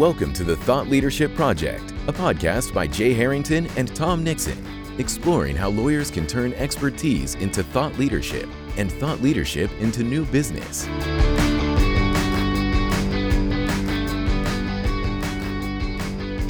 Welcome 0.00 0.32
to 0.32 0.44
the 0.44 0.56
Thought 0.56 0.88
Leadership 0.88 1.34
Project, 1.34 1.90
a 2.08 2.12
podcast 2.14 2.72
by 2.72 2.86
Jay 2.86 3.12
Harrington 3.12 3.66
and 3.76 3.94
Tom 3.94 4.24
Nixon, 4.24 4.56
exploring 4.98 5.54
how 5.54 5.68
lawyers 5.68 6.10
can 6.10 6.26
turn 6.26 6.54
expertise 6.54 7.34
into 7.34 7.62
thought 7.62 7.98
leadership 7.98 8.48
and 8.78 8.90
thought 8.90 9.20
leadership 9.20 9.70
into 9.78 10.02
new 10.02 10.24
business. 10.24 10.86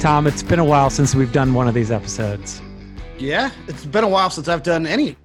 Tom, 0.01 0.27
it's 0.27 0.43
been 0.43 0.59
a 0.59 0.63
while 0.63 0.89
since 0.89 1.13
we've 1.13 1.33
done 1.33 1.53
one 1.53 1.67
of 1.67 1.73
these 1.73 1.91
episodes. 1.91 2.61
Yeah, 3.17 3.51
it's 3.67 3.85
been 3.85 4.05
a 4.05 4.09
while 4.09 4.29
since 4.29 4.47
I've 4.47 4.63
done 4.63 4.87
any. 4.87 5.17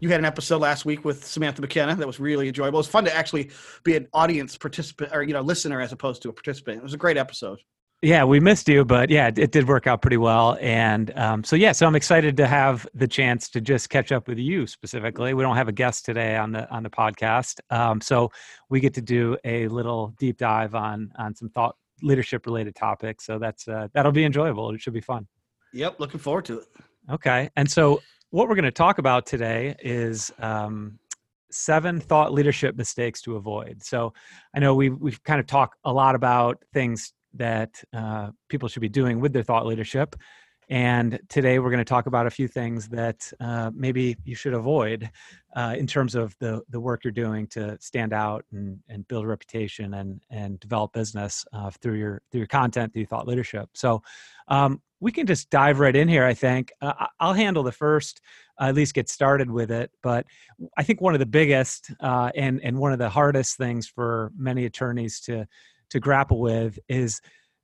You 0.00 0.08
had 0.08 0.18
an 0.18 0.24
episode 0.24 0.62
last 0.62 0.86
week 0.86 1.04
with 1.04 1.26
Samantha 1.26 1.60
McKenna 1.60 1.94
that 1.94 2.06
was 2.06 2.18
really 2.18 2.48
enjoyable. 2.48 2.78
It 2.78 2.80
was 2.80 2.88
fun 2.88 3.04
to 3.04 3.14
actually 3.14 3.50
be 3.84 3.96
an 3.96 4.08
audience 4.14 4.56
participant 4.56 5.10
or 5.14 5.22
you 5.22 5.34
know 5.34 5.42
listener 5.42 5.80
as 5.82 5.92
opposed 5.92 6.22
to 6.22 6.30
a 6.30 6.32
participant. 6.32 6.78
It 6.78 6.82
was 6.82 6.94
a 6.94 6.98
great 6.98 7.18
episode. 7.18 7.60
Yeah, 8.00 8.24
we 8.24 8.40
missed 8.40 8.66
you, 8.66 8.86
but 8.86 9.10
yeah, 9.10 9.30
it 9.36 9.52
did 9.52 9.68
work 9.68 9.86
out 9.86 10.00
pretty 10.00 10.16
well. 10.16 10.56
And 10.58 11.16
um, 11.18 11.44
so 11.44 11.54
yeah, 11.54 11.72
so 11.72 11.86
I'm 11.86 11.94
excited 11.94 12.34
to 12.38 12.46
have 12.46 12.88
the 12.94 13.06
chance 13.06 13.50
to 13.50 13.60
just 13.60 13.90
catch 13.90 14.10
up 14.10 14.26
with 14.26 14.38
you 14.38 14.66
specifically. 14.66 15.34
We 15.34 15.42
don't 15.42 15.56
have 15.56 15.68
a 15.68 15.72
guest 15.72 16.06
today 16.06 16.34
on 16.34 16.52
the 16.52 16.68
on 16.70 16.82
the 16.82 16.88
podcast, 16.88 17.60
um, 17.68 18.00
so 18.00 18.30
we 18.70 18.80
get 18.80 18.94
to 18.94 19.02
do 19.02 19.36
a 19.44 19.68
little 19.68 20.14
deep 20.18 20.38
dive 20.38 20.74
on 20.74 21.12
on 21.18 21.34
some 21.34 21.50
thought 21.50 21.76
leadership 22.00 22.46
related 22.46 22.74
topics. 22.74 23.26
So 23.26 23.38
that's 23.38 23.68
uh, 23.68 23.88
that'll 23.92 24.12
be 24.12 24.24
enjoyable. 24.24 24.70
It 24.70 24.80
should 24.80 24.94
be 24.94 25.02
fun. 25.02 25.26
Yep, 25.74 26.00
looking 26.00 26.20
forward 26.20 26.46
to 26.46 26.60
it. 26.60 26.68
Okay, 27.10 27.50
and 27.54 27.70
so 27.70 28.00
what 28.30 28.48
we're 28.48 28.54
going 28.54 28.64
to 28.64 28.70
talk 28.70 28.98
about 28.98 29.26
today 29.26 29.76
is 29.80 30.32
um, 30.38 30.98
seven 31.50 32.00
thought 32.00 32.32
leadership 32.32 32.76
mistakes 32.76 33.20
to 33.22 33.36
avoid. 33.36 33.82
So 33.82 34.12
I 34.54 34.60
know 34.60 34.74
we've 34.74 34.96
we've 34.96 35.22
kind 35.24 35.40
of 35.40 35.46
talked 35.46 35.78
a 35.84 35.92
lot 35.92 36.14
about 36.14 36.62
things 36.72 37.12
that 37.34 37.82
uh, 37.92 38.30
people 38.48 38.68
should 38.68 38.82
be 38.82 38.88
doing 38.88 39.20
with 39.20 39.32
their 39.32 39.42
thought 39.42 39.66
leadership. 39.66 40.16
And 40.68 41.18
today 41.28 41.58
we're 41.58 41.70
going 41.70 41.78
to 41.78 41.84
talk 41.84 42.06
about 42.06 42.28
a 42.28 42.30
few 42.30 42.46
things 42.46 42.88
that 42.90 43.32
uh, 43.40 43.72
maybe 43.74 44.16
you 44.22 44.36
should 44.36 44.54
avoid 44.54 45.10
uh, 45.56 45.74
in 45.76 45.84
terms 45.84 46.14
of 46.14 46.36
the, 46.38 46.62
the 46.68 46.78
work 46.78 47.02
you're 47.02 47.10
doing 47.10 47.48
to 47.48 47.76
stand 47.80 48.12
out 48.12 48.44
and, 48.52 48.78
and 48.88 49.06
build 49.08 49.24
a 49.24 49.26
reputation 49.26 49.94
and, 49.94 50.20
and 50.30 50.60
develop 50.60 50.92
business 50.92 51.44
uh, 51.52 51.70
through 51.82 51.94
your 51.94 52.22
through 52.30 52.38
your 52.38 52.46
content, 52.46 52.92
through 52.92 53.06
thought 53.06 53.26
leadership. 53.26 53.68
So 53.74 54.00
um, 54.50 54.82
we 55.00 55.12
can 55.12 55.26
just 55.26 55.48
dive 55.48 55.80
right 55.80 55.96
in 55.96 56.08
here. 56.08 56.24
I 56.24 56.34
think 56.34 56.72
uh, 56.82 57.06
I'll 57.18 57.32
handle 57.32 57.62
the 57.62 57.72
first, 57.72 58.20
uh, 58.60 58.64
at 58.64 58.74
least 58.74 58.94
get 58.94 59.08
started 59.08 59.50
with 59.50 59.70
it. 59.70 59.90
But 60.02 60.26
I 60.76 60.82
think 60.82 61.00
one 61.00 61.14
of 61.14 61.20
the 61.20 61.26
biggest 61.26 61.90
uh, 62.00 62.30
and 62.34 62.60
and 62.62 62.78
one 62.78 62.92
of 62.92 62.98
the 62.98 63.08
hardest 63.08 63.56
things 63.56 63.86
for 63.86 64.30
many 64.36 64.66
attorneys 64.66 65.20
to 65.20 65.46
to 65.90 66.00
grapple 66.00 66.40
with 66.40 66.78
is 66.88 67.20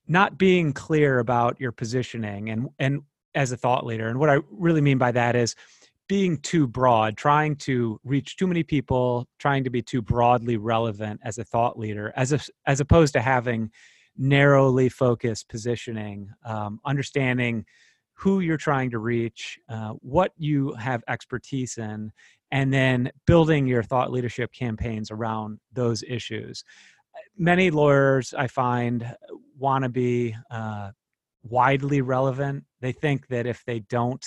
not 0.09 0.39
being 0.39 0.73
clear 0.73 1.19
about 1.19 1.61
your 1.61 1.73
positioning 1.73 2.51
and 2.51 2.69
and 2.79 3.03
as 3.35 3.53
a 3.53 3.57
thought 3.57 3.85
leader 3.85 4.09
and 4.09 4.19
what 4.19 4.31
i 4.31 4.39
really 4.51 4.81
mean 4.81 4.99
by 4.99 5.11
that 5.11 5.35
is 5.35 5.55
being 6.09 6.39
too 6.39 6.67
broad 6.67 7.17
trying 7.17 7.57
to 7.57 8.01
reach 8.05 8.37
too 8.37 8.47
many 8.47 8.63
people 8.63 9.27
trying 9.39 9.65
to 9.65 9.71
be 9.71 9.83
too 9.83 10.01
broadly 10.01 10.57
relevant 10.57 11.21
as 11.25 11.39
a 11.39 11.45
thought 11.45 11.79
leader 11.79 12.13
as 12.17 12.33
a, 12.33 12.41
as 12.67 12.81
opposed 12.81 13.13
to 13.13 13.21
having 13.21 13.71
narrowly 14.19 14.89
focused 14.89 15.49
positioning 15.49 16.31
um, 16.45 16.81
understanding 16.85 17.65
who 18.15 18.41
you're 18.41 18.57
trying 18.57 18.91
to 18.91 18.99
reach 18.99 19.59
uh, 19.69 19.91
what 20.01 20.33
you 20.37 20.73
have 20.75 21.05
expertise 21.09 21.77
in 21.79 22.11
and 22.51 22.73
then 22.73 23.11
building 23.27 23.67
your 23.67 23.83
thought 23.83 24.11
leadership 24.11 24.53
campaigns 24.53 25.11
around 25.11 25.59
those 25.73 26.03
issues 26.03 26.65
many 27.37 27.71
lawyers 27.71 28.35
I 28.35 28.47
find 28.47 29.15
want 29.59 29.85
to 29.85 29.89
be 29.89 30.35
uh, 30.51 30.91
widely 31.43 32.01
relevant. 32.01 32.65
They 32.81 32.93
think 32.93 33.29
that 33.29 33.47
if 33.47 33.65
they 33.65 33.81
don't 33.81 34.25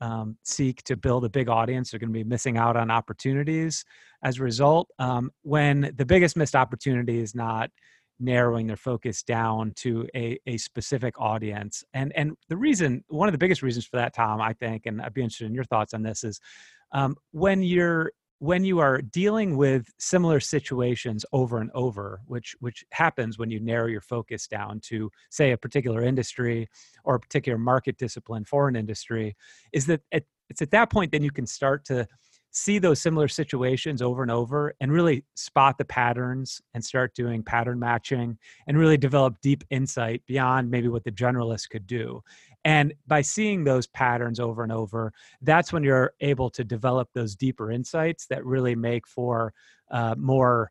um, 0.00 0.36
seek 0.42 0.82
to 0.84 0.96
build 0.96 1.24
a 1.24 1.30
big 1.30 1.48
audience, 1.48 1.90
they're 1.90 2.00
going 2.00 2.12
to 2.12 2.18
be 2.18 2.24
missing 2.24 2.58
out 2.58 2.76
on 2.76 2.90
opportunities. 2.90 3.84
As 4.22 4.38
a 4.38 4.42
result, 4.42 4.88
um, 4.98 5.30
when 5.42 5.92
the 5.96 6.04
biggest 6.04 6.36
missed 6.36 6.56
opportunity 6.56 7.18
is 7.18 7.34
not 7.34 7.70
narrowing 8.18 8.66
their 8.66 8.76
focus 8.76 9.22
down 9.22 9.72
to 9.76 10.06
a, 10.14 10.38
a 10.46 10.56
specific 10.56 11.20
audience 11.20 11.84
and 11.92 12.12
and 12.16 12.36
the 12.48 12.56
reason 12.56 13.04
one 13.08 13.28
of 13.28 13.32
the 13.32 13.38
biggest 13.38 13.62
reasons 13.62 13.84
for 13.84 13.96
that 13.96 14.14
tom 14.14 14.40
i 14.40 14.52
think 14.54 14.86
and 14.86 15.02
i'd 15.02 15.12
be 15.12 15.22
interested 15.22 15.46
in 15.46 15.54
your 15.54 15.64
thoughts 15.64 15.92
on 15.92 16.02
this 16.02 16.24
is 16.24 16.40
um, 16.92 17.16
when 17.32 17.62
you're 17.62 18.10
when 18.38 18.64
you 18.64 18.80
are 18.80 19.00
dealing 19.00 19.56
with 19.56 19.86
similar 19.98 20.40
situations 20.40 21.24
over 21.32 21.58
and 21.58 21.70
over 21.74 22.20
which 22.26 22.54
which 22.60 22.84
happens 22.92 23.38
when 23.38 23.50
you 23.50 23.60
narrow 23.60 23.86
your 23.86 24.00
focus 24.00 24.46
down 24.46 24.80
to 24.80 25.10
say 25.30 25.52
a 25.52 25.58
particular 25.58 26.02
industry 26.02 26.68
or 27.04 27.14
a 27.14 27.20
particular 27.20 27.58
market 27.58 27.96
discipline 27.96 28.44
for 28.44 28.68
an 28.68 28.76
industry 28.76 29.34
is 29.72 29.86
that 29.86 30.00
at, 30.12 30.24
it's 30.50 30.60
at 30.60 30.70
that 30.70 30.90
point 30.90 31.12
then 31.12 31.22
you 31.22 31.30
can 31.30 31.46
start 31.46 31.84
to 31.84 32.06
see 32.56 32.78
those 32.78 33.02
similar 33.02 33.28
situations 33.28 34.00
over 34.00 34.22
and 34.22 34.30
over 34.30 34.74
and 34.80 34.90
really 34.90 35.22
spot 35.34 35.76
the 35.76 35.84
patterns 35.84 36.62
and 36.72 36.82
start 36.82 37.14
doing 37.14 37.42
pattern 37.42 37.78
matching 37.78 38.38
and 38.66 38.78
really 38.78 38.96
develop 38.96 39.38
deep 39.42 39.62
insight 39.68 40.22
beyond 40.26 40.70
maybe 40.70 40.88
what 40.88 41.04
the 41.04 41.12
generalist 41.12 41.68
could 41.68 41.86
do. 41.86 42.22
And 42.64 42.94
by 43.06 43.20
seeing 43.20 43.62
those 43.62 43.86
patterns 43.86 44.40
over 44.40 44.62
and 44.62 44.72
over, 44.72 45.12
that's 45.42 45.70
when 45.70 45.84
you're 45.84 46.14
able 46.20 46.48
to 46.50 46.64
develop 46.64 47.10
those 47.12 47.36
deeper 47.36 47.70
insights 47.70 48.26
that 48.28 48.44
really 48.44 48.74
make 48.74 49.06
for 49.06 49.52
uh, 49.90 50.14
more 50.16 50.70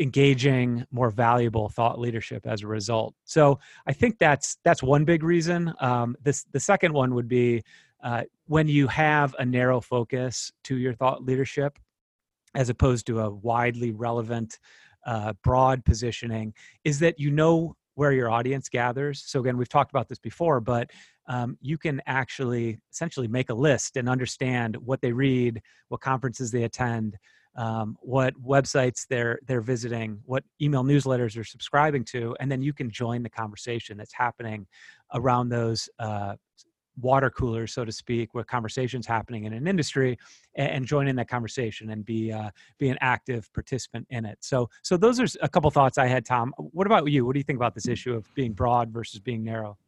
engaging 0.00 0.84
more 0.90 1.10
valuable 1.10 1.68
thought 1.68 2.00
leadership 2.00 2.48
as 2.48 2.62
a 2.62 2.66
result. 2.66 3.14
So 3.24 3.60
i 3.86 3.92
think 3.92 4.18
that's 4.18 4.56
that's 4.64 4.82
one 4.82 5.04
big 5.04 5.22
reason. 5.22 5.72
Um, 5.80 6.16
this 6.20 6.44
the 6.50 6.58
second 6.58 6.92
one 6.92 7.14
would 7.14 7.28
be 7.28 7.62
uh, 8.02 8.22
when 8.46 8.68
you 8.68 8.86
have 8.88 9.34
a 9.38 9.44
narrow 9.44 9.80
focus 9.80 10.52
to 10.64 10.76
your 10.76 10.94
thought 10.94 11.24
leadership 11.24 11.78
as 12.54 12.68
opposed 12.68 13.06
to 13.06 13.20
a 13.20 13.30
widely 13.30 13.92
relevant 13.92 14.58
uh, 15.06 15.32
broad 15.42 15.84
positioning 15.84 16.52
is 16.84 16.98
that 16.98 17.18
you 17.18 17.30
know 17.30 17.74
where 17.94 18.12
your 18.12 18.30
audience 18.30 18.68
gathers. 18.68 19.22
So 19.26 19.40
again 19.40 19.56
we've 19.56 19.68
talked 19.68 19.90
about 19.90 20.08
this 20.08 20.18
before 20.18 20.60
but 20.60 20.90
um, 21.28 21.56
you 21.60 21.78
can 21.78 22.00
actually 22.06 22.78
essentially 22.90 23.28
make 23.28 23.50
a 23.50 23.54
list 23.54 23.96
and 23.96 24.08
understand 24.08 24.76
what 24.76 25.00
they 25.00 25.12
read, 25.12 25.62
what 25.88 26.00
conferences 26.00 26.50
they 26.50 26.64
attend, 26.64 27.16
um, 27.56 27.96
what 28.00 28.34
websites 28.42 29.06
they're 29.08 29.38
they're 29.46 29.60
visiting, 29.60 30.20
what 30.24 30.42
email 30.60 30.82
newsletters 30.82 31.34
they're 31.34 31.44
subscribing 31.44 32.04
to, 32.06 32.34
and 32.40 32.50
then 32.50 32.62
you 32.62 32.72
can 32.72 32.90
join 32.90 33.22
the 33.22 33.30
conversation 33.30 33.96
that's 33.96 34.14
happening 34.14 34.66
around 35.14 35.48
those 35.48 35.88
uh, 35.98 36.34
water 37.00 37.30
cooler, 37.30 37.66
so 37.66 37.84
to 37.84 37.92
speak, 37.92 38.34
where 38.34 38.44
conversations 38.44 39.06
happening 39.06 39.44
in 39.44 39.52
an 39.52 39.66
industry, 39.66 40.18
and, 40.56 40.70
and 40.70 40.86
join 40.86 41.08
in 41.08 41.16
that 41.16 41.28
conversation 41.28 41.90
and 41.90 42.04
be 42.04 42.32
uh, 42.32 42.50
be 42.78 42.88
an 42.88 42.98
active 43.00 43.52
participant 43.52 44.06
in 44.10 44.24
it. 44.24 44.38
So 44.40 44.68
so 44.82 44.96
those 44.96 45.20
are 45.20 45.26
a 45.42 45.48
couple 45.48 45.70
thoughts 45.70 45.98
I 45.98 46.06
had, 46.06 46.24
Tom. 46.24 46.52
What 46.58 46.86
about 46.86 47.10
you? 47.10 47.24
What 47.24 47.34
do 47.34 47.40
you 47.40 47.44
think 47.44 47.58
about 47.58 47.74
this 47.74 47.88
issue 47.88 48.14
of 48.14 48.32
being 48.34 48.52
broad 48.52 48.90
versus 48.90 49.20
being 49.20 49.44
narrow? 49.44 49.78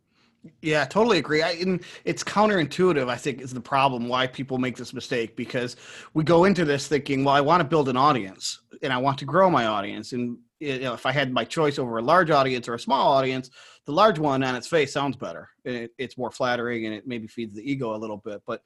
Yeah, 0.61 0.85
totally 0.85 1.19
agree. 1.19 1.43
I, 1.43 1.53
and 1.53 1.83
it's 2.05 2.23
counterintuitive, 2.23 3.09
I 3.09 3.17
think, 3.17 3.41
is 3.41 3.55
the 3.55 3.61
problem 3.61 4.09
why 4.09 4.27
people 4.27 4.59
make 4.59 4.77
this 4.77 4.93
mistake 4.93 5.37
because 5.37 5.77
we 6.13 6.23
go 6.23 6.45
into 6.45 6.65
this 6.67 6.87
thinking, 6.87 7.25
well, 7.25 7.35
I 7.35 7.41
want 7.41 7.61
to 7.61 7.65
build 7.65 7.89
an 7.89 7.97
audience 7.97 8.61
and 8.83 8.93
I 8.93 8.99
want 8.99 9.19
to 9.19 9.25
grow 9.25 9.49
my 9.49 9.67
audience. 9.67 10.13
And 10.13 10.39
you 10.61 10.81
know, 10.81 10.95
if 10.95 11.07
I 11.07 11.13
had 11.13 11.33
my 11.33 11.45
choice 11.45 11.79
over 11.79 11.99
a 11.99 12.03
large 12.03 12.31
audience 12.31 12.69
or 12.69 12.75
a 12.75 12.79
small 12.79 13.13
audience, 13.13 13.51
the 13.87 13.93
large 13.93 14.19
one 14.19 14.43
on 14.43 14.55
its 14.55 14.67
face 14.67 14.93
sounds 14.93 15.17
better. 15.17 15.49
It, 15.65 15.93
it's 15.99 16.17
more 16.17 16.31
flattering 16.31 16.87
and 16.87 16.95
it 16.95 17.06
maybe 17.06 17.27
feeds 17.27 17.55
the 17.55 17.71
ego 17.71 17.95
a 17.95 17.99
little 17.99 18.17
bit. 18.19 18.43
But 18.47 18.62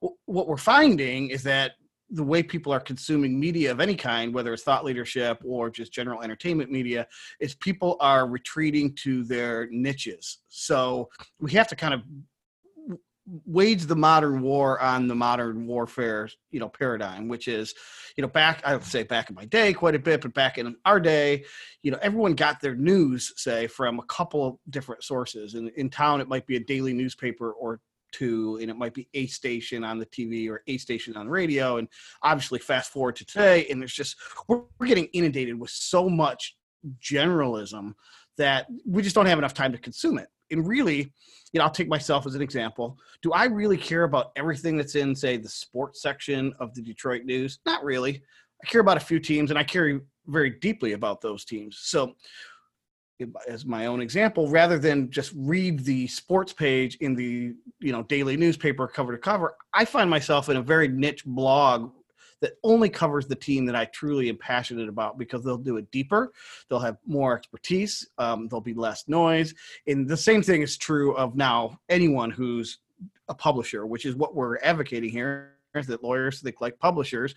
w- 0.00 0.16
what 0.26 0.48
we're 0.48 0.56
finding 0.56 1.30
is 1.30 1.42
that 1.44 1.72
the 2.10 2.22
way 2.22 2.42
people 2.42 2.72
are 2.72 2.80
consuming 2.80 3.40
media 3.40 3.70
of 3.70 3.80
any 3.80 3.94
kind, 3.94 4.34
whether 4.34 4.52
it's 4.52 4.62
thought 4.62 4.84
leadership 4.84 5.40
or 5.44 5.70
just 5.70 5.92
general 5.92 6.22
entertainment 6.22 6.70
media, 6.70 7.06
is 7.40 7.54
people 7.54 7.96
are 8.00 8.26
retreating 8.26 8.94
to 8.96 9.24
their 9.24 9.66
niches. 9.70 10.38
So 10.48 11.08
we 11.40 11.52
have 11.52 11.68
to 11.68 11.76
kind 11.76 11.94
of 11.94 12.02
wage 13.46 13.84
the 13.84 13.96
modern 13.96 14.42
war 14.42 14.80
on 14.80 15.06
the 15.06 15.14
modern 15.14 15.66
warfare, 15.66 16.28
you 16.50 16.58
know, 16.58 16.68
paradigm, 16.68 17.28
which 17.28 17.46
is, 17.46 17.74
you 18.16 18.22
know, 18.22 18.28
back 18.28 18.62
I 18.64 18.74
would 18.74 18.84
say 18.84 19.04
back 19.04 19.30
in 19.30 19.36
my 19.36 19.44
day 19.44 19.72
quite 19.72 19.94
a 19.94 19.98
bit, 19.98 20.22
but 20.22 20.34
back 20.34 20.58
in 20.58 20.76
our 20.84 20.98
day, 20.98 21.44
you 21.82 21.90
know, 21.90 21.98
everyone 22.02 22.34
got 22.34 22.60
their 22.60 22.74
news, 22.74 23.32
say, 23.36 23.66
from 23.66 24.00
a 24.00 24.04
couple 24.04 24.46
of 24.46 24.56
different 24.70 25.04
sources. 25.04 25.54
And 25.54 25.70
in 25.76 25.88
town, 25.88 26.20
it 26.20 26.28
might 26.28 26.46
be 26.46 26.56
a 26.56 26.60
daily 26.60 26.92
newspaper 26.92 27.52
or 27.52 27.80
two 28.10 28.58
and 28.60 28.70
it 28.70 28.76
might 28.76 28.92
be 28.92 29.08
a 29.14 29.26
station 29.26 29.82
on 29.82 29.98
the 29.98 30.04
tv 30.04 30.46
or 30.48 30.62
a 30.66 30.76
station 30.76 31.16
on 31.16 31.24
the 31.24 31.32
radio 31.32 31.78
and 31.78 31.88
obviously 32.22 32.58
fast 32.58 32.92
forward 32.92 33.16
to 33.16 33.24
today 33.24 33.66
and 33.70 33.80
there's 33.80 33.94
just 33.94 34.16
we're, 34.48 34.60
we're 34.78 34.86
getting 34.86 35.06
inundated 35.14 35.58
with 35.58 35.70
so 35.70 36.10
much 36.10 36.54
generalism 37.00 37.94
that 38.36 38.66
we 38.86 39.02
just 39.02 39.14
don't 39.14 39.24
have 39.24 39.38
enough 39.38 39.54
time 39.54 39.72
to 39.72 39.78
consume 39.78 40.18
it 40.18 40.28
and 40.52 40.66
really 40.66 41.12
you 41.52 41.58
know 41.58 41.64
i'll 41.64 41.70
take 41.70 41.88
myself 41.88 42.26
as 42.26 42.34
an 42.34 42.42
example. 42.42 42.96
Do 43.22 43.32
i 43.32 43.44
really 43.44 43.76
care 43.76 44.04
about 44.04 44.32
everything 44.36 44.76
that's 44.76 44.94
in 44.94 45.14
say 45.14 45.36
the 45.36 45.48
sports 45.48 46.02
section 46.02 46.54
of 46.60 46.74
the 46.74 46.82
detroit 46.82 47.24
news? 47.24 47.58
Not 47.66 47.84
really. 47.84 48.22
I 48.62 48.66
care 48.68 48.80
about 48.80 48.96
a 48.96 49.00
few 49.00 49.18
teams 49.18 49.50
and 49.50 49.58
i 49.58 49.64
care 49.64 50.00
very 50.26 50.50
deeply 50.50 50.92
about 50.92 51.20
those 51.20 51.44
teams. 51.44 51.78
So 51.80 52.14
as 53.48 53.64
my 53.64 53.86
own 53.86 54.00
example 54.00 54.48
rather 54.48 54.78
than 54.78 55.10
just 55.10 55.32
read 55.36 55.84
the 55.84 56.06
sports 56.08 56.52
page 56.52 56.96
in 56.96 57.14
the 57.14 57.52
you 57.80 57.92
know 57.92 58.02
daily 58.04 58.36
newspaper 58.36 58.88
cover 58.88 59.12
to 59.12 59.18
cover 59.18 59.54
i 59.74 59.84
find 59.84 60.10
myself 60.10 60.48
in 60.48 60.56
a 60.56 60.62
very 60.62 60.88
niche 60.88 61.24
blog 61.24 61.92
that 62.42 62.58
only 62.62 62.90
covers 62.90 63.26
the 63.26 63.34
team 63.34 63.64
that 63.64 63.74
i 63.74 63.86
truly 63.86 64.28
am 64.28 64.36
passionate 64.36 64.88
about 64.88 65.18
because 65.18 65.42
they'll 65.42 65.56
do 65.56 65.78
it 65.78 65.90
deeper 65.90 66.30
they'll 66.68 66.78
have 66.78 66.98
more 67.06 67.34
expertise 67.36 68.06
um, 68.18 68.48
there'll 68.48 68.60
be 68.60 68.74
less 68.74 69.04
noise 69.08 69.54
and 69.86 70.06
the 70.06 70.16
same 70.16 70.42
thing 70.42 70.60
is 70.60 70.76
true 70.76 71.16
of 71.16 71.34
now 71.34 71.78
anyone 71.88 72.30
who's 72.30 72.78
a 73.28 73.34
publisher 73.34 73.86
which 73.86 74.04
is 74.04 74.14
what 74.14 74.34
we're 74.34 74.58
advocating 74.58 75.10
here 75.10 75.54
is 75.74 75.86
that 75.86 76.04
lawyers 76.04 76.40
think 76.40 76.60
like 76.60 76.78
publishers 76.78 77.34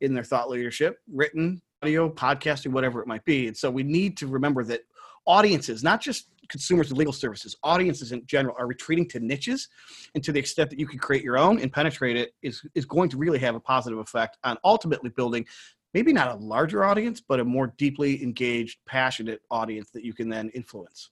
in 0.00 0.12
their 0.12 0.24
thought 0.24 0.50
leadership 0.50 0.98
written 1.12 1.62
audio, 1.84 2.08
podcasting, 2.08 2.72
whatever 2.72 3.02
it 3.02 3.06
might 3.06 3.26
be. 3.26 3.46
And 3.46 3.54
so 3.54 3.70
we 3.70 3.82
need 3.82 4.16
to 4.16 4.26
remember 4.26 4.64
that 4.64 4.80
audiences, 5.26 5.84
not 5.84 6.00
just 6.00 6.28
consumers 6.48 6.90
of 6.90 6.98
legal 6.98 7.12
services, 7.12 7.56
audiences 7.62 8.12
in 8.12 8.24
general 8.26 8.54
are 8.58 8.66
retreating 8.66 9.08
to 9.08 9.20
niches. 9.20 9.68
And 10.14 10.22
to 10.24 10.32
the 10.32 10.38
extent 10.38 10.70
that 10.70 10.78
you 10.78 10.86
can 10.86 10.98
create 10.98 11.22
your 11.22 11.38
own 11.38 11.60
and 11.60 11.72
penetrate 11.72 12.16
it 12.16 12.34
is, 12.42 12.62
is 12.74 12.84
going 12.84 13.08
to 13.10 13.16
really 13.16 13.38
have 13.38 13.54
a 13.54 13.60
positive 13.60 13.98
effect 13.98 14.38
on 14.44 14.56
ultimately 14.64 15.10
building 15.10 15.46
maybe 15.92 16.12
not 16.12 16.32
a 16.32 16.34
larger 16.34 16.84
audience, 16.84 17.20
but 17.20 17.38
a 17.38 17.44
more 17.44 17.72
deeply 17.78 18.20
engaged, 18.20 18.78
passionate 18.84 19.40
audience 19.50 19.90
that 19.90 20.04
you 20.04 20.12
can 20.12 20.28
then 20.28 20.48
influence. 20.50 21.10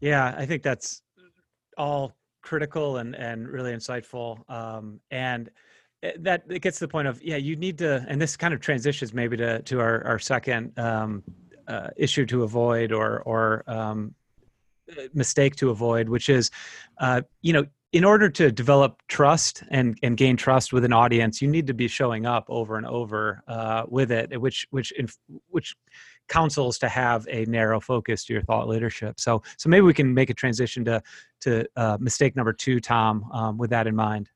Yeah, 0.00 0.34
I 0.36 0.46
think 0.46 0.64
that's 0.64 1.02
all 1.78 2.12
critical 2.42 2.96
and, 2.96 3.14
and 3.14 3.48
really 3.48 3.72
insightful. 3.72 4.48
Um, 4.50 5.00
and 5.12 5.48
Eh, 6.04 6.12
that 6.18 6.44
it 6.50 6.60
gets 6.60 6.78
to 6.78 6.84
the 6.84 6.88
point 6.88 7.08
of 7.08 7.22
yeah 7.22 7.36
you 7.36 7.56
need 7.56 7.78
to 7.78 8.04
and 8.08 8.20
this 8.20 8.36
kind 8.36 8.52
of 8.52 8.60
transitions 8.60 9.14
maybe 9.14 9.36
to 9.36 9.62
to 9.62 9.80
our, 9.80 10.04
our 10.04 10.18
second 10.18 10.78
um, 10.78 11.22
uh, 11.66 11.88
issue 11.96 12.26
to 12.26 12.42
avoid 12.42 12.92
or 12.92 13.20
or 13.22 13.64
um, 13.66 14.14
mistake 15.12 15.56
to 15.56 15.70
avoid 15.70 16.08
which 16.08 16.28
is 16.28 16.50
uh, 16.98 17.22
you 17.42 17.52
know 17.52 17.64
in 17.92 18.04
order 18.04 18.28
to 18.28 18.50
develop 18.50 19.02
trust 19.08 19.62
and 19.70 19.98
and 20.02 20.16
gain 20.16 20.36
trust 20.36 20.72
with 20.72 20.84
an 20.84 20.92
audience 20.92 21.40
you 21.40 21.48
need 21.48 21.66
to 21.66 21.74
be 21.74 21.88
showing 21.88 22.26
up 22.26 22.44
over 22.48 22.76
and 22.76 22.86
over 22.86 23.42
uh, 23.48 23.84
with 23.88 24.10
it 24.10 24.40
which 24.40 24.66
which 24.70 24.92
which 25.48 25.74
counsels 26.28 26.78
to 26.78 26.88
have 26.88 27.26
a 27.30 27.44
narrow 27.46 27.80
focus 27.80 28.24
to 28.24 28.32
your 28.32 28.42
thought 28.42 28.68
leadership. 28.68 29.20
So 29.20 29.42
so 29.56 29.68
maybe 29.68 29.82
we 29.82 29.94
can 29.94 30.12
make 30.14 30.30
a 30.30 30.34
transition 30.34 30.84
to 30.86 31.02
to 31.42 31.66
uh, 31.76 31.98
mistake 32.00 32.36
number 32.36 32.52
two 32.52 32.80
tom 32.80 33.28
um, 33.32 33.58
with 33.58 33.70
that 33.70 33.86
in 33.86 33.94
mind. 33.94 34.30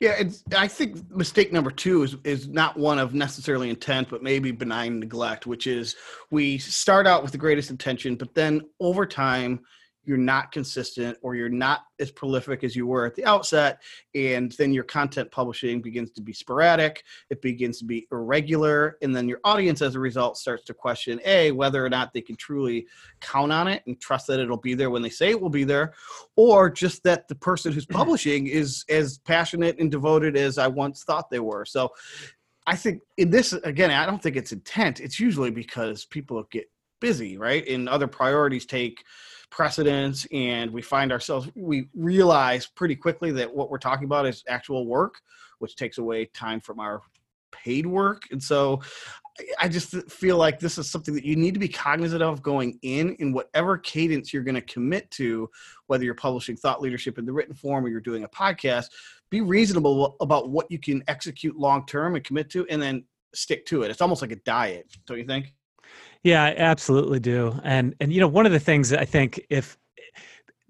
Yeah, 0.00 0.14
it's, 0.18 0.42
I 0.56 0.66
think 0.66 1.10
mistake 1.14 1.52
number 1.52 1.70
two 1.70 2.02
is 2.02 2.16
is 2.24 2.48
not 2.48 2.76
one 2.76 2.98
of 2.98 3.14
necessarily 3.14 3.70
intent, 3.70 4.08
but 4.08 4.22
maybe 4.22 4.50
benign 4.50 5.00
neglect, 5.00 5.46
which 5.46 5.66
is 5.66 5.96
we 6.30 6.58
start 6.58 7.06
out 7.06 7.22
with 7.22 7.32
the 7.32 7.38
greatest 7.38 7.70
intention, 7.70 8.16
but 8.16 8.34
then 8.34 8.62
over 8.80 9.06
time 9.06 9.60
you're 10.08 10.16
not 10.16 10.50
consistent 10.50 11.18
or 11.20 11.34
you're 11.34 11.50
not 11.50 11.82
as 12.00 12.10
prolific 12.10 12.64
as 12.64 12.74
you 12.74 12.86
were 12.86 13.04
at 13.04 13.14
the 13.14 13.24
outset 13.26 13.82
and 14.14 14.52
then 14.52 14.72
your 14.72 14.82
content 14.82 15.30
publishing 15.30 15.82
begins 15.82 16.10
to 16.10 16.22
be 16.22 16.32
sporadic 16.32 17.04
it 17.28 17.42
begins 17.42 17.78
to 17.78 17.84
be 17.84 18.08
irregular 18.10 18.96
and 19.02 19.14
then 19.14 19.28
your 19.28 19.38
audience 19.44 19.82
as 19.82 19.94
a 19.94 20.00
result 20.00 20.38
starts 20.38 20.64
to 20.64 20.72
question 20.72 21.20
a 21.26 21.52
whether 21.52 21.84
or 21.84 21.90
not 21.90 22.10
they 22.14 22.22
can 22.22 22.36
truly 22.36 22.86
count 23.20 23.52
on 23.52 23.68
it 23.68 23.82
and 23.86 24.00
trust 24.00 24.26
that 24.26 24.40
it'll 24.40 24.56
be 24.56 24.74
there 24.74 24.88
when 24.88 25.02
they 25.02 25.10
say 25.10 25.28
it 25.28 25.40
will 25.40 25.50
be 25.50 25.64
there 25.64 25.92
or 26.36 26.70
just 26.70 27.04
that 27.04 27.28
the 27.28 27.34
person 27.34 27.70
who's 27.70 27.86
publishing 27.98 28.46
is 28.46 28.86
as 28.88 29.18
passionate 29.18 29.78
and 29.78 29.90
devoted 29.90 30.38
as 30.38 30.56
i 30.56 30.66
once 30.66 31.04
thought 31.04 31.28
they 31.28 31.40
were. 31.40 31.66
So 31.66 31.90
i 32.66 32.74
think 32.74 33.02
in 33.18 33.28
this 33.30 33.52
again 33.52 33.90
i 33.90 34.06
don't 34.06 34.22
think 34.22 34.36
it's 34.36 34.52
intent 34.52 35.00
it's 35.00 35.20
usually 35.20 35.50
because 35.50 36.04
people 36.06 36.42
get 36.50 36.66
busy 37.00 37.38
right? 37.38 37.66
And 37.68 37.88
other 37.88 38.06
priorities 38.06 38.66
take 38.66 39.04
precedence 39.50 40.26
and 40.32 40.70
we 40.70 40.82
find 40.82 41.10
ourselves 41.10 41.48
we 41.54 41.88
realize 41.94 42.66
pretty 42.66 42.94
quickly 42.94 43.32
that 43.32 43.54
what 43.54 43.70
we're 43.70 43.78
talking 43.78 44.04
about 44.04 44.26
is 44.26 44.44
actual 44.48 44.86
work 44.86 45.14
which 45.58 45.74
takes 45.74 45.98
away 45.98 46.26
time 46.26 46.60
from 46.60 46.78
our 46.78 47.00
paid 47.50 47.86
work. 47.86 48.22
And 48.30 48.42
so 48.42 48.80
i 49.60 49.68
just 49.68 49.94
feel 50.10 50.36
like 50.36 50.58
this 50.58 50.78
is 50.78 50.90
something 50.90 51.14
that 51.14 51.24
you 51.24 51.36
need 51.36 51.54
to 51.54 51.60
be 51.60 51.68
cognizant 51.68 52.20
of 52.20 52.42
going 52.42 52.76
in 52.82 53.14
in 53.20 53.32
whatever 53.32 53.78
cadence 53.78 54.32
you're 54.32 54.42
going 54.42 54.54
to 54.56 54.60
commit 54.62 55.08
to 55.12 55.48
whether 55.86 56.02
you're 56.02 56.12
publishing 56.12 56.56
thought 56.56 56.82
leadership 56.82 57.18
in 57.18 57.24
the 57.24 57.32
written 57.32 57.54
form 57.54 57.84
or 57.84 57.88
you're 57.88 58.00
doing 58.00 58.24
a 58.24 58.28
podcast 58.28 58.86
be 59.30 59.40
reasonable 59.40 60.16
about 60.20 60.50
what 60.50 60.68
you 60.70 60.78
can 60.78 61.04
execute 61.06 61.56
long 61.56 61.86
term 61.86 62.16
and 62.16 62.24
commit 62.24 62.50
to 62.50 62.66
and 62.68 62.82
then 62.82 63.04
stick 63.32 63.64
to 63.66 63.82
it. 63.82 63.92
It's 63.92 64.00
almost 64.00 64.22
like 64.22 64.32
a 64.32 64.36
diet 64.36 64.86
don't 65.06 65.18
you 65.18 65.24
think 65.24 65.54
yeah, 66.22 66.44
I 66.44 66.54
absolutely 66.56 67.20
do. 67.20 67.58
And 67.62 67.94
and 68.00 68.12
you 68.12 68.20
know, 68.20 68.28
one 68.28 68.46
of 68.46 68.52
the 68.52 68.60
things 68.60 68.92
I 68.92 69.04
think 69.04 69.40
if 69.50 69.78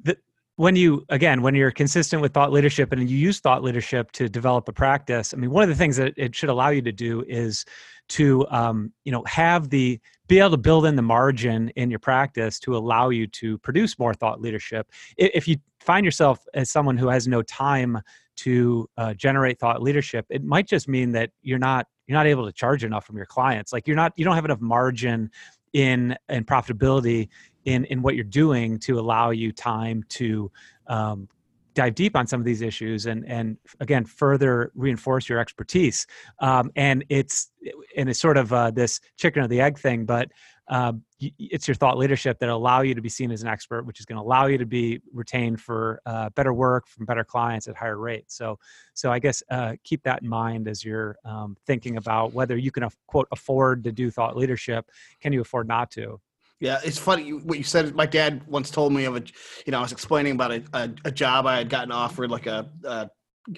the, 0.03 0.17
when 0.56 0.77
you 0.77 1.05
again 1.09 1.43
when 1.43 1.55
you're 1.55 1.71
consistent 1.71 2.21
with 2.21 2.35
thought 2.35 2.53
leadership 2.53 2.93
and 2.93 3.09
you 3.09 3.17
use 3.17 3.41
thought 3.41 3.62
leadership 3.62 4.12
to 4.12 4.29
develop 4.29 4.69
a 4.69 4.73
practice, 4.73 5.33
I 5.33 5.37
mean, 5.37 5.50
one 5.50 5.62
of 5.62 5.69
the 5.69 5.75
things 5.75 5.97
that 5.97 6.15
it 6.17 6.35
should 6.35 6.50
allow 6.50 6.69
you 6.69 6.83
to 6.83 6.93
do 6.93 7.25
is 7.27 7.65
to 8.11 8.47
um, 8.50 8.93
you 9.05 9.12
know 9.12 9.25
have 9.27 9.71
the 9.71 9.99
be 10.29 10.39
able 10.39 10.50
to 10.50 10.59
build 10.59 10.85
in 10.85 10.97
the 10.97 11.03
margin 11.03 11.71
in 11.71 11.89
your 11.89 11.99
practice 11.99 12.59
to 12.61 12.77
allow 12.77 13.09
you 13.09 13.27
to 13.27 13.56
produce 13.59 13.99
more 13.99 14.12
thought 14.12 14.43
leadership. 14.43 14.91
If 15.17 15.49
you 15.49 15.56
find 15.81 16.05
yourself 16.05 16.44
as 16.53 16.71
someone 16.71 16.99
who 16.99 17.09
has 17.09 17.27
no 17.27 17.41
time 17.43 17.99
to 18.37 18.89
uh, 18.99 19.15
generate 19.15 19.59
thought 19.59 19.83
leadership, 19.83 20.27
it 20.29 20.44
might 20.44 20.69
just 20.69 20.87
mean 20.87 21.12
that 21.12 21.31
you're 21.41 21.59
not 21.59 21.87
you're 22.08 22.19
not 22.19 22.26
able 22.26 22.46
to 22.46 22.52
charge 22.52 22.82
enough 22.82 23.06
from 23.06 23.16
your 23.16 23.26
clients 23.26 23.72
like 23.72 23.87
you're 23.87 23.96
not 23.96 24.12
you 24.16 24.25
don't 24.25 24.34
have 24.34 24.44
enough 24.44 24.60
margin 24.60 25.31
in 25.72 26.16
and 26.28 26.46
profitability 26.46 27.28
in 27.64 27.84
in 27.84 28.02
what 28.02 28.14
you're 28.14 28.25
doing 28.25 28.78
to 28.78 28.99
allow 28.99 29.31
you 29.31 29.52
time 29.52 30.02
to 30.08 30.50
um, 30.87 31.28
dive 31.75 31.94
deep 31.94 32.16
on 32.16 32.26
some 32.26 32.40
of 32.40 32.46
these 32.46 32.62
issues 32.62 33.06
and 33.06 33.25
and 33.26 33.56
again 33.81 34.05
further 34.05 34.72
reinforce 34.75 35.28
your 35.28 35.38
expertise. 35.38 36.06
Um, 36.40 36.70
and 36.76 37.05
it's 37.08 37.50
and 37.96 38.08
it's 38.08 38.19
sort 38.19 38.37
of 38.37 38.52
uh, 38.52 38.70
this 38.70 39.00
chicken 39.16 39.43
or 39.43 39.49
the 39.49 39.60
egg 39.60 39.78
thing 39.78 40.05
but 40.05 40.28
uh, 40.69 40.93
it's 41.38 41.67
your 41.67 41.75
thought 41.75 41.97
leadership 41.97 42.38
that 42.38 42.49
allow 42.49 42.82
you 42.82 42.94
to 42.94 43.00
be 43.00 43.09
seen 43.09 43.31
as 43.31 43.43
an 43.43 43.49
expert, 43.49 43.87
which 43.87 44.00
is 44.00 44.06
going 44.06 44.17
to 44.17 44.23
allow 44.23 44.47
you 44.47 44.59
to 44.59 44.67
be 44.67 45.00
retained 45.12 45.61
for 45.61 46.00
uh, 46.06 46.29
better 46.31 46.53
work 46.53 46.87
from 46.87 47.06
better 47.06 47.25
clients 47.25 47.69
at 47.69 47.76
higher 47.76 47.99
rates. 47.99 48.37
So, 48.37 48.59
so 48.94 49.11
I 49.11 49.19
guess 49.19 49.43
uh, 49.50 49.75
keep 49.82 50.03
that 50.05 50.22
in 50.22 50.29
mind 50.29 50.69
as 50.69 50.84
you're 50.84 51.17
um, 51.25 51.56
thinking 51.67 51.96
about 51.96 52.34
whether 52.34 52.56
you 52.56 52.70
can 52.70 52.87
quote 53.06 53.29
afford 53.32 53.82
to 53.84 53.93
do 53.93 54.10
thought 54.10 54.37
leadership. 54.37 54.91
Can 55.20 55.32
you 55.32 55.41
afford 55.41 55.67
not 55.67 55.91
to? 55.93 56.20
Yeah, 56.60 56.81
it's 56.84 56.98
funny 56.98 57.32
what 57.32 57.56
you 57.56 57.65
said. 57.65 57.94
My 57.94 58.06
dad 58.06 58.43
once 58.46 58.70
told 58.70 58.93
me 58.93 59.05
of 59.05 59.17
a, 59.17 59.22
you 59.65 59.70
know, 59.70 59.79
I 59.79 59.82
was 59.82 59.93
explaining 59.93 60.32
about 60.32 60.51
a, 60.51 60.63
a, 60.72 60.91
a 61.06 61.10
job 61.10 61.46
I 61.46 61.58
had 61.58 61.70
gotten 61.70 61.93
offered, 61.93 62.31
like 62.31 62.46
a, 62.46 62.69
a 62.84 63.10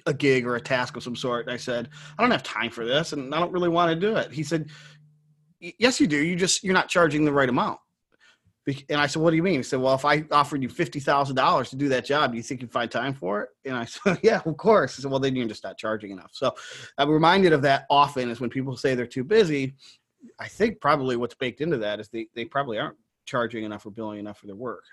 a 0.06 0.14
gig 0.14 0.46
or 0.46 0.56
a 0.56 0.60
task 0.60 0.96
of 0.96 1.02
some 1.02 1.16
sort. 1.16 1.46
And 1.46 1.52
I 1.52 1.56
said, 1.56 1.88
I 2.18 2.22
don't 2.22 2.30
have 2.30 2.42
time 2.42 2.70
for 2.70 2.84
this 2.84 3.12
and 3.12 3.34
I 3.34 3.40
don't 3.40 3.52
really 3.52 3.68
want 3.68 3.90
to 3.90 3.96
do 3.96 4.16
it. 4.16 4.32
He 4.32 4.42
said, 4.42 4.70
yes, 5.60 6.00
you 6.00 6.06
do. 6.06 6.16
You 6.16 6.36
just 6.36 6.64
you're 6.64 6.74
not 6.74 6.88
charging 6.88 7.24
the 7.24 7.32
right 7.32 7.48
amount. 7.48 7.78
And 8.88 9.00
I 9.00 9.06
said, 9.06 9.22
what 9.22 9.30
do 9.30 9.36
you 9.36 9.42
mean? 9.42 9.56
He 9.56 9.62
said, 9.64 9.80
well, 9.80 9.94
if 9.94 10.04
I 10.04 10.24
offered 10.30 10.62
you 10.62 10.68
fifty 10.68 11.00
thousand 11.00 11.36
dollars 11.36 11.70
to 11.70 11.76
do 11.76 11.88
that 11.88 12.04
job, 12.04 12.30
do 12.30 12.36
you 12.36 12.42
think 12.42 12.60
you'd 12.60 12.70
find 12.70 12.90
time 12.90 13.14
for 13.14 13.42
it? 13.42 13.48
And 13.64 13.76
I 13.76 13.84
said, 13.86 14.18
yeah, 14.22 14.40
of 14.44 14.56
course. 14.56 14.96
He 14.96 15.02
said, 15.02 15.10
well, 15.10 15.20
then 15.20 15.34
you're 15.34 15.48
just 15.48 15.64
not 15.64 15.76
charging 15.78 16.10
enough. 16.10 16.30
So 16.32 16.54
I'm 16.98 17.10
reminded 17.10 17.52
of 17.52 17.62
that 17.62 17.86
often 17.90 18.30
is 18.30 18.40
when 18.40 18.50
people 18.50 18.76
say 18.76 18.94
they're 18.94 19.06
too 19.06 19.24
busy. 19.24 19.74
I 20.38 20.48
think 20.48 20.80
probably 20.80 21.16
what's 21.16 21.34
baked 21.34 21.62
into 21.62 21.78
that 21.78 21.98
is 21.98 22.08
they, 22.08 22.26
they 22.34 22.44
probably 22.44 22.78
aren't 22.78 22.98
charging 23.24 23.64
enough 23.64 23.86
or 23.86 23.90
billing 23.90 24.18
enough 24.18 24.38
for 24.38 24.46
their 24.46 24.56
work. 24.56 24.84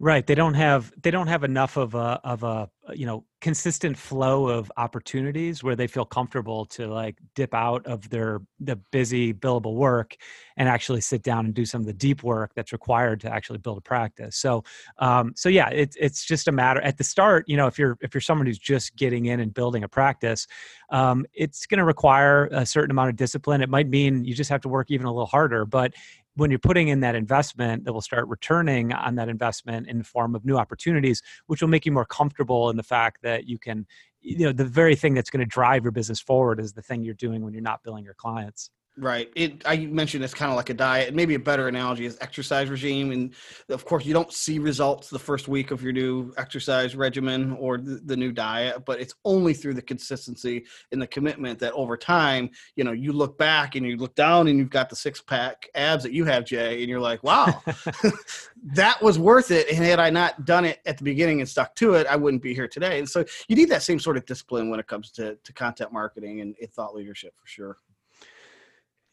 Right. 0.00 0.24
They 0.24 0.36
don't 0.36 0.54
have 0.54 0.92
they 1.02 1.10
don't 1.10 1.26
have 1.26 1.42
enough 1.42 1.76
of 1.76 1.96
a 1.96 2.20
of 2.22 2.44
a 2.44 2.70
you 2.94 3.04
know 3.04 3.24
consistent 3.40 3.98
flow 3.98 4.46
of 4.46 4.70
opportunities 4.76 5.64
where 5.64 5.74
they 5.74 5.88
feel 5.88 6.04
comfortable 6.04 6.64
to 6.66 6.86
like 6.86 7.18
dip 7.34 7.52
out 7.52 7.84
of 7.84 8.08
their 8.08 8.40
the 8.60 8.76
busy 8.92 9.34
billable 9.34 9.74
work 9.74 10.16
and 10.56 10.68
actually 10.68 11.00
sit 11.00 11.24
down 11.24 11.46
and 11.46 11.54
do 11.54 11.64
some 11.66 11.80
of 11.80 11.86
the 11.88 11.92
deep 11.92 12.22
work 12.22 12.52
that's 12.54 12.72
required 12.72 13.20
to 13.20 13.32
actually 13.32 13.58
build 13.58 13.76
a 13.76 13.80
practice. 13.80 14.36
So 14.36 14.62
um 14.98 15.32
so 15.34 15.48
yeah, 15.48 15.68
it's 15.70 15.96
it's 15.98 16.24
just 16.24 16.46
a 16.46 16.52
matter 16.52 16.80
at 16.80 16.96
the 16.96 17.04
start, 17.04 17.44
you 17.48 17.56
know, 17.56 17.66
if 17.66 17.76
you're 17.76 17.98
if 18.00 18.14
you're 18.14 18.20
someone 18.20 18.46
who's 18.46 18.58
just 18.58 18.94
getting 18.94 19.26
in 19.26 19.40
and 19.40 19.52
building 19.52 19.82
a 19.82 19.88
practice, 19.88 20.46
um 20.90 21.26
it's 21.34 21.66
going 21.66 21.78
to 21.78 21.84
require 21.84 22.46
a 22.52 22.64
certain 22.64 22.92
amount 22.92 23.10
of 23.10 23.16
discipline. 23.16 23.62
It 23.62 23.68
might 23.68 23.88
mean 23.88 24.24
you 24.24 24.34
just 24.34 24.50
have 24.50 24.60
to 24.60 24.68
work 24.68 24.92
even 24.92 25.06
a 25.06 25.12
little 25.12 25.26
harder, 25.26 25.64
but 25.66 25.94
when 26.38 26.50
you're 26.50 26.58
putting 26.58 26.88
in 26.88 27.00
that 27.00 27.16
investment 27.16 27.84
that 27.84 27.92
will 27.92 28.00
start 28.00 28.28
returning 28.28 28.92
on 28.92 29.16
that 29.16 29.28
investment 29.28 29.88
in 29.88 29.98
the 29.98 30.04
form 30.04 30.34
of 30.34 30.44
new 30.44 30.56
opportunities 30.56 31.20
which 31.46 31.60
will 31.60 31.68
make 31.68 31.84
you 31.84 31.92
more 31.92 32.04
comfortable 32.04 32.70
in 32.70 32.76
the 32.76 32.82
fact 32.82 33.22
that 33.22 33.48
you 33.48 33.58
can 33.58 33.86
you 34.20 34.46
know 34.46 34.52
the 34.52 34.64
very 34.64 34.94
thing 34.94 35.14
that's 35.14 35.30
going 35.30 35.40
to 35.40 35.46
drive 35.46 35.82
your 35.82 35.92
business 35.92 36.20
forward 36.20 36.60
is 36.60 36.72
the 36.72 36.82
thing 36.82 37.02
you're 37.02 37.14
doing 37.14 37.42
when 37.42 37.52
you're 37.52 37.62
not 37.62 37.82
billing 37.82 38.04
your 38.04 38.14
clients 38.14 38.70
Right. 39.00 39.30
It. 39.36 39.62
I 39.64 39.76
mentioned 39.86 40.24
it's 40.24 40.34
kind 40.34 40.50
of 40.50 40.56
like 40.56 40.70
a 40.70 40.74
diet. 40.74 41.14
Maybe 41.14 41.36
a 41.36 41.38
better 41.38 41.68
analogy 41.68 42.04
is 42.04 42.18
exercise 42.20 42.68
regime. 42.68 43.12
And 43.12 43.32
of 43.68 43.84
course, 43.84 44.04
you 44.04 44.12
don't 44.12 44.32
see 44.32 44.58
results 44.58 45.08
the 45.08 45.20
first 45.20 45.46
week 45.46 45.70
of 45.70 45.84
your 45.84 45.92
new 45.92 46.32
exercise 46.36 46.96
regimen 46.96 47.56
or 47.60 47.78
the, 47.78 48.00
the 48.04 48.16
new 48.16 48.32
diet, 48.32 48.84
but 48.84 49.00
it's 49.00 49.14
only 49.24 49.54
through 49.54 49.74
the 49.74 49.82
consistency 49.82 50.64
and 50.90 51.00
the 51.00 51.06
commitment 51.06 51.60
that 51.60 51.72
over 51.74 51.96
time, 51.96 52.50
you 52.74 52.82
know, 52.82 52.90
you 52.90 53.12
look 53.12 53.38
back 53.38 53.76
and 53.76 53.86
you 53.86 53.96
look 53.96 54.16
down 54.16 54.48
and 54.48 54.58
you've 54.58 54.70
got 54.70 54.90
the 54.90 54.96
six 54.96 55.22
pack 55.22 55.68
abs 55.76 56.02
that 56.02 56.12
you 56.12 56.24
have, 56.24 56.44
Jay, 56.44 56.80
and 56.80 56.88
you're 56.88 56.98
like, 56.98 57.22
wow, 57.22 57.62
that 58.64 59.00
was 59.00 59.16
worth 59.16 59.52
it. 59.52 59.68
And 59.68 59.84
had 59.84 60.00
I 60.00 60.10
not 60.10 60.44
done 60.44 60.64
it 60.64 60.80
at 60.86 60.98
the 60.98 61.04
beginning 61.04 61.38
and 61.38 61.48
stuck 61.48 61.76
to 61.76 61.94
it, 61.94 62.08
I 62.08 62.16
wouldn't 62.16 62.42
be 62.42 62.52
here 62.52 62.66
today. 62.66 62.98
And 62.98 63.08
so 63.08 63.24
you 63.46 63.54
need 63.54 63.68
that 63.68 63.84
same 63.84 64.00
sort 64.00 64.16
of 64.16 64.26
discipline 64.26 64.70
when 64.70 64.80
it 64.80 64.88
comes 64.88 65.12
to 65.12 65.36
to 65.36 65.52
content 65.52 65.92
marketing 65.92 66.40
and, 66.40 66.56
and 66.60 66.72
thought 66.72 66.96
leadership 66.96 67.34
for 67.36 67.46
sure. 67.46 67.78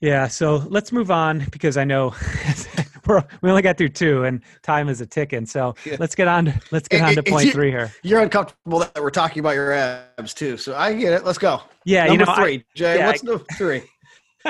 Yeah, 0.01 0.27
so 0.27 0.57
let's 0.69 0.91
move 0.91 1.09
on 1.09 1.45
because 1.51 1.77
I 1.77 1.85
know 1.85 2.13
we're, 3.07 3.23
we 3.41 3.49
only 3.49 3.61
got 3.61 3.77
through 3.77 3.89
two 3.89 4.25
and 4.25 4.41
time 4.61 4.89
is 4.89 4.99
a 5.01 5.05
ticking. 5.05 5.45
So 5.45 5.75
yeah. 5.85 5.95
let's 5.99 6.15
get 6.15 6.27
on. 6.27 6.45
To, 6.45 6.61
let's 6.71 6.87
get 6.87 7.01
on 7.01 7.15
to 7.15 7.23
point 7.23 7.45
you, 7.45 7.51
three 7.51 7.71
here. 7.71 7.91
You're 8.03 8.21
uncomfortable 8.21 8.79
that 8.79 9.01
we're 9.01 9.09
talking 9.09 9.39
about 9.39 9.55
your 9.55 9.71
abs 9.73 10.33
too, 10.33 10.57
so 10.57 10.75
I 10.75 10.93
get 10.93 11.13
it. 11.13 11.23
Let's 11.23 11.37
go. 11.37 11.61
Yeah, 11.85 12.07
number 12.07 12.13
you 12.13 12.25
know, 12.25 12.35
three, 12.35 12.55
I, 12.55 12.63
Jay. 12.75 12.97
yeah, 12.97 13.07
what's 13.07 13.23
I, 13.23 13.27
number 13.27 13.45
three? 13.57 13.83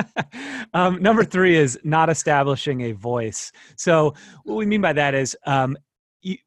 um, 0.74 1.02
number 1.02 1.24
three 1.24 1.56
is 1.56 1.80
not 1.84 2.10
establishing 2.10 2.82
a 2.82 2.92
voice. 2.94 3.52
So 3.78 4.14
what 4.44 4.56
we 4.56 4.66
mean 4.66 4.82
by 4.82 4.94
that 4.94 5.14
is 5.14 5.38
um, 5.46 5.78
you, 6.22 6.38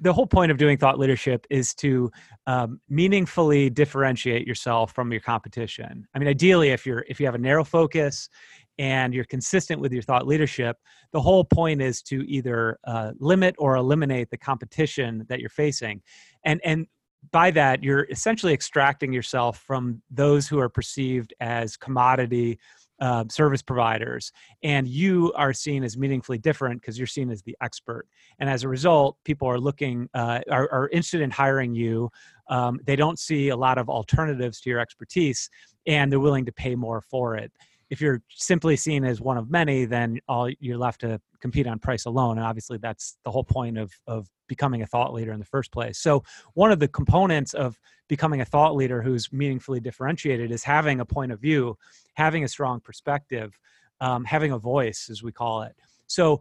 the 0.00 0.12
whole 0.12 0.26
point 0.26 0.50
of 0.50 0.56
doing 0.56 0.78
thought 0.78 0.98
leadership 0.98 1.46
is 1.50 1.74
to 1.74 2.10
um, 2.48 2.80
meaningfully 2.88 3.68
differentiate 3.68 4.46
yourself 4.46 4.94
from 4.94 5.12
your 5.12 5.20
competition. 5.20 6.08
I 6.14 6.18
mean, 6.18 6.28
ideally, 6.28 6.70
if 6.70 6.86
you're 6.86 7.04
if 7.06 7.20
you 7.20 7.26
have 7.26 7.34
a 7.34 7.38
narrow 7.38 7.62
focus 7.62 8.30
and 8.78 9.12
you're 9.12 9.26
consistent 9.26 9.82
with 9.82 9.92
your 9.92 10.00
thought 10.00 10.26
leadership, 10.26 10.78
the 11.12 11.20
whole 11.20 11.44
point 11.44 11.82
is 11.82 12.00
to 12.04 12.22
either 12.26 12.78
uh, 12.84 13.12
limit 13.18 13.54
or 13.58 13.76
eliminate 13.76 14.30
the 14.30 14.38
competition 14.38 15.26
that 15.28 15.40
you're 15.40 15.50
facing, 15.50 16.00
and 16.42 16.58
and 16.64 16.86
by 17.32 17.50
that 17.50 17.82
you're 17.82 18.06
essentially 18.10 18.54
extracting 18.54 19.12
yourself 19.12 19.58
from 19.58 20.00
those 20.10 20.48
who 20.48 20.58
are 20.58 20.70
perceived 20.70 21.34
as 21.40 21.76
commodity 21.76 22.58
uh, 23.00 23.24
service 23.28 23.62
providers 23.62 24.32
and 24.62 24.88
you 24.88 25.32
are 25.36 25.52
seen 25.52 25.84
as 25.84 25.96
meaningfully 25.96 26.38
different 26.38 26.80
because 26.80 26.98
you're 26.98 27.06
seen 27.06 27.30
as 27.30 27.42
the 27.42 27.56
expert 27.60 28.06
and 28.38 28.50
as 28.50 28.64
a 28.64 28.68
result 28.68 29.16
people 29.24 29.48
are 29.48 29.60
looking 29.60 30.08
uh, 30.14 30.40
are, 30.50 30.68
are, 30.72 30.88
interested 30.88 31.20
in 31.20 31.30
hiring 31.30 31.74
you 31.74 32.10
um, 32.48 32.80
they 32.84 32.96
don't 32.96 33.18
see 33.18 33.50
a 33.50 33.56
lot 33.56 33.78
of 33.78 33.88
alternatives 33.88 34.60
to 34.60 34.70
your 34.70 34.80
expertise 34.80 35.48
and 35.86 36.10
they're 36.10 36.20
willing 36.20 36.44
to 36.44 36.52
pay 36.52 36.74
more 36.74 37.00
for 37.00 37.36
it 37.36 37.52
if 37.90 38.00
you're 38.00 38.22
simply 38.28 38.76
seen 38.76 39.04
as 39.04 39.20
one 39.20 39.36
of 39.36 39.50
many 39.50 39.84
then 39.84 40.18
all 40.28 40.48
you're 40.60 40.78
left 40.78 41.00
to 41.00 41.20
compete 41.40 41.66
on 41.66 41.78
price 41.78 42.04
alone 42.04 42.38
and 42.38 42.46
obviously 42.46 42.78
that's 42.78 43.16
the 43.24 43.30
whole 43.30 43.44
point 43.44 43.78
of 43.78 43.92
of 44.06 44.28
becoming 44.48 44.82
a 44.82 44.86
thought 44.86 45.12
leader 45.12 45.32
in 45.32 45.38
the 45.38 45.44
first 45.44 45.70
place 45.72 45.98
so 45.98 46.22
one 46.54 46.72
of 46.72 46.78
the 46.78 46.88
components 46.88 47.54
of 47.54 47.78
becoming 48.08 48.40
a 48.40 48.44
thought 48.44 48.74
leader 48.74 49.02
who's 49.02 49.32
meaningfully 49.32 49.80
differentiated 49.80 50.50
is 50.50 50.64
having 50.64 51.00
a 51.00 51.04
point 51.04 51.30
of 51.30 51.40
view, 51.40 51.76
having 52.14 52.42
a 52.42 52.48
strong 52.48 52.80
perspective, 52.80 53.58
um, 54.00 54.24
having 54.24 54.52
a 54.52 54.58
voice, 54.58 55.08
as 55.10 55.22
we 55.22 55.30
call 55.30 55.62
it. 55.62 55.74
So 56.06 56.40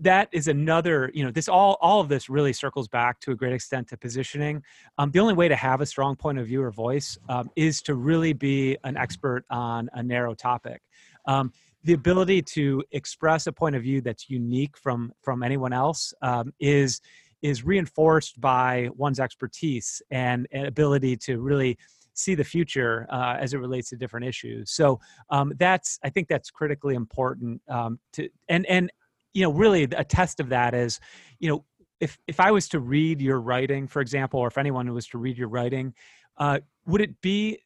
that 0.00 0.28
is 0.32 0.48
another 0.48 1.10
you 1.14 1.24
know 1.24 1.30
this 1.30 1.48
all 1.48 1.76
all 1.80 2.00
of 2.00 2.08
this 2.08 2.28
really 2.28 2.52
circles 2.52 2.88
back 2.88 3.20
to 3.20 3.32
a 3.32 3.34
great 3.34 3.52
extent 3.52 3.88
to 3.88 3.96
positioning 3.96 4.62
um, 4.98 5.10
the 5.10 5.18
only 5.18 5.34
way 5.34 5.48
to 5.48 5.56
have 5.56 5.80
a 5.80 5.86
strong 5.86 6.14
point 6.14 6.38
of 6.38 6.46
view 6.46 6.62
or 6.62 6.70
voice 6.70 7.18
um, 7.28 7.50
is 7.56 7.82
to 7.82 7.94
really 7.94 8.32
be 8.32 8.76
an 8.84 8.96
expert 8.96 9.44
on 9.50 9.88
a 9.94 10.02
narrow 10.02 10.34
topic 10.34 10.82
um, 11.26 11.52
the 11.84 11.92
ability 11.92 12.42
to 12.42 12.82
express 12.92 13.46
a 13.46 13.52
point 13.52 13.74
of 13.74 13.82
view 13.82 14.00
that's 14.00 14.28
unique 14.28 14.76
from 14.76 15.12
from 15.22 15.42
anyone 15.42 15.72
else 15.72 16.12
um, 16.22 16.52
is 16.60 17.00
is 17.42 17.64
reinforced 17.64 18.40
by 18.40 18.88
one's 18.96 19.20
expertise 19.20 20.02
and, 20.10 20.48
and 20.50 20.66
ability 20.66 21.16
to 21.16 21.38
really 21.38 21.78
see 22.14 22.34
the 22.34 22.44
future 22.44 23.06
uh, 23.10 23.36
as 23.38 23.54
it 23.54 23.58
relates 23.58 23.90
to 23.90 23.96
different 23.96 24.26
issues. 24.26 24.72
So 24.72 24.98
um, 25.30 25.52
that's 25.56 26.00
I 26.02 26.10
think 26.10 26.28
that's 26.28 26.50
critically 26.50 26.94
important 26.94 27.62
um, 27.68 28.00
to 28.14 28.28
and 28.48 28.66
and 28.66 28.90
you 29.34 29.42
know 29.42 29.52
really 29.52 29.84
a 29.84 30.04
test 30.04 30.40
of 30.40 30.48
that 30.48 30.74
is 30.74 31.00
you 31.38 31.48
know 31.48 31.64
if 32.00 32.18
if 32.26 32.40
I 32.40 32.50
was 32.50 32.68
to 32.68 32.80
read 32.80 33.20
your 33.20 33.40
writing, 33.40 33.88
for 33.88 34.00
example, 34.00 34.40
or 34.40 34.48
if 34.48 34.58
anyone 34.58 34.92
was 34.92 35.06
to 35.08 35.18
read 35.18 35.36
your 35.36 35.48
writing, 35.48 35.94
uh, 36.36 36.60
would 36.86 37.00
it 37.00 37.20
be 37.20 37.58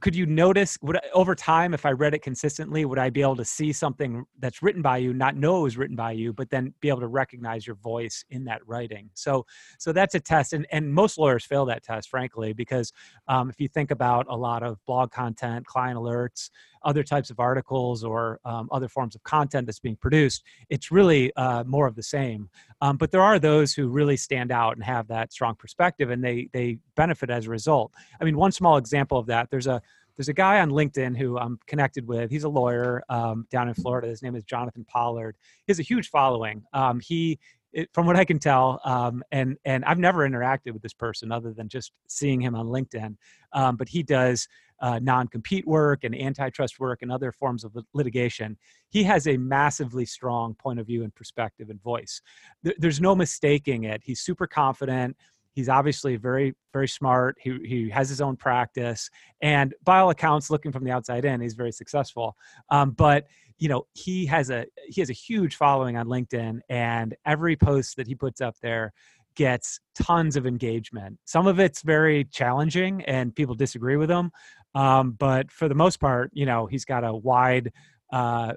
could 0.00 0.14
you 0.14 0.26
notice 0.26 0.76
would 0.82 0.98
over 1.14 1.36
time 1.36 1.72
if 1.72 1.86
i 1.86 1.92
read 1.92 2.12
it 2.12 2.20
consistently 2.20 2.84
would 2.84 2.98
i 2.98 3.08
be 3.08 3.22
able 3.22 3.36
to 3.36 3.44
see 3.44 3.72
something 3.72 4.24
that's 4.40 4.60
written 4.60 4.82
by 4.82 4.96
you 4.96 5.14
not 5.14 5.36
know 5.36 5.60
it 5.60 5.62
was 5.62 5.76
written 5.76 5.94
by 5.94 6.10
you 6.10 6.32
but 6.32 6.50
then 6.50 6.74
be 6.80 6.88
able 6.88 6.98
to 6.98 7.06
recognize 7.06 7.64
your 7.64 7.76
voice 7.76 8.24
in 8.30 8.44
that 8.44 8.60
writing? 8.66 9.08
So 9.14 9.46
so 9.78 9.92
that's 9.92 10.14
a 10.14 10.20
test 10.20 10.52
and 10.52 10.66
and 10.72 10.92
most 10.92 11.16
lawyers 11.16 11.44
fail 11.44 11.64
that 11.66 11.84
test 11.84 12.08
frankly 12.08 12.52
because 12.52 12.92
um, 13.28 13.50
if 13.50 13.60
you 13.60 13.68
think 13.68 13.90
about 13.90 14.26
a 14.28 14.36
lot 14.36 14.62
of 14.62 14.84
blog 14.84 15.12
content 15.12 15.64
client 15.66 15.96
alerts 15.96 16.50
other 16.82 17.02
types 17.02 17.30
of 17.30 17.40
articles 17.40 18.04
or 18.04 18.40
um, 18.44 18.68
other 18.72 18.88
forms 18.88 19.14
of 19.14 19.22
content 19.22 19.66
that's 19.66 19.80
being 19.80 19.96
produced, 19.96 20.44
it's 20.68 20.90
really 20.90 21.34
uh, 21.34 21.64
more 21.64 21.86
of 21.86 21.94
the 21.94 22.02
same. 22.02 22.48
Um, 22.80 22.96
but 22.96 23.10
there 23.10 23.22
are 23.22 23.38
those 23.38 23.72
who 23.72 23.88
really 23.88 24.16
stand 24.16 24.52
out 24.52 24.74
and 24.76 24.84
have 24.84 25.08
that 25.08 25.32
strong 25.32 25.54
perspective, 25.54 26.10
and 26.10 26.22
they 26.22 26.48
they 26.52 26.78
benefit 26.96 27.30
as 27.30 27.46
a 27.46 27.50
result. 27.50 27.92
I 28.20 28.24
mean, 28.24 28.36
one 28.36 28.52
small 28.52 28.76
example 28.76 29.18
of 29.18 29.26
that 29.26 29.50
there's 29.50 29.66
a 29.66 29.82
there's 30.16 30.28
a 30.28 30.34
guy 30.34 30.58
on 30.58 30.70
LinkedIn 30.70 31.16
who 31.16 31.38
I'm 31.38 31.60
connected 31.68 32.06
with. 32.06 32.28
He's 32.28 32.42
a 32.42 32.48
lawyer 32.48 33.04
um, 33.08 33.46
down 33.50 33.68
in 33.68 33.74
Florida. 33.74 34.08
His 34.08 34.20
name 34.20 34.34
is 34.34 34.42
Jonathan 34.42 34.84
Pollard. 34.84 35.36
He 35.64 35.70
has 35.70 35.78
a 35.78 35.84
huge 35.84 36.10
following. 36.10 36.64
Um, 36.72 36.98
he 36.98 37.38
it, 37.72 37.90
from 37.92 38.06
what 38.06 38.16
I 38.16 38.24
can 38.24 38.38
tell, 38.38 38.80
um, 38.84 39.22
and 39.30 39.56
and 39.64 39.84
I've 39.84 39.98
never 39.98 40.28
interacted 40.28 40.72
with 40.72 40.82
this 40.82 40.94
person 40.94 41.30
other 41.30 41.52
than 41.52 41.68
just 41.68 41.92
seeing 42.08 42.40
him 42.40 42.54
on 42.54 42.66
LinkedIn. 42.66 43.16
Um, 43.52 43.76
but 43.76 43.88
he 43.88 44.02
does 44.02 44.48
uh, 44.80 44.98
non-compete 45.02 45.66
work 45.66 46.04
and 46.04 46.14
antitrust 46.14 46.78
work 46.78 47.02
and 47.02 47.10
other 47.10 47.32
forms 47.32 47.64
of 47.64 47.76
litigation. 47.94 48.56
He 48.90 49.02
has 49.04 49.26
a 49.26 49.36
massively 49.36 50.04
strong 50.04 50.54
point 50.54 50.78
of 50.78 50.86
view 50.86 51.02
and 51.02 51.14
perspective 51.14 51.70
and 51.70 51.82
voice. 51.82 52.20
there's 52.62 53.00
no 53.00 53.14
mistaking 53.14 53.84
it. 53.84 54.02
He's 54.04 54.20
super 54.20 54.46
confident. 54.46 55.16
He's 55.52 55.68
obviously 55.68 56.14
very, 56.14 56.54
very 56.72 56.86
smart. 56.86 57.36
He, 57.40 57.58
he 57.64 57.90
has 57.90 58.08
his 58.08 58.20
own 58.20 58.36
practice, 58.36 59.10
and 59.40 59.74
by 59.82 59.98
all 59.98 60.10
accounts, 60.10 60.50
looking 60.50 60.70
from 60.70 60.84
the 60.84 60.92
outside 60.92 61.24
in, 61.24 61.40
he's 61.40 61.54
very 61.54 61.72
successful. 61.72 62.36
Um, 62.70 62.92
but 62.92 63.26
you 63.58 63.68
know, 63.68 63.86
he 63.92 64.24
has 64.26 64.50
a 64.50 64.66
he 64.86 65.00
has 65.00 65.10
a 65.10 65.14
huge 65.14 65.56
following 65.56 65.96
on 65.96 66.06
LinkedIn, 66.06 66.60
and 66.68 67.16
every 67.26 67.56
post 67.56 67.96
that 67.96 68.06
he 68.06 68.14
puts 68.14 68.40
up 68.40 68.54
there 68.62 68.92
gets 69.34 69.80
tons 69.94 70.36
of 70.36 70.46
engagement. 70.46 71.18
Some 71.24 71.46
of 71.46 71.58
it's 71.58 71.82
very 71.82 72.24
challenging, 72.24 73.02
and 73.04 73.34
people 73.34 73.54
disagree 73.54 73.96
with 73.96 74.10
him. 74.10 74.30
Um, 74.78 75.10
but 75.10 75.50
for 75.50 75.68
the 75.68 75.74
most 75.74 75.98
part, 75.98 76.30
you 76.32 76.46
know, 76.46 76.66
he's 76.66 76.84
got 76.84 77.02
a 77.02 77.12
wide, 77.12 77.72
uh, 78.12 78.52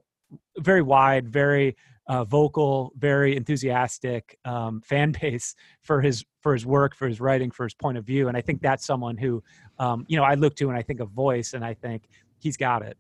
very 0.60 0.84
wide, 0.84 1.28
very 1.28 1.76
uh, 2.08 2.26
vocal, 2.26 2.94
very 2.96 3.36
enthusiastic 3.36 4.38
um, 4.46 4.82
fan 4.86 5.16
base 5.20 5.56
for 5.82 6.00
his 6.00 6.24
for 6.42 6.54
his 6.54 6.64
work, 6.64 6.96
for 6.96 7.08
his 7.08 7.20
writing, 7.20 7.50
for 7.50 7.64
his 7.64 7.74
point 7.74 7.98
of 7.98 8.06
view. 8.06 8.28
And 8.28 8.38
I 8.38 8.42
think 8.42 8.62
that's 8.62 8.86
someone 8.86 9.18
who, 9.18 9.44
um, 9.80 10.06
you 10.08 10.16
know, 10.16 10.24
I 10.24 10.36
look 10.36 10.56
to 10.58 10.70
and 10.70 10.78
I 10.78 10.84
think 10.84 11.00
of 11.00 11.10
voice, 11.10 11.54
and 11.54 11.66
I 11.66 11.74
think 11.74 12.08
he's 12.38 12.56
got 12.56 12.84
it. 12.84 12.98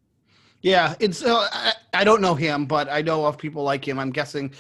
Yeah, 0.64 0.96
it's. 1.00 1.24
Uh, 1.24 1.48
I, 1.52 1.74
I 1.94 2.04
don't 2.04 2.22
know 2.22 2.34
him, 2.34 2.66
but 2.66 2.90
I 2.90 3.04
know 3.04 3.26
of 3.26 3.38
people 3.38 3.62
like 3.62 3.88
him. 3.88 4.00
I'm 4.00 4.12
guessing 4.12 4.52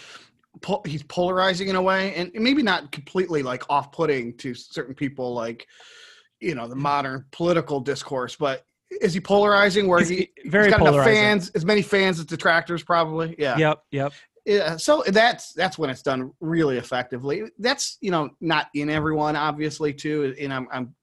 po- 0.61 0.83
he's 0.85 1.01
polarizing 1.01 1.69
in 1.69 1.75
a 1.75 1.81
way, 1.81 2.13
and 2.13 2.31
maybe 2.35 2.61
not 2.61 2.91
completely 2.91 3.41
like 3.41 3.63
off-putting 3.71 4.37
to 4.37 4.53
certain 4.53 4.93
people, 4.93 5.33
like 5.33 5.67
you 6.41 6.55
know 6.55 6.67
the 6.67 6.75
modern 6.75 7.25
political 7.31 7.79
discourse. 7.79 8.35
But 8.35 8.65
is 8.89 9.13
he 9.13 9.21
polarizing? 9.21 9.87
Where 9.87 10.03
he 10.03 10.31
very 10.45 10.65
he's 10.65 10.73
got 10.75 10.81
enough 10.81 11.05
fans, 11.05 11.49
as 11.51 11.63
many 11.63 11.81
fans 11.81 12.19
as 12.19 12.25
detractors, 12.25 12.83
probably. 12.83 13.35
Yeah. 13.37 13.57
Yep. 13.57 13.83
Yep. 13.91 14.13
Yeah, 14.45 14.77
so 14.77 15.03
that's 15.07 15.53
that's 15.53 15.77
when 15.77 15.91
it's 15.91 16.01
done 16.01 16.31
really 16.39 16.77
effectively. 16.77 17.43
That's 17.59 17.97
you 18.01 18.09
know 18.09 18.31
not 18.41 18.67
in 18.73 18.89
everyone, 18.89 19.35
obviously, 19.35 19.93
too. 19.93 20.35
And 20.39 20.51
I'm, 20.51 20.67
I'm 20.71 20.95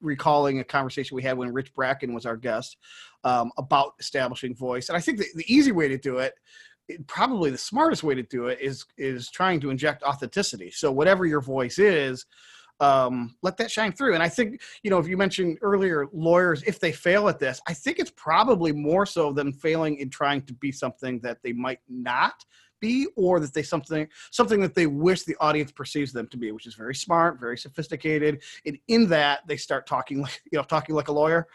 recalling 0.00 0.60
a 0.60 0.64
conversation 0.64 1.14
we 1.14 1.22
had 1.22 1.36
when 1.36 1.52
Rich 1.52 1.74
Bracken 1.74 2.14
was 2.14 2.24
our 2.24 2.36
guest 2.36 2.78
um, 3.24 3.50
about 3.58 3.92
establishing 3.98 4.54
voice. 4.54 4.88
And 4.88 4.96
I 4.96 5.00
think 5.00 5.18
the, 5.18 5.26
the 5.34 5.52
easy 5.52 5.72
way 5.72 5.88
to 5.88 5.98
do 5.98 6.18
it, 6.18 6.34
it, 6.88 7.06
probably 7.06 7.50
the 7.50 7.58
smartest 7.58 8.02
way 8.02 8.14
to 8.14 8.22
do 8.22 8.46
it, 8.46 8.58
is 8.58 8.86
is 8.96 9.30
trying 9.30 9.60
to 9.60 9.70
inject 9.70 10.02
authenticity. 10.02 10.70
So 10.70 10.90
whatever 10.90 11.26
your 11.26 11.42
voice 11.42 11.78
is, 11.78 12.24
um, 12.80 13.34
let 13.42 13.56
that 13.56 13.70
shine 13.70 13.92
through. 13.92 14.14
And 14.14 14.22
I 14.22 14.28
think, 14.28 14.60
you 14.82 14.90
know, 14.90 14.98
if 14.98 15.08
you 15.08 15.16
mentioned 15.16 15.58
earlier 15.62 16.06
lawyers, 16.12 16.62
if 16.62 16.78
they 16.78 16.92
fail 16.92 17.28
at 17.28 17.38
this, 17.38 17.60
I 17.66 17.74
think 17.74 17.98
it's 17.98 18.12
probably 18.16 18.72
more 18.72 19.06
so 19.06 19.32
than 19.32 19.52
failing 19.52 19.98
in 19.98 20.10
trying 20.10 20.42
to 20.42 20.54
be 20.54 20.72
something 20.72 21.20
that 21.20 21.38
they 21.42 21.52
might 21.52 21.80
not 21.88 22.44
be 22.80 23.08
or 23.16 23.40
that 23.40 23.52
they 23.52 23.62
something 23.62 24.06
something 24.30 24.60
that 24.60 24.72
they 24.72 24.86
wish 24.86 25.24
the 25.24 25.34
audience 25.40 25.72
perceives 25.72 26.12
them 26.12 26.28
to 26.28 26.36
be 26.36 26.52
which 26.52 26.64
is 26.64 26.74
very 26.74 26.94
smart 26.94 27.40
very 27.40 27.58
sophisticated. 27.58 28.40
And 28.66 28.78
in 28.86 29.08
that 29.08 29.40
they 29.48 29.56
start 29.56 29.84
talking 29.84 30.22
like 30.22 30.40
you 30.52 30.58
know 30.58 30.62
talking 30.64 30.94
like 30.94 31.08
a 31.08 31.12
lawyer. 31.12 31.48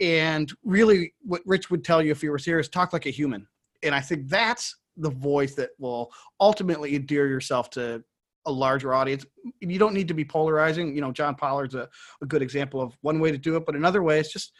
And 0.00 0.50
really 0.64 1.12
what 1.20 1.42
rich 1.44 1.70
would 1.70 1.84
tell 1.84 2.02
you 2.02 2.12
if 2.12 2.22
he 2.22 2.30
was 2.30 2.46
here 2.46 2.58
is 2.58 2.68
talk 2.68 2.94
like 2.94 3.04
a 3.06 3.10
human. 3.10 3.46
And 3.82 3.94
i 3.94 4.00
think 4.00 4.28
that's 4.28 4.76
the 4.96 5.10
voice 5.10 5.54
that 5.54 5.70
will 5.78 6.10
ultimately 6.40 6.94
endear 6.94 7.26
yourself 7.26 7.70
to 7.70 8.02
a 8.46 8.52
larger 8.52 8.94
audience. 8.94 9.24
You 9.60 9.78
don't 9.78 9.94
need 9.94 10.08
to 10.08 10.14
be 10.14 10.24
polarizing. 10.24 10.94
You 10.94 11.00
know, 11.00 11.12
John 11.12 11.34
Pollard's 11.34 11.74
a, 11.74 11.88
a 12.22 12.26
good 12.26 12.42
example 12.42 12.80
of 12.80 12.96
one 13.02 13.20
way 13.20 13.30
to 13.30 13.38
do 13.38 13.56
it, 13.56 13.66
but 13.66 13.76
another 13.76 14.02
way 14.02 14.18
is 14.18 14.32
just 14.32 14.52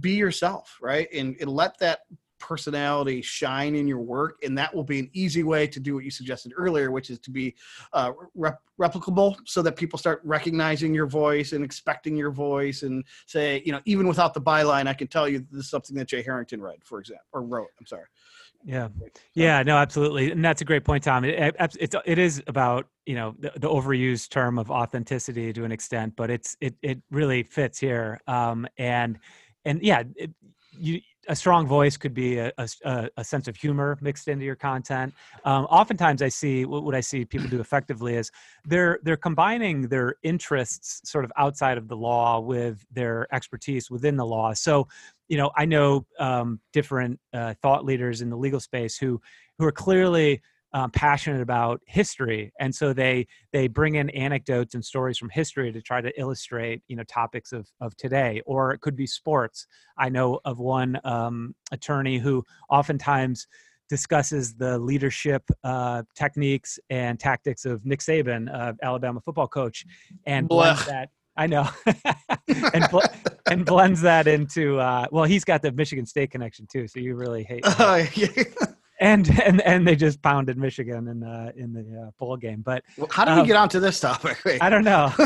be 0.00 0.12
yourself, 0.12 0.76
right? 0.80 1.08
And, 1.12 1.36
and 1.40 1.50
let 1.50 1.78
that 1.78 2.00
personality 2.38 3.20
shine 3.22 3.74
in 3.74 3.86
your 3.86 3.98
work 3.98 4.38
and 4.42 4.56
that 4.56 4.74
will 4.74 4.84
be 4.84 4.98
an 4.98 5.10
easy 5.12 5.42
way 5.42 5.66
to 5.66 5.80
do 5.80 5.94
what 5.94 6.04
you 6.04 6.10
suggested 6.10 6.52
earlier 6.56 6.90
which 6.90 7.10
is 7.10 7.18
to 7.18 7.30
be 7.30 7.54
uh, 7.92 8.12
rep- 8.34 8.62
replicable 8.80 9.36
so 9.44 9.62
that 9.62 9.76
people 9.76 9.98
start 9.98 10.20
recognizing 10.24 10.94
your 10.94 11.06
voice 11.06 11.52
and 11.52 11.64
expecting 11.64 12.16
your 12.16 12.30
voice 12.30 12.82
and 12.82 13.04
say 13.26 13.62
you 13.64 13.72
know 13.72 13.80
even 13.84 14.06
without 14.06 14.34
the 14.34 14.40
byline 14.40 14.86
i 14.86 14.94
can 14.94 15.06
tell 15.06 15.28
you 15.28 15.44
this 15.50 15.64
is 15.64 15.70
something 15.70 15.96
that 15.96 16.08
jay 16.08 16.22
harrington 16.22 16.60
read 16.60 16.78
for 16.84 17.00
example 17.00 17.26
or 17.32 17.42
wrote 17.42 17.68
i'm 17.78 17.86
sorry. 17.86 18.04
Yeah. 18.64 18.88
Yeah 19.34 19.62
no 19.62 19.76
absolutely 19.76 20.32
and 20.32 20.44
that's 20.44 20.60
a 20.62 20.64
great 20.64 20.84
point 20.84 21.04
tom. 21.04 21.24
It, 21.24 21.54
it's 21.58 21.94
it 22.04 22.18
is 22.18 22.42
about 22.46 22.88
you 23.06 23.14
know 23.14 23.34
the, 23.38 23.52
the, 23.56 23.68
overused 23.68 24.30
term 24.30 24.58
of 24.58 24.70
authenticity 24.70 25.52
to 25.52 25.64
an 25.64 25.72
extent 25.72 26.14
but 26.16 26.30
it's 26.30 26.56
it 26.60 26.74
it 26.82 27.00
really 27.10 27.44
fits 27.44 27.78
here 27.78 28.20
um 28.26 28.66
and 28.76 29.18
and 29.64 29.82
yeah 29.82 30.02
it, 30.16 30.32
you 30.72 31.00
a 31.28 31.36
strong 31.36 31.66
voice 31.66 31.96
could 31.96 32.14
be 32.14 32.38
a, 32.38 32.52
a, 32.84 33.08
a, 33.16 33.24
sense 33.24 33.48
of 33.48 33.56
humor 33.56 33.98
mixed 34.00 34.28
into 34.28 34.44
your 34.44 34.56
content. 34.56 35.14
Um, 35.44 35.66
oftentimes, 35.66 36.22
I 36.22 36.28
see 36.28 36.64
what 36.64 36.94
I 36.94 37.00
see 37.00 37.24
people 37.24 37.48
do 37.48 37.60
effectively 37.60 38.14
is 38.14 38.30
they're 38.64 38.98
they're 39.02 39.16
combining 39.16 39.88
their 39.88 40.16
interests 40.22 41.02
sort 41.04 41.24
of 41.24 41.32
outside 41.36 41.78
of 41.78 41.86
the 41.88 41.96
law 41.96 42.40
with 42.40 42.84
their 42.90 43.26
expertise 43.32 43.90
within 43.90 44.16
the 44.16 44.26
law. 44.26 44.54
So, 44.54 44.88
you 45.28 45.36
know, 45.36 45.50
I 45.56 45.66
know 45.66 46.06
um, 46.18 46.60
different 46.72 47.20
uh, 47.32 47.54
thought 47.62 47.84
leaders 47.84 48.22
in 48.22 48.30
the 48.30 48.36
legal 48.36 48.60
space 48.60 48.96
who 48.96 49.20
who 49.58 49.66
are 49.66 49.72
clearly 49.72 50.40
um, 50.72 50.90
passionate 50.90 51.40
about 51.40 51.80
history 51.86 52.52
and 52.60 52.74
so 52.74 52.92
they 52.92 53.26
they 53.52 53.68
bring 53.68 53.94
in 53.94 54.10
anecdotes 54.10 54.74
and 54.74 54.84
stories 54.84 55.16
from 55.16 55.30
history 55.30 55.72
to 55.72 55.80
try 55.80 56.00
to 56.00 56.12
illustrate 56.20 56.82
you 56.88 56.96
know 56.96 57.04
topics 57.04 57.52
of 57.52 57.66
of 57.80 57.96
today 57.96 58.42
or 58.46 58.72
it 58.72 58.80
could 58.80 58.96
be 58.96 59.06
sports. 59.06 59.66
I 59.96 60.08
know 60.08 60.40
of 60.44 60.58
one 60.58 61.00
um, 61.04 61.54
attorney 61.72 62.18
who 62.18 62.44
oftentimes 62.70 63.46
discusses 63.88 64.54
the 64.54 64.78
leadership 64.78 65.42
uh, 65.64 66.02
techniques 66.14 66.78
and 66.90 67.18
tactics 67.18 67.64
of 67.64 67.84
nick 67.86 68.00
saban 68.00 68.52
uh, 68.52 68.74
alabama 68.82 69.20
football 69.20 69.48
coach 69.48 69.86
and 70.26 70.48
blends 70.48 70.84
that 70.86 71.08
I 71.40 71.46
know, 71.46 71.68
and 72.74 72.90
bl- 72.90 72.98
and 73.48 73.64
blends 73.64 74.00
that 74.00 74.26
into 74.26 74.80
uh, 74.80 75.06
well, 75.12 75.22
he's 75.22 75.44
got 75.44 75.62
the 75.62 75.70
Michigan 75.70 76.04
State 76.04 76.32
connection 76.32 76.66
too, 76.68 76.88
so 76.88 76.98
you 76.98 77.14
really 77.14 77.44
hate. 77.44 77.64
Uh, 77.78 78.04
yeah 78.16 78.42
and 79.00 79.28
and 79.40 79.60
and 79.62 79.86
they 79.86 79.96
just 79.96 80.20
pounded 80.22 80.58
Michigan 80.58 81.08
in 81.08 81.20
the 81.20 81.52
in 81.56 81.72
the 81.72 82.06
uh, 82.06 82.10
bowl 82.18 82.36
game. 82.36 82.62
But 82.62 82.84
well, 82.96 83.08
how 83.10 83.24
did 83.24 83.32
um, 83.32 83.40
we 83.40 83.46
get 83.46 83.56
onto 83.56 83.80
this 83.80 84.00
topic? 84.00 84.38
Wait. 84.44 84.62
I 84.62 84.68
don't 84.68 84.84
know. 84.84 85.12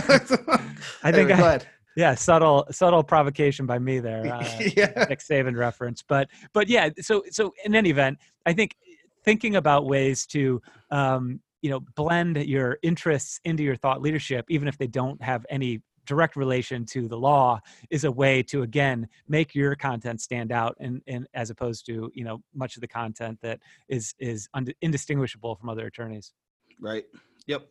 I 1.02 1.12
think 1.12 1.30
anyway, 1.30 1.48
I, 1.48 1.60
yeah, 1.96 2.14
subtle 2.14 2.66
subtle 2.70 3.02
provocation 3.02 3.66
by 3.66 3.78
me 3.78 3.98
there. 4.00 4.26
Uh, 4.32 4.44
yeah. 4.76 5.06
Nick 5.08 5.20
Saban 5.20 5.56
reference, 5.56 6.02
but 6.02 6.28
but 6.52 6.68
yeah. 6.68 6.90
So 7.00 7.22
so 7.30 7.52
in 7.64 7.74
any 7.74 7.90
event, 7.90 8.18
I 8.46 8.52
think 8.52 8.76
thinking 9.24 9.56
about 9.56 9.86
ways 9.86 10.26
to 10.26 10.60
um, 10.90 11.40
you 11.62 11.70
know 11.70 11.80
blend 11.96 12.36
your 12.36 12.78
interests 12.82 13.40
into 13.44 13.62
your 13.62 13.76
thought 13.76 14.02
leadership, 14.02 14.44
even 14.48 14.68
if 14.68 14.76
they 14.76 14.86
don't 14.86 15.22
have 15.22 15.46
any 15.48 15.80
direct 16.06 16.36
relation 16.36 16.84
to 16.84 17.08
the 17.08 17.16
law 17.16 17.60
is 17.90 18.04
a 18.04 18.10
way 18.10 18.42
to 18.42 18.62
again 18.62 19.08
make 19.28 19.54
your 19.54 19.74
content 19.74 20.20
stand 20.20 20.52
out 20.52 20.76
and, 20.80 21.02
and 21.06 21.26
as 21.34 21.50
opposed 21.50 21.86
to 21.86 22.10
you 22.14 22.24
know 22.24 22.42
much 22.54 22.76
of 22.76 22.80
the 22.80 22.88
content 22.88 23.38
that 23.42 23.60
is 23.88 24.14
is 24.18 24.48
indistinguishable 24.80 25.54
from 25.56 25.68
other 25.68 25.86
attorneys. 25.86 26.32
Right. 26.80 27.04
Yep. 27.46 27.66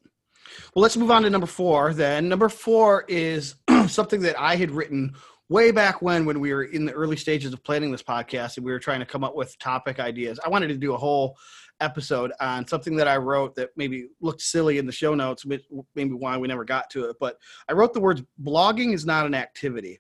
Well 0.76 0.82
let's 0.82 0.98
move 0.98 1.12
on 1.12 1.24
to 1.24 1.30
number 1.30 1.48
four 1.48 1.94
then. 1.94 2.30
Number 2.30 2.50
four 2.50 3.06
is 3.08 3.56
something 3.88 4.22
that 4.22 4.40
i 4.40 4.56
had 4.56 4.72
written 4.72 5.14
way 5.52 5.70
back 5.70 6.02
when 6.02 6.26
when 6.26 6.40
we 6.40 6.54
were 6.54 6.64
in 6.64 6.86
the 6.86 6.94
early 6.94 7.18
stages 7.18 7.52
of 7.52 7.62
planning 7.62 7.92
this 7.92 8.02
podcast 8.02 8.56
and 8.56 8.66
we 8.66 8.72
were 8.72 8.80
trying 8.80 9.02
to 9.02 9.06
come 9.06 9.22
up 9.22 9.36
with 9.36 9.58
topic 9.60 10.00
ideas. 10.00 10.40
I 10.46 10.50
wanted 10.50 10.68
to 10.70 10.78
do 10.78 10.94
a 10.94 10.98
whole 10.98 11.38
episode 11.82 12.32
on 12.40 12.68
something 12.68 12.96
that 12.96 13.08
I 13.08 13.18
wrote 13.18 13.56
that 13.56 13.70
maybe 13.76 14.08
looked 14.22 14.42
silly 14.42 14.78
in 14.78 14.86
the 14.86 14.92
show 14.92 15.14
notes, 15.14 15.46
maybe 15.46 16.14
why 16.14 16.38
we 16.38 16.48
never 16.48 16.64
got 16.64 16.90
to 16.92 17.10
it. 17.10 17.18
But 17.20 17.38
I 17.68 17.74
wrote 17.74 17.94
the 17.94 18.00
words 18.00 18.22
blogging 18.42 18.94
is 18.94 19.06
not 19.06 19.26
an 19.26 19.36
activity. 19.36 20.00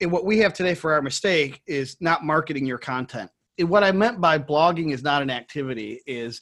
And 0.00 0.10
what 0.10 0.24
we 0.24 0.38
have 0.38 0.52
today 0.52 0.74
for 0.74 0.92
our 0.92 1.02
mistake 1.02 1.62
is 1.66 1.96
not 2.00 2.24
marketing 2.24 2.66
your 2.66 2.78
content. 2.78 3.30
And 3.58 3.68
what 3.68 3.84
I 3.84 3.92
meant 3.92 4.20
by 4.20 4.38
blogging 4.38 4.92
is 4.92 5.02
not 5.02 5.22
an 5.22 5.30
activity 5.30 6.00
is 6.06 6.40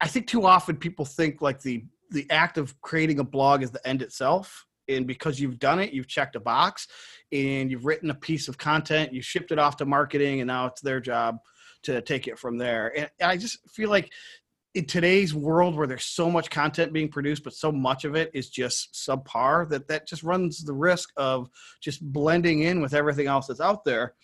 I 0.00 0.08
think 0.08 0.26
too 0.26 0.46
often 0.46 0.76
people 0.76 1.04
think 1.04 1.40
like 1.40 1.60
the 1.60 1.84
the 2.10 2.30
act 2.30 2.58
of 2.58 2.78
creating 2.82 3.18
a 3.18 3.24
blog 3.24 3.62
is 3.62 3.70
the 3.70 3.84
end 3.86 4.02
itself 4.02 4.66
and 4.88 5.06
because 5.06 5.40
you've 5.40 5.58
done 5.58 5.80
it 5.80 5.92
you've 5.92 6.06
checked 6.06 6.36
a 6.36 6.40
box 6.40 6.86
and 7.32 7.70
you've 7.70 7.84
written 7.84 8.10
a 8.10 8.14
piece 8.14 8.46
of 8.46 8.58
content 8.58 9.12
you 9.12 9.20
shipped 9.20 9.50
it 9.50 9.58
off 9.58 9.76
to 9.76 9.84
marketing 9.84 10.40
and 10.40 10.46
now 10.46 10.66
it's 10.66 10.80
their 10.80 11.00
job 11.00 11.38
to 11.86 12.02
take 12.02 12.28
it 12.28 12.38
from 12.38 12.58
there. 12.58 12.92
And 12.96 13.10
I 13.20 13.36
just 13.36 13.58
feel 13.70 13.90
like 13.90 14.12
in 14.74 14.84
today's 14.84 15.34
world 15.34 15.74
where 15.74 15.86
there's 15.86 16.04
so 16.04 16.30
much 16.30 16.50
content 16.50 16.92
being 16.92 17.08
produced, 17.08 17.42
but 17.42 17.54
so 17.54 17.72
much 17.72 18.04
of 18.04 18.14
it 18.14 18.30
is 18.34 18.50
just 18.50 18.92
subpar 18.92 19.68
that 19.70 19.88
that 19.88 20.06
just 20.06 20.22
runs 20.22 20.62
the 20.62 20.72
risk 20.72 21.10
of 21.16 21.48
just 21.80 22.02
blending 22.12 22.62
in 22.62 22.82
with 22.82 22.92
everything 22.92 23.26
else 23.26 23.46
that's 23.46 23.60
out 23.60 23.84
there. 23.84 24.14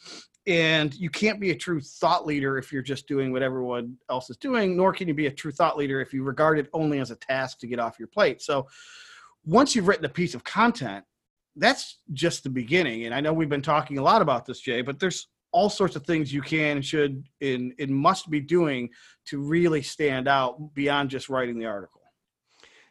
And 0.46 0.92
you 0.94 1.09
can't 1.09 1.40
be 1.40 1.53
a 1.53 1.57
true 1.57 1.81
thought 1.81 2.27
leader 2.27 2.59
if 2.59 2.72
you're 2.72 2.83
just 2.83 3.09
doing 3.09 3.33
what 3.33 3.42
everyone 3.42 3.96
else 4.11 4.29
is 4.29 4.37
doing, 4.37 4.77
nor 4.77 4.92
can 4.92 5.09
you 5.09 5.14
be 5.14 5.27
a 5.27 5.33
true 5.33 5.53
thought 5.53 5.79
leader 5.79 6.01
if 6.01 6.12
you 6.12 6.22
regard 6.22 6.59
it 6.59 6.68
only 6.75 6.98
as 6.98 7.11
a 7.11 7.16
task 7.16 7.61
to 7.61 7.66
get 7.66 7.79
off 7.79 7.98
your 7.98 8.09
plate. 8.09 8.42
So 8.42 8.66
once 9.46 9.75
you've 9.75 9.88
written 9.88 10.05
a 10.05 10.11
piece 10.11 10.35
of 10.35 10.44
content, 10.44 11.05
that's 11.57 11.98
just 12.12 12.42
the 12.42 12.51
beginning. 12.51 13.05
And 13.05 13.14
I 13.14 13.20
know 13.20 13.33
we've 13.33 13.48
been 13.48 13.62
talking 13.62 13.98
a 13.98 14.03
lot 14.03 14.20
about 14.20 14.44
this, 14.44 14.61
Jay, 14.61 14.83
but 14.83 14.98
there's 14.98 15.29
all 15.52 15.70
sorts 15.70 15.96
of 15.96 16.04
things 16.04 16.32
you 16.32 16.42
can 16.42 16.78
and 16.78 16.84
should 16.84 17.24
and, 17.40 17.72
and 17.78 17.90
must 17.94 18.30
be 18.30 18.40
doing 18.40 18.88
to 19.26 19.40
really 19.40 19.82
stand 19.82 20.26
out 20.26 20.74
beyond 20.74 21.10
just 21.10 21.28
writing 21.28 21.58
the 21.58 21.66
article. 21.66 22.00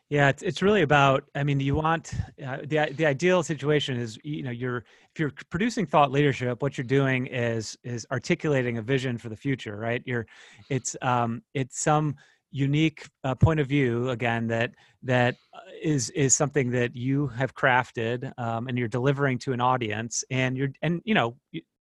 Yeah 0.10 0.28
it's, 0.28 0.44
it's 0.44 0.62
really 0.62 0.82
about 0.82 1.24
i 1.36 1.44
mean 1.44 1.62
you 1.62 1.74
want 1.74 2.14
uh, 2.46 2.58
the, 2.66 2.94
the 2.98 3.06
ideal 3.06 3.44
situation 3.44 3.96
is 3.96 4.20
you 4.26 4.44
know 4.44 4.52
you're 4.52 4.84
if 5.14 5.20
you're 5.20 5.32
producing 5.50 5.86
thought 5.86 6.12
leadership 6.12 6.62
what 6.62 6.78
you're 6.78 6.84
doing 6.84 7.28
is 7.28 7.78
is 7.86 8.06
articulating 8.12 8.78
a 8.78 8.82
vision 8.82 9.18
for 9.18 9.30
the 9.30 9.38
future 9.38 9.78
right? 9.78 10.04
You're 10.06 10.28
it's 10.70 10.98
um 11.02 11.44
it's 11.54 11.80
some 11.80 12.16
unique 12.52 13.08
uh, 13.24 13.34
point 13.34 13.60
of 13.60 13.68
view 13.68 14.10
again 14.10 14.48
that 14.48 14.72
that 15.04 15.36
uh, 15.54 15.60
is 15.82 16.10
is 16.10 16.36
something 16.36 16.72
that 16.72 16.96
you 16.96 17.28
have 17.28 17.56
crafted 17.56 18.32
um, 18.38 18.68
and 18.68 18.78
you're 18.78 18.90
delivering 18.90 19.40
to 19.40 19.54
an 19.54 19.62
audience 19.62 20.24
and 20.30 20.58
you're 20.58 20.70
and 20.82 21.02
you 21.06 21.14
know 21.14 21.36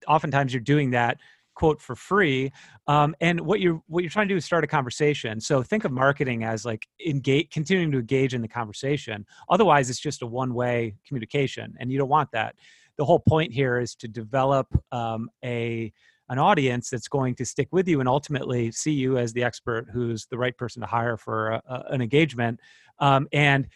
oftentimes 0.07 0.53
you're 0.53 0.61
doing 0.61 0.91
that 0.91 1.17
quote 1.55 1.81
for 1.81 1.95
free 1.95 2.51
um, 2.85 3.15
and 3.19 3.41
what 3.41 3.59
you're 3.59 3.81
what 3.87 4.03
you're 4.03 4.11
trying 4.11 4.27
to 4.27 4.33
do 4.33 4.37
is 4.37 4.45
start 4.45 4.63
a 4.63 4.67
conversation. 4.67 5.41
So 5.41 5.63
think 5.63 5.85
of 5.85 5.91
marketing 5.91 6.43
as 6.43 6.65
like 6.65 6.87
engage 7.03 7.49
continuing 7.49 7.91
to 7.93 7.99
engage 7.99 8.35
in 8.35 8.41
the 8.41 8.47
conversation. 8.47 9.25
Otherwise 9.49 9.89
it's 9.89 9.99
just 9.99 10.21
a 10.21 10.27
one 10.27 10.53
way 10.53 10.95
communication 11.07 11.75
and 11.79 11.91
you 11.91 11.97
don't 11.97 12.09
want 12.09 12.31
that. 12.31 12.55
The 12.97 13.05
whole 13.05 13.19
point 13.19 13.51
here 13.51 13.79
is 13.79 13.95
to 13.95 14.07
develop 14.07 14.67
um, 14.91 15.29
a 15.43 15.91
an 16.29 16.39
audience 16.39 16.89
that's 16.89 17.07
going 17.07 17.33
to 17.35 17.45
stick 17.45 17.69
with 17.71 17.87
you 17.87 18.01
and 18.01 18.09
ultimately 18.09 18.69
see 18.71 18.91
you 18.91 19.17
as 19.17 19.33
the 19.33 19.43
expert 19.43 19.87
who's 19.91 20.25
the 20.25 20.37
right 20.37 20.57
person 20.57 20.81
to 20.81 20.87
hire 20.87 21.17
for 21.17 21.51
a, 21.51 21.61
a, 21.67 21.83
an 21.89 22.01
engagement 22.01 22.59
um, 22.99 23.27
and 23.31 23.67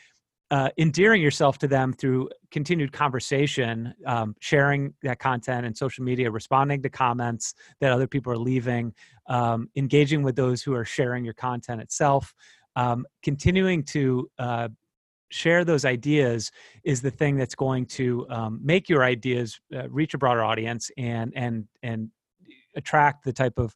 uh, 0.51 0.69
endearing 0.77 1.21
yourself 1.21 1.57
to 1.57 1.67
them 1.67 1.93
through 1.93 2.29
continued 2.51 2.91
conversation, 2.91 3.93
um, 4.05 4.35
sharing 4.41 4.93
that 5.01 5.17
content 5.17 5.65
and 5.65 5.75
social 5.75 6.03
media, 6.03 6.29
responding 6.29 6.81
to 6.83 6.89
comments 6.89 7.53
that 7.79 7.91
other 7.91 8.05
people 8.05 8.33
are 8.33 8.37
leaving, 8.37 8.93
um, 9.29 9.69
engaging 9.77 10.23
with 10.23 10.35
those 10.35 10.61
who 10.61 10.73
are 10.73 10.83
sharing 10.83 11.23
your 11.23 11.33
content 11.33 11.81
itself, 11.81 12.33
um, 12.75 13.05
continuing 13.23 13.81
to 13.81 14.29
uh, 14.39 14.67
share 15.29 15.63
those 15.63 15.85
ideas 15.85 16.51
is 16.83 17.01
the 17.01 17.11
thing 17.11 17.37
that's 17.37 17.55
going 17.55 17.85
to 17.85 18.27
um, 18.29 18.59
make 18.61 18.89
your 18.89 19.05
ideas 19.05 19.57
uh, 19.73 19.87
reach 19.89 20.13
a 20.13 20.17
broader 20.17 20.43
audience 20.43 20.91
and 20.97 21.31
and 21.35 21.65
and 21.81 22.09
attract 22.75 23.23
the 23.23 23.33
type 23.33 23.57
of 23.57 23.73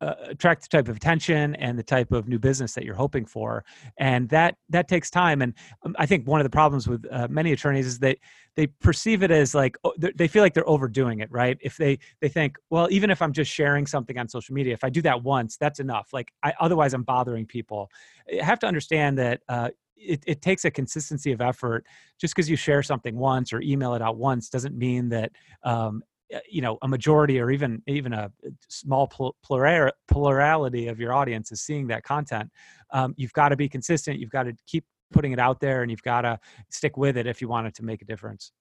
uh, 0.00 0.14
attract 0.28 0.62
the 0.62 0.68
type 0.68 0.88
of 0.88 0.96
attention 0.96 1.54
and 1.56 1.78
the 1.78 1.82
type 1.82 2.12
of 2.12 2.28
new 2.28 2.38
business 2.38 2.74
that 2.74 2.84
you're 2.84 2.94
hoping 2.94 3.24
for 3.24 3.64
and 3.98 4.28
that 4.28 4.56
that 4.68 4.88
takes 4.88 5.10
time 5.10 5.42
and 5.42 5.54
um, 5.84 5.94
i 5.98 6.06
think 6.06 6.26
one 6.26 6.40
of 6.40 6.44
the 6.44 6.50
problems 6.50 6.88
with 6.88 7.04
uh, 7.10 7.26
many 7.30 7.52
attorneys 7.52 7.86
is 7.86 7.98
that 7.98 8.16
they 8.56 8.66
perceive 8.66 9.22
it 9.22 9.30
as 9.30 9.54
like 9.54 9.76
oh, 9.84 9.92
they 10.14 10.28
feel 10.28 10.42
like 10.42 10.54
they're 10.54 10.68
overdoing 10.68 11.20
it 11.20 11.30
right? 11.30 11.56
If 11.60 11.76
they 11.76 11.98
they 12.20 12.28
think 12.28 12.56
well 12.70 12.88
even 12.90 13.10
if 13.10 13.22
i'm 13.22 13.32
just 13.32 13.50
sharing 13.50 13.86
something 13.86 14.18
on 14.18 14.28
social 14.28 14.54
media 14.54 14.74
if 14.74 14.84
i 14.84 14.90
do 14.90 15.02
that 15.02 15.22
once 15.22 15.56
that's 15.56 15.80
enough. 15.80 16.08
Like 16.12 16.32
I, 16.42 16.52
otherwise 16.60 16.94
i'm 16.94 17.02
bothering 17.02 17.46
people. 17.46 17.90
I 18.30 18.44
have 18.44 18.58
to 18.60 18.66
understand 18.66 19.18
that 19.18 19.40
uh, 19.48 19.70
it, 19.96 20.22
it 20.26 20.42
takes 20.42 20.64
a 20.64 20.70
consistency 20.70 21.32
of 21.32 21.40
effort. 21.40 21.84
Just 22.18 22.34
because 22.34 22.48
you 22.48 22.56
share 22.56 22.82
something 22.82 23.16
once 23.16 23.52
or 23.52 23.60
email 23.60 23.94
it 23.94 24.02
out 24.02 24.16
once 24.16 24.48
doesn't 24.48 24.76
mean 24.76 25.08
that 25.10 25.32
um, 25.62 26.02
you 26.48 26.60
know 26.60 26.78
a 26.82 26.88
majority 26.88 27.40
or 27.40 27.50
even 27.50 27.82
even 27.86 28.12
a 28.12 28.30
small 28.68 29.06
plural, 29.06 29.92
plurality 30.08 30.88
of 30.88 30.98
your 30.98 31.12
audience 31.12 31.52
is 31.52 31.60
seeing 31.60 31.86
that 31.86 32.02
content 32.04 32.50
um, 32.92 33.14
you've 33.16 33.32
got 33.32 33.48
to 33.50 33.56
be 33.56 33.68
consistent 33.68 34.18
you've 34.18 34.30
got 34.30 34.44
to 34.44 34.54
keep 34.66 34.84
putting 35.12 35.32
it 35.32 35.38
out 35.38 35.60
there 35.60 35.82
and 35.82 35.90
you've 35.90 36.02
got 36.02 36.22
to 36.22 36.38
stick 36.70 36.96
with 36.96 37.16
it 37.16 37.26
if 37.26 37.40
you 37.40 37.48
want 37.48 37.66
it 37.66 37.74
to 37.74 37.84
make 37.84 38.02
a 38.02 38.04
difference 38.04 38.52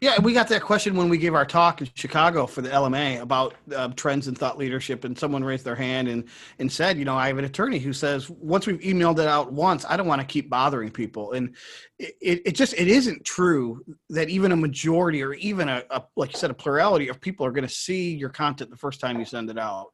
yeah, 0.00 0.20
we 0.20 0.34
got 0.34 0.48
that 0.48 0.60
question 0.60 0.94
when 0.94 1.08
we 1.08 1.16
gave 1.16 1.34
our 1.34 1.46
talk 1.46 1.80
in 1.80 1.88
Chicago 1.94 2.46
for 2.46 2.60
the 2.60 2.68
LMA 2.68 3.20
about 3.20 3.54
uh, 3.74 3.88
trends 3.88 4.28
in 4.28 4.34
thought 4.34 4.58
leadership, 4.58 5.04
and 5.04 5.18
someone 5.18 5.42
raised 5.42 5.64
their 5.64 5.74
hand 5.74 6.06
and 6.08 6.24
and 6.58 6.70
said, 6.70 6.98
you 6.98 7.06
know, 7.06 7.16
I 7.16 7.28
have 7.28 7.38
an 7.38 7.46
attorney 7.46 7.78
who 7.78 7.94
says 7.94 8.28
once 8.28 8.66
we've 8.66 8.80
emailed 8.80 9.18
it 9.18 9.26
out 9.26 9.52
once, 9.52 9.86
I 9.88 9.96
don't 9.96 10.06
want 10.06 10.20
to 10.20 10.26
keep 10.26 10.50
bothering 10.50 10.90
people, 10.90 11.32
and 11.32 11.54
it, 11.98 12.42
it 12.44 12.52
just 12.54 12.74
it 12.74 12.88
isn't 12.88 13.24
true 13.24 13.82
that 14.10 14.28
even 14.28 14.52
a 14.52 14.56
majority 14.56 15.22
or 15.22 15.32
even 15.34 15.70
a, 15.70 15.82
a 15.90 16.02
like 16.14 16.32
you 16.32 16.38
said 16.38 16.50
a 16.50 16.54
plurality 16.54 17.08
of 17.08 17.18
people 17.18 17.46
are 17.46 17.52
going 17.52 17.66
to 17.66 17.74
see 17.74 18.14
your 18.14 18.30
content 18.30 18.70
the 18.70 18.76
first 18.76 19.00
time 19.00 19.18
you 19.18 19.24
send 19.24 19.48
it 19.48 19.58
out. 19.58 19.92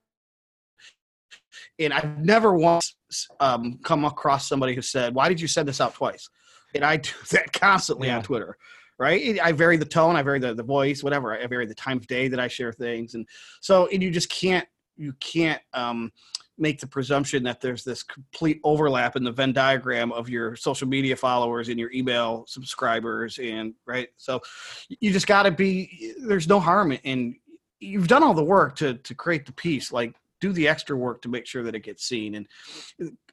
And 1.79 1.93
I've 1.93 2.19
never 2.19 2.55
once 2.55 2.97
um, 3.39 3.79
come 3.85 4.05
across 4.05 4.49
somebody 4.49 4.75
who 4.75 4.83
said, 4.83 5.15
"Why 5.15 5.29
did 5.29 5.41
you 5.41 5.47
send 5.47 5.69
this 5.69 5.81
out 5.81 5.95
twice?" 5.95 6.29
And 6.75 6.85
I 6.85 6.97
do 6.97 7.11
that 7.31 7.53
constantly 7.53 8.09
yeah. 8.09 8.17
on 8.17 8.25
Twitter 8.25 8.57
right? 9.03 9.41
I 9.41 9.51
vary 9.51 9.77
the 9.77 9.85
tone, 9.85 10.15
I 10.15 10.23
vary 10.23 10.39
the, 10.39 10.55
the 10.55 10.63
voice, 10.63 11.03
whatever. 11.03 11.35
I 11.37 11.45
vary 11.49 11.67
the 11.67 11.75
time 11.75 11.97
of 11.97 12.07
day 12.07 12.29
that 12.29 12.39
I 12.39 12.47
share 12.47 12.73
things, 12.73 13.15
and 13.15 13.27
so 13.61 13.89
and 13.89 14.01
you 14.01 14.13
just 14.13 14.31
can't 14.31 14.67
you 14.97 15.13
can't 15.15 15.61
um, 15.75 16.13
make 16.57 16.79
the 16.79 16.87
presumption 16.87 17.43
that 17.43 17.61
there's 17.61 17.83
this 17.83 18.05
complete 18.05 18.61
overlap 18.63 19.17
in 19.17 19.25
the 19.25 19.33
Venn 19.33 19.53
diagram 19.53 20.13
of 20.13 20.29
your 20.29 20.55
social 20.55 20.87
media 20.87 21.17
followers 21.17 21.69
and 21.69 21.81
your 21.81 21.91
email 21.91 22.45
subscribers, 22.47 23.41
and 23.41 23.75
right. 23.87 24.09
So 24.19 24.41
you 24.89 25.13
just 25.13 25.27
got 25.27 25.43
to 25.43 25.51
be. 25.51 26.15
There's 26.21 26.47
no 26.47 26.61
harm 26.61 26.93
in 26.93 27.35
you've 27.81 28.07
done 28.07 28.23
all 28.23 28.35
the 28.35 28.45
work 28.45 28.77
to 28.77 28.95
to 28.95 29.15
create 29.17 29.47
the 29.47 29.53
piece. 29.53 29.91
Like 29.91 30.15
do 30.41 30.53
the 30.53 30.69
extra 30.69 30.97
work 30.97 31.23
to 31.23 31.29
make 31.29 31.47
sure 31.47 31.65
that 31.65 31.75
it 31.75 31.83
gets 31.83 32.05
seen. 32.05 32.37
And 32.37 32.47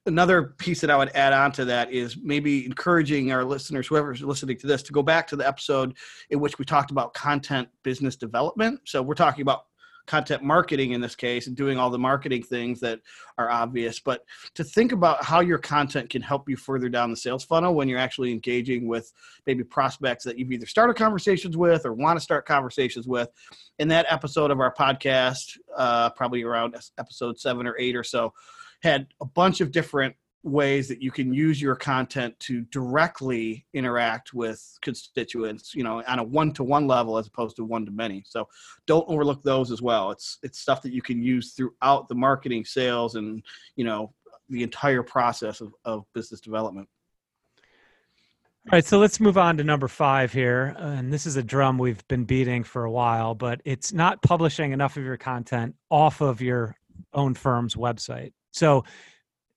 another 0.09 0.43
piece 0.57 0.81
that 0.81 0.89
I 0.89 0.97
would 0.97 1.15
add 1.15 1.31
on 1.31 1.53
to 1.53 1.65
that 1.65 1.93
is 1.93 2.17
maybe 2.21 2.65
encouraging 2.65 3.31
our 3.31 3.45
listeners, 3.45 3.87
whoever's 3.87 4.21
listening 4.21 4.57
to 4.57 4.67
this, 4.67 4.83
to 4.83 4.91
go 4.91 5.01
back 5.01 5.27
to 5.27 5.37
the 5.37 5.47
episode 5.47 5.95
in 6.29 6.41
which 6.41 6.59
we 6.59 6.65
talked 6.65 6.91
about 6.91 7.13
content 7.13 7.69
business 7.83 8.17
development. 8.17 8.81
So 8.85 9.01
we're 9.01 9.13
talking 9.13 9.43
about 9.43 9.63
content 10.09 10.41
marketing 10.41 10.93
in 10.93 11.01
this 11.01 11.15
case 11.15 11.45
and 11.45 11.55
doing 11.55 11.77
all 11.77 11.91
the 11.91 11.99
marketing 11.99 12.41
things 12.41 12.79
that 12.79 12.99
are 13.37 13.51
obvious 13.51 13.99
but 13.99 14.25
to 14.55 14.63
think 14.63 14.91
about 14.91 15.23
how 15.23 15.39
your 15.39 15.59
content 15.59 16.09
can 16.09 16.19
help 16.19 16.49
you 16.49 16.57
further 16.57 16.89
down 16.89 17.11
the 17.11 17.15
sales 17.15 17.45
funnel 17.45 17.75
when 17.75 17.87
you're 17.87 17.99
actually 17.99 18.31
engaging 18.31 18.87
with 18.87 19.13
maybe 19.45 19.63
prospects 19.63 20.23
that 20.23 20.39
you've 20.39 20.51
either 20.51 20.65
started 20.65 20.95
conversations 20.95 21.55
with 21.55 21.85
or 21.85 21.93
want 21.93 22.17
to 22.17 22.23
start 22.23 22.47
conversations 22.47 23.07
with 23.07 23.29
in 23.77 23.87
that 23.87 24.07
episode 24.09 24.49
of 24.49 24.59
our 24.59 24.73
podcast 24.73 25.59
uh, 25.77 26.09
probably 26.09 26.41
around 26.41 26.75
episode 26.97 27.39
seven 27.39 27.67
or 27.67 27.75
eight 27.77 27.95
or 27.95 28.03
so 28.03 28.33
had 28.81 29.07
a 29.21 29.25
bunch 29.25 29.61
of 29.61 29.71
different 29.71 30.15
ways 30.43 30.87
that 30.87 31.01
you 31.01 31.11
can 31.11 31.33
use 31.33 31.61
your 31.61 31.75
content 31.75 32.33
to 32.39 32.61
directly 32.71 33.65
interact 33.73 34.33
with 34.33 34.77
constituents 34.81 35.75
you 35.75 35.83
know 35.83 36.01
on 36.07 36.19
a 36.19 36.23
one-to-one 36.23 36.87
level 36.87 37.17
as 37.17 37.27
opposed 37.27 37.57
to 37.57 37.65
one-to-many 37.65 38.23
so 38.25 38.47
don't 38.87 39.07
overlook 39.09 39.43
those 39.43 39.69
as 39.69 39.81
well 39.81 40.11
it's 40.11 40.37
it's 40.41 40.59
stuff 40.59 40.81
that 40.81 40.93
you 40.93 41.01
can 41.01 41.21
use 41.21 41.51
throughout 41.51 42.07
the 42.07 42.15
marketing 42.15 42.63
sales 42.63 43.15
and 43.15 43.43
you 43.75 43.83
know 43.83 44.13
the 44.47 44.63
entire 44.63 45.03
process 45.03 45.59
of, 45.59 45.73
of 45.83 46.05
business 46.13 46.39
development 46.39 46.87
all 48.67 48.77
right, 48.77 48.85
so 48.85 48.99
let's 48.99 49.19
move 49.19 49.37
on 49.37 49.57
to 49.57 49.63
number 49.63 49.87
five 49.87 50.31
here. 50.31 50.75
And 50.77 51.11
this 51.11 51.25
is 51.25 51.37
a 51.37 51.41
drum 51.41 51.79
we've 51.79 52.07
been 52.07 52.25
beating 52.25 52.63
for 52.63 52.83
a 52.83 52.91
while, 52.91 53.33
but 53.33 53.61
it's 53.65 53.93
not 53.93 54.21
publishing 54.21 54.73
enough 54.73 54.95
of 54.95 55.03
your 55.03 55.17
content 55.17 55.75
off 55.89 56.21
of 56.21 56.39
your 56.39 56.75
own 57.13 57.33
firm's 57.33 57.73
website. 57.73 58.33
So 58.51 58.83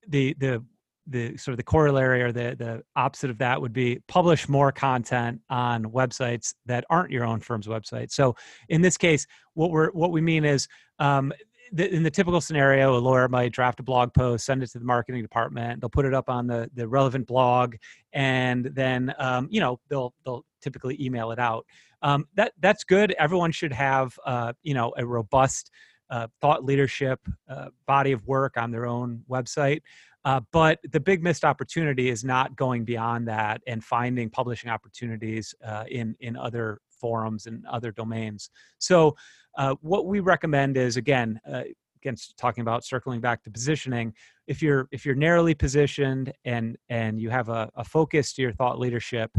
the 0.07 0.35
the 0.39 0.63
the 1.07 1.35
sort 1.37 1.53
of 1.53 1.57
the 1.57 1.63
corollary 1.63 2.21
or 2.21 2.31
the 2.31 2.55
the 2.57 2.83
opposite 2.95 3.29
of 3.29 3.37
that 3.37 3.61
would 3.61 3.73
be 3.73 3.99
publish 4.07 4.47
more 4.47 4.71
content 4.71 5.41
on 5.49 5.83
websites 5.85 6.53
that 6.65 6.85
aren't 6.89 7.11
your 7.11 7.25
own 7.25 7.39
firm's 7.39 7.67
website. 7.67 8.11
So 8.11 8.35
in 8.69 8.81
this 8.81 8.97
case, 8.97 9.27
what 9.53 9.71
we're 9.71 9.91
what 9.91 10.11
we 10.11 10.21
mean 10.21 10.45
is 10.45 10.67
um, 10.99 11.33
the, 11.73 11.91
in 11.93 12.03
the 12.03 12.11
typical 12.11 12.39
scenario, 12.39 12.95
a 12.95 12.99
lawyer 12.99 13.27
might 13.27 13.51
draft 13.51 13.79
a 13.79 13.83
blog 13.83 14.13
post, 14.13 14.45
send 14.45 14.61
it 14.61 14.67
to 14.71 14.79
the 14.79 14.85
marketing 14.85 15.21
department. 15.21 15.81
They'll 15.81 15.89
put 15.89 16.05
it 16.05 16.13
up 16.13 16.29
on 16.29 16.47
the 16.47 16.69
the 16.73 16.87
relevant 16.87 17.27
blog, 17.27 17.75
and 18.13 18.65
then 18.65 19.13
um, 19.17 19.47
you 19.51 19.59
know 19.59 19.79
they'll 19.89 20.13
they'll 20.23 20.45
typically 20.61 21.03
email 21.03 21.31
it 21.31 21.39
out. 21.39 21.65
Um, 22.01 22.25
that 22.35 22.53
that's 22.59 22.83
good. 22.83 23.13
Everyone 23.17 23.51
should 23.51 23.73
have 23.73 24.17
uh, 24.25 24.53
you 24.61 24.73
know 24.73 24.93
a 24.97 25.05
robust 25.05 25.71
uh, 26.13 26.27
thought 26.41 26.63
leadership 26.63 27.19
uh, 27.49 27.69
body 27.87 28.11
of 28.11 28.25
work 28.27 28.55
on 28.55 28.69
their 28.69 28.85
own 28.85 29.23
website. 29.27 29.81
Uh, 30.25 30.39
but 30.51 30.79
the 30.91 30.99
big 30.99 31.23
missed 31.23 31.43
opportunity 31.43 32.09
is 32.09 32.23
not 32.23 32.55
going 32.55 32.85
beyond 32.85 33.27
that 33.27 33.61
and 33.65 33.83
finding 33.83 34.29
publishing 34.29 34.69
opportunities 34.69 35.55
uh, 35.65 35.83
in 35.89 36.15
in 36.19 36.37
other 36.37 36.79
forums 37.01 37.47
and 37.47 37.65
other 37.65 37.91
domains. 37.91 38.51
So, 38.77 39.15
uh, 39.57 39.75
what 39.81 40.05
we 40.05 40.19
recommend 40.19 40.77
is 40.77 40.97
again, 40.97 41.41
uh, 41.51 41.63
again, 42.01 42.15
talking 42.37 42.61
about 42.61 42.85
circling 42.85 43.19
back 43.19 43.43
to 43.43 43.51
positioning. 43.51 44.13
If 44.45 44.61
you're 44.61 44.87
if 44.91 45.05
you're 45.05 45.15
narrowly 45.15 45.55
positioned 45.55 46.31
and 46.45 46.77
and 46.89 47.19
you 47.19 47.31
have 47.31 47.49
a, 47.49 47.69
a 47.75 47.83
focus 47.83 48.33
to 48.33 48.43
your 48.43 48.53
thought 48.53 48.79
leadership, 48.79 49.31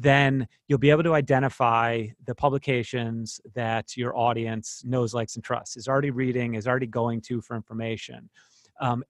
then 0.00 0.48
you'll 0.66 0.78
be 0.78 0.90
able 0.90 1.02
to 1.02 1.14
identify 1.14 2.06
the 2.24 2.34
publications 2.34 3.40
that 3.54 3.96
your 3.96 4.16
audience 4.16 4.82
knows, 4.84 5.12
likes, 5.12 5.34
and 5.34 5.44
trusts, 5.44 5.76
is 5.76 5.88
already 5.88 6.10
reading, 6.10 6.54
is 6.54 6.66
already 6.66 6.86
going 6.86 7.20
to 7.20 7.42
for 7.42 7.54
information. 7.54 8.30
Um, 8.80 9.04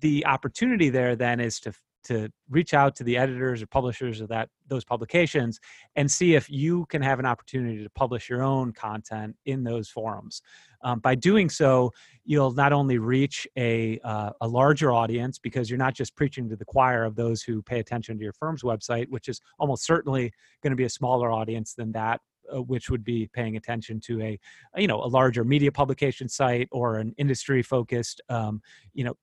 the 0.00 0.24
opportunity 0.24 0.88
there 0.88 1.14
then 1.14 1.40
is 1.40 1.60
to 1.60 1.72
to 2.02 2.30
reach 2.48 2.72
out 2.72 2.96
to 2.96 3.04
the 3.04 3.18
editors 3.18 3.60
or 3.60 3.66
publishers 3.66 4.22
of 4.22 4.28
that 4.28 4.48
those 4.68 4.84
publications 4.84 5.60
and 5.96 6.10
see 6.10 6.34
if 6.34 6.48
you 6.48 6.86
can 6.86 7.02
have 7.02 7.18
an 7.18 7.26
opportunity 7.26 7.82
to 7.82 7.90
publish 7.90 8.30
your 8.30 8.42
own 8.42 8.72
content 8.72 9.36
in 9.44 9.64
those 9.64 9.90
forums. 9.90 10.40
Um, 10.82 11.00
by 11.00 11.14
doing 11.14 11.48
so, 11.48 11.92
you'll 12.24 12.52
not 12.52 12.72
only 12.72 12.98
reach 12.98 13.46
a 13.56 13.98
uh, 14.04 14.30
a 14.40 14.48
larger 14.48 14.92
audience 14.92 15.38
because 15.38 15.70
you're 15.70 15.78
not 15.78 15.94
just 15.94 16.16
preaching 16.16 16.48
to 16.48 16.56
the 16.56 16.64
choir 16.64 17.04
of 17.04 17.16
those 17.16 17.42
who 17.42 17.62
pay 17.62 17.80
attention 17.80 18.16
to 18.18 18.24
your 18.24 18.32
firm's 18.32 18.62
website, 18.62 19.08
which 19.08 19.28
is 19.28 19.40
almost 19.58 19.84
certainly 19.84 20.32
going 20.62 20.70
to 20.70 20.76
be 20.76 20.84
a 20.84 20.90
smaller 20.90 21.30
audience 21.32 21.74
than 21.74 21.92
that 21.92 22.20
uh, 22.52 22.62
which 22.62 22.90
would 22.90 23.04
be 23.04 23.28
paying 23.32 23.56
attention 23.56 24.00
to 24.00 24.20
a 24.22 24.38
you 24.76 24.86
know 24.86 25.02
a 25.02 25.06
larger 25.06 25.44
media 25.44 25.70
publication 25.70 26.28
site 26.28 26.68
or 26.72 26.96
an 26.96 27.14
industry 27.18 27.62
focused 27.62 28.20
um, 28.28 28.60
you 28.94 29.04
know 29.04 29.14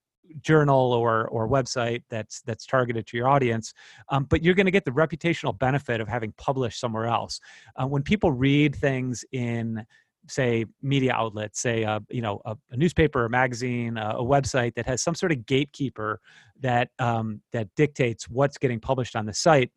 journal 0.42 0.94
or 0.94 1.28
or 1.30 1.48
website 1.48 2.04
that's 2.10 2.42
that's 2.42 2.66
targeted 2.66 3.08
to 3.08 3.18
your 3.18 3.28
audience. 3.28 3.74
Um, 4.10 4.26
but 4.26 4.44
you're 4.44 4.54
going 4.54 4.66
to 4.66 4.72
get 4.72 4.86
the 4.86 4.92
reputational 4.92 5.58
benefit 5.58 6.02
of 6.02 6.08
having 6.08 6.34
published 6.38 6.80
somewhere 6.80 7.06
else. 7.06 7.40
Uh, 7.76 7.88
when 7.88 8.04
people 8.04 8.32
read 8.32 8.76
things 8.76 9.26
in 9.32 9.86
say 10.28 10.66
media 10.82 11.14
outlets 11.14 11.62
say 11.62 11.84
uh, 11.84 12.00
you 12.10 12.22
know 12.22 12.42
a, 12.46 12.56
a, 12.72 12.78
newspaper 12.78 13.26
a 13.26 13.30
magazine 13.30 13.98
a, 13.98 14.16
a, 14.18 14.24
website 14.24 14.74
that 14.76 14.86
has 14.86 15.02
some 15.02 15.16
sort 15.16 15.32
of 15.32 15.46
gatekeeper 15.46 16.20
that 16.60 16.90
um, 17.00 17.42
that 17.54 17.68
dictates 17.76 18.28
what's 18.30 18.58
getting 18.58 18.80
published 18.80 19.16
on 19.16 19.26
the 19.26 19.34
site 19.34 19.72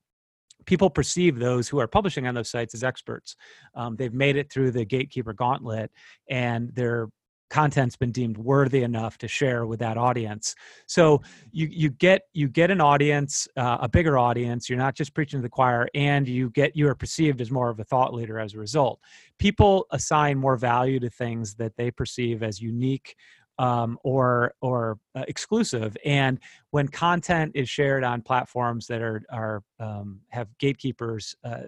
people 0.66 0.90
perceive 0.90 1.38
those 1.38 1.68
who 1.68 1.78
are 1.78 1.86
publishing 1.86 2.26
on 2.26 2.34
those 2.34 2.50
sites 2.50 2.74
as 2.74 2.84
experts. 2.84 3.36
Um, 3.74 3.96
they've 3.96 4.12
made 4.12 4.36
it 4.36 4.52
through 4.52 4.72
the 4.72 4.84
gatekeeper 4.84 5.32
gauntlet 5.32 5.90
and 6.28 6.70
they're 6.74 7.08
content's 7.50 7.96
been 7.96 8.12
deemed 8.12 8.38
worthy 8.38 8.82
enough 8.82 9.18
to 9.18 9.28
share 9.28 9.66
with 9.66 9.78
that 9.78 9.98
audience 9.98 10.54
so 10.86 11.20
you 11.52 11.68
you 11.70 11.90
get 11.90 12.22
you 12.32 12.48
get 12.48 12.70
an 12.70 12.80
audience 12.80 13.46
uh, 13.56 13.78
a 13.80 13.88
bigger 13.88 14.16
audience 14.16 14.68
you're 14.68 14.78
not 14.78 14.94
just 14.94 15.12
preaching 15.12 15.38
to 15.38 15.42
the 15.42 15.48
choir 15.48 15.88
and 15.94 16.28
you 16.28 16.48
get 16.50 16.74
you 16.76 16.88
are 16.88 16.94
perceived 16.94 17.40
as 17.40 17.50
more 17.50 17.68
of 17.68 17.78
a 17.80 17.84
thought 17.84 18.14
leader 18.14 18.38
as 18.38 18.54
a 18.54 18.58
result 18.58 19.00
people 19.38 19.86
assign 19.90 20.38
more 20.38 20.56
value 20.56 21.00
to 21.00 21.10
things 21.10 21.54
that 21.54 21.76
they 21.76 21.90
perceive 21.90 22.42
as 22.42 22.60
unique 22.60 23.16
um, 23.60 23.98
or 24.02 24.54
or 24.62 24.98
uh, 25.14 25.24
exclusive. 25.28 25.96
And 26.04 26.40
when 26.70 26.88
content 26.88 27.52
is 27.54 27.68
shared 27.68 28.02
on 28.02 28.22
platforms 28.22 28.86
that 28.86 29.02
are 29.02 29.22
are 29.30 29.62
um, 29.78 30.20
have 30.30 30.48
gatekeepers, 30.58 31.36
uh, 31.44 31.64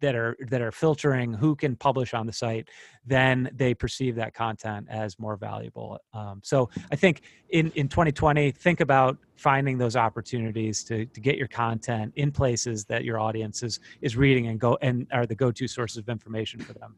that 0.00 0.14
are 0.14 0.36
that 0.48 0.60
are 0.60 0.72
filtering 0.72 1.32
who 1.32 1.54
can 1.54 1.76
publish 1.76 2.14
on 2.14 2.26
the 2.26 2.32
site, 2.32 2.68
then 3.06 3.50
they 3.54 3.74
perceive 3.74 4.14
that 4.16 4.34
content 4.34 4.86
as 4.90 5.18
more 5.18 5.36
valuable. 5.36 5.98
Um, 6.12 6.40
so 6.44 6.70
I 6.90 6.96
think 6.96 7.22
in 7.50 7.70
in 7.72 7.88
2020, 7.88 8.50
think 8.52 8.80
about 8.80 9.18
finding 9.36 9.78
those 9.78 9.96
opportunities 9.96 10.84
to 10.84 11.06
to 11.06 11.20
get 11.20 11.36
your 11.36 11.48
content 11.48 12.12
in 12.16 12.30
places 12.30 12.84
that 12.86 13.04
your 13.04 13.18
audience 13.18 13.62
is 13.62 13.80
is 14.00 14.16
reading 14.16 14.48
and 14.48 14.58
go 14.58 14.78
and 14.82 15.06
are 15.12 15.26
the 15.26 15.34
go 15.34 15.50
to 15.52 15.68
sources 15.68 15.98
of 15.98 16.08
information 16.08 16.60
for 16.60 16.72
them. 16.74 16.96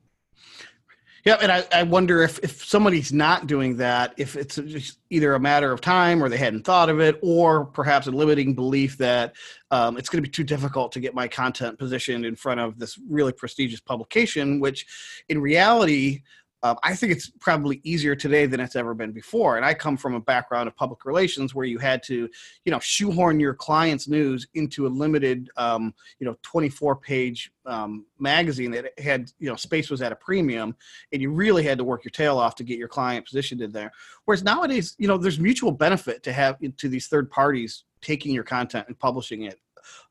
Yeah, 1.25 1.37
and 1.43 1.53
I, 1.53 1.65
I 1.73 1.83
wonder 1.83 2.23
if, 2.23 2.39
if 2.43 2.65
somebody's 2.65 3.13
not 3.13 3.47
doing 3.47 3.77
that, 3.77 4.15
if 4.17 4.37
it's 4.37 4.57
just 4.57 4.99
either 5.11 5.35
a 5.35 5.41
matter 5.41 5.71
of 5.71 5.81
time 5.81 6.23
or 6.23 6.29
they 6.29 6.39
hadn't 6.39 6.65
thought 6.65 6.89
of 6.89 6.99
it, 7.01 7.19
or 7.23 7.67
perhaps 7.67 8.07
a 8.07 8.11
limiting 8.11 8.55
belief 8.55 8.97
that 8.99 9.35
um, 9.71 9.99
it's 9.99 10.09
going 10.09 10.23
to 10.23 10.27
be 10.27 10.33
too 10.33 10.45
difficult 10.45 10.93
to 10.93 11.01
get 11.01 11.15
my 11.15 11.29
content 11.29 11.79
positioned 11.79 12.25
in 12.25 12.37
front 12.37 12.61
of 12.61 12.79
this 12.79 12.99
really 13.09 13.33
prestigious 13.33 13.81
publication, 13.81 14.61
which 14.61 14.87
in 15.29 15.41
reality, 15.41 16.23
um, 16.63 16.77
I 16.83 16.95
think 16.95 17.13
it's 17.13 17.31
probably 17.41 17.81
easier 17.85 18.15
today 18.15 18.47
than 18.47 18.61
it's 18.61 18.77
ever 18.77 18.95
been 18.95 19.13
before. 19.13 19.57
And 19.57 19.65
I 19.65 19.73
come 19.73 19.97
from 19.97 20.15
a 20.15 20.21
background 20.21 20.69
of 20.69 20.77
public 20.77 21.05
relations 21.05 21.55
where 21.55 21.65
you 21.65 21.79
had 21.79 22.03
to, 22.05 22.29
you 22.65 22.73
know, 22.73 22.79
shoehorn 22.81 23.41
your 23.41 23.55
client's 23.55 24.09
news 24.09 24.47
into 24.55 24.87
a 24.87 24.89
limited, 24.89 25.49
um, 25.57 25.95
you 26.19 26.27
know, 26.27 26.37
24 26.43 26.97
page 26.97 27.51
um, 27.65 28.05
magazine 28.19 28.71
that 28.73 28.93
had, 28.99 29.31
you 29.39 29.49
know, 29.49 29.57
space 29.57 29.89
was 29.89 30.03
at 30.03 30.13
a 30.13 30.17
premium 30.17 30.77
and 31.13 31.23
you 31.23 31.31
really 31.31 31.63
had 31.63 31.79
to 31.79 31.85
work 31.85 32.05
your 32.05 32.11
tail 32.11 32.39
off 32.39 32.55
to 32.57 32.65
get 32.65 32.79
your 32.79 32.89
client 32.89 33.25
positioned 33.25 33.63
in 33.63 33.73
there. 33.73 33.91
Whereas 34.27 34.45
nowadays, 34.45 34.95
you 34.99 35.09
know, 35.09 35.17
there's 35.17 35.41
mutual 35.41 35.73
benefit 35.73 36.23
to 36.25 36.33
have 36.33 36.59
to 36.77 36.89
these 36.89 37.07
third 37.07 37.31
parties 37.31 37.85
taking 38.03 38.35
your 38.35 38.45
content 38.45 38.87
and 38.89 38.99
publishing 38.99 39.43
it 39.43 39.59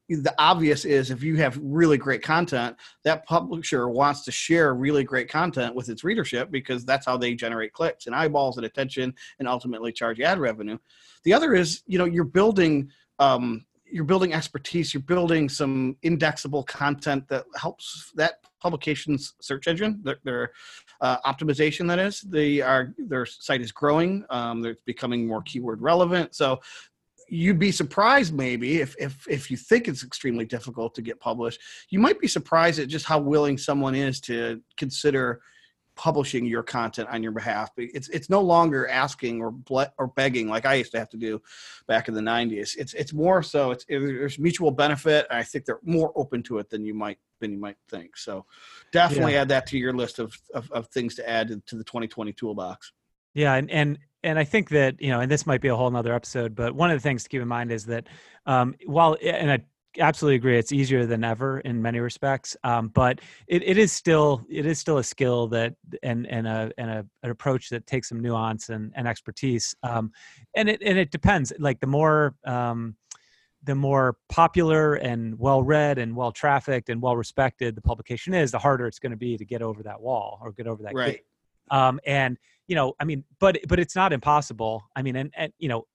the 0.10 0.34
obvious 0.40 0.86
is 0.86 1.12
if 1.12 1.22
you 1.22 1.36
have 1.38 1.60
really 1.62 1.98
great 1.98 2.24
content, 2.24 2.76
that 3.04 3.26
publisher 3.26 3.90
wants 3.90 4.26
to 4.26 4.32
share 4.32 4.74
really 4.74 5.04
great 5.04 5.30
content 5.30 5.76
with 5.76 5.90
its 5.90 6.04
readership 6.04 6.50
because 6.50 6.84
that's 6.84 7.06
how 7.06 7.16
they 7.16 7.36
generate 7.36 7.74
clicks 7.74 8.08
and 8.08 8.16
eyeballs 8.16 8.58
and 8.58 8.66
attention 8.66 9.14
and 9.38 9.48
ultimately 9.48 9.92
charge 9.92 10.20
ad 10.20 10.40
revenue. 10.40 10.78
The 11.24 11.34
other 11.34 11.54
is, 11.54 11.84
you 11.86 12.00
know, 12.00 12.06
you're 12.06 12.24
building 12.24 12.90
um, 13.20 13.66
you're 13.92 14.06
building 14.06 14.34
expertise, 14.34 14.94
you're 14.94 15.02
building 15.02 15.50
some 15.50 15.98
indexable 16.04 16.64
content 16.64 17.28
that 17.28 17.46
helps 17.56 18.12
that 18.16 18.36
publication's 18.62 19.34
search 19.42 19.68
engine, 19.68 20.00
their, 20.04 20.18
their 20.24 20.52
uh, 21.02 21.18
optimization. 21.26 21.88
That 21.88 22.00
is, 22.00 22.22
they 22.22 22.62
are 22.62 22.94
their 22.98 23.26
site 23.26 23.62
is 23.62 23.72
growing, 23.72 24.26
um, 24.30 24.62
they're 24.62 24.78
becoming 24.86 25.26
more 25.26 25.42
keyword 25.42 25.82
relevant. 25.82 26.36
So 26.36 26.60
you'd 27.32 27.60
be 27.60 27.72
surprised 27.72 28.34
maybe 28.34 28.82
if, 28.82 28.96
if 29.00 29.26
if 29.30 29.52
you 29.52 29.58
think 29.58 29.88
it's 29.88 30.04
extremely 30.04 30.46
difficult 30.46 30.94
to 30.96 31.02
get 31.02 31.20
published 31.20 31.60
you 31.90 32.00
might 32.00 32.20
be 32.20 32.28
surprised 32.28 32.80
at 32.80 32.88
just 32.88 33.06
how 33.06 33.20
willing 33.20 33.58
someone 33.58 33.96
is 33.96 34.20
to 34.20 34.62
consider 34.78 35.42
publishing 35.96 36.46
your 36.46 36.64
content 36.64 37.10
on 37.12 37.22
your 37.22 37.34
behalf. 37.34 37.72
It's 37.76 38.08
it's 38.08 38.30
no 38.30 38.40
longer 38.40 38.88
asking 38.88 39.42
or 39.42 39.52
ble- 39.52 39.94
or 39.98 40.08
begging 40.08 40.48
like 40.48 40.66
i 40.66 40.76
used 40.76 40.94
to 40.94 41.00
have 41.00 41.10
to 41.10 41.18
do 41.18 41.42
back 41.88 42.08
in 42.08 42.14
the 42.14 42.22
90s 42.22 42.78
it's 42.78 42.94
it's 42.94 43.12
more 43.12 43.44
so 43.44 43.72
it's 43.72 43.84
it, 43.90 44.00
there's 44.00 44.40
mutual 44.40 44.72
benefit 44.72 45.28
i 45.30 45.44
think 45.44 45.66
they're 45.66 45.82
more 45.84 46.14
open 46.16 46.42
to 46.44 46.58
it 46.58 46.70
than 46.70 46.86
you 46.86 46.94
might 46.94 47.18
than 47.40 47.52
you 47.52 47.60
might 47.60 47.78
think. 47.90 48.18
So 48.18 48.46
definitely 48.92 49.34
yeah. 49.34 49.42
add 49.42 49.50
that 49.50 49.68
to 49.68 49.78
your 49.78 49.94
list 49.94 50.20
of, 50.20 50.38
of, 50.54 50.72
of 50.72 50.88
things 50.88 51.16
to 51.16 51.30
add 51.30 51.48
to 51.48 51.76
the 51.76 51.84
2020 51.84 52.34
toolbox. 52.34 52.92
Yeah 53.34 53.54
and 53.56 53.70
and 53.70 54.00
and 54.24 54.38
I 54.38 54.44
think 54.44 54.70
that 54.70 55.02
you 55.02 55.10
know, 55.10 55.20
and 55.20 55.32
this 55.32 55.46
might 55.46 55.62
be 55.62 55.68
a 55.68 55.76
whole 55.76 55.90
nother 55.90 56.14
episode, 56.14 56.56
but 56.56 56.76
one 56.76 56.92
of 56.92 56.96
the 56.96 57.02
things 57.02 57.24
to 57.24 57.30
keep 57.30 57.42
in 57.42 57.48
mind 57.48 57.72
is 57.72 57.86
that 57.86 58.08
um, 58.46 58.76
while 58.86 59.18
and 59.24 59.52
I 59.52 59.60
absolutely 59.98 60.36
agree, 60.36 60.58
it's 60.58 60.72
easier 60.72 61.06
than 61.06 61.24
ever 61.24 61.60
in 61.62 61.82
many 61.82 62.00
respects, 62.00 62.56
um, 62.64 62.90
but 62.90 63.22
it, 63.48 63.64
it 63.64 63.78
is 63.78 63.92
still 63.92 64.46
it 64.50 64.66
is 64.66 64.80
still 64.80 64.98
a 64.98 65.04
skill 65.04 65.48
that 65.48 65.76
and 66.04 66.28
and 66.28 66.48
a 66.48 66.72
and 66.78 66.90
a, 66.90 67.06
an 67.24 67.32
approach 67.32 67.70
that 67.70 67.88
takes 67.88 68.10
some 68.10 68.20
nuance 68.20 68.70
and, 68.70 68.92
and 68.96 69.08
expertise, 69.08 69.76
um, 69.84 70.12
and 70.56 70.70
it 70.70 70.82
and 70.84 70.98
it 70.98 71.12
depends. 71.12 71.54
Like 71.60 71.80
the 71.80 71.88
more 71.88 72.36
um, 72.46 72.96
the 73.64 73.76
more 73.76 74.18
popular 74.30 74.96
and 74.96 75.38
well 75.38 75.64
read 75.64 75.98
and 75.98 76.16
well 76.16 76.32
trafficked 76.32 76.90
and 76.90 77.02
well 77.02 77.16
respected 77.16 77.76
the 77.76 77.82
publication 77.82 78.34
is, 78.34 78.52
the 78.52 78.60
harder 78.60 78.88
it's 78.88 79.00
going 79.00 79.12
to 79.12 79.18
be 79.18 79.38
to 79.38 79.46
get 79.46 79.62
over 79.62 79.84
that 79.84 80.00
wall 80.00 80.40
or 80.42 80.52
get 80.52 80.68
over 80.68 80.84
that 80.84 80.94
right. 80.94 81.14
Gate. 81.14 81.24
Um, 81.72 82.00
and 82.06 82.38
you 82.70 82.76
know, 82.76 82.94
I 83.00 83.04
mean, 83.04 83.26
but 83.40 83.58
but 83.68 83.80
it's 83.80 83.96
not 83.96 84.14
impossible. 84.14 84.84
I 84.96 85.02
mean, 85.02 85.16
and 85.16 85.34
and 85.36 85.52
you 85.58 85.68
know, 85.68 85.88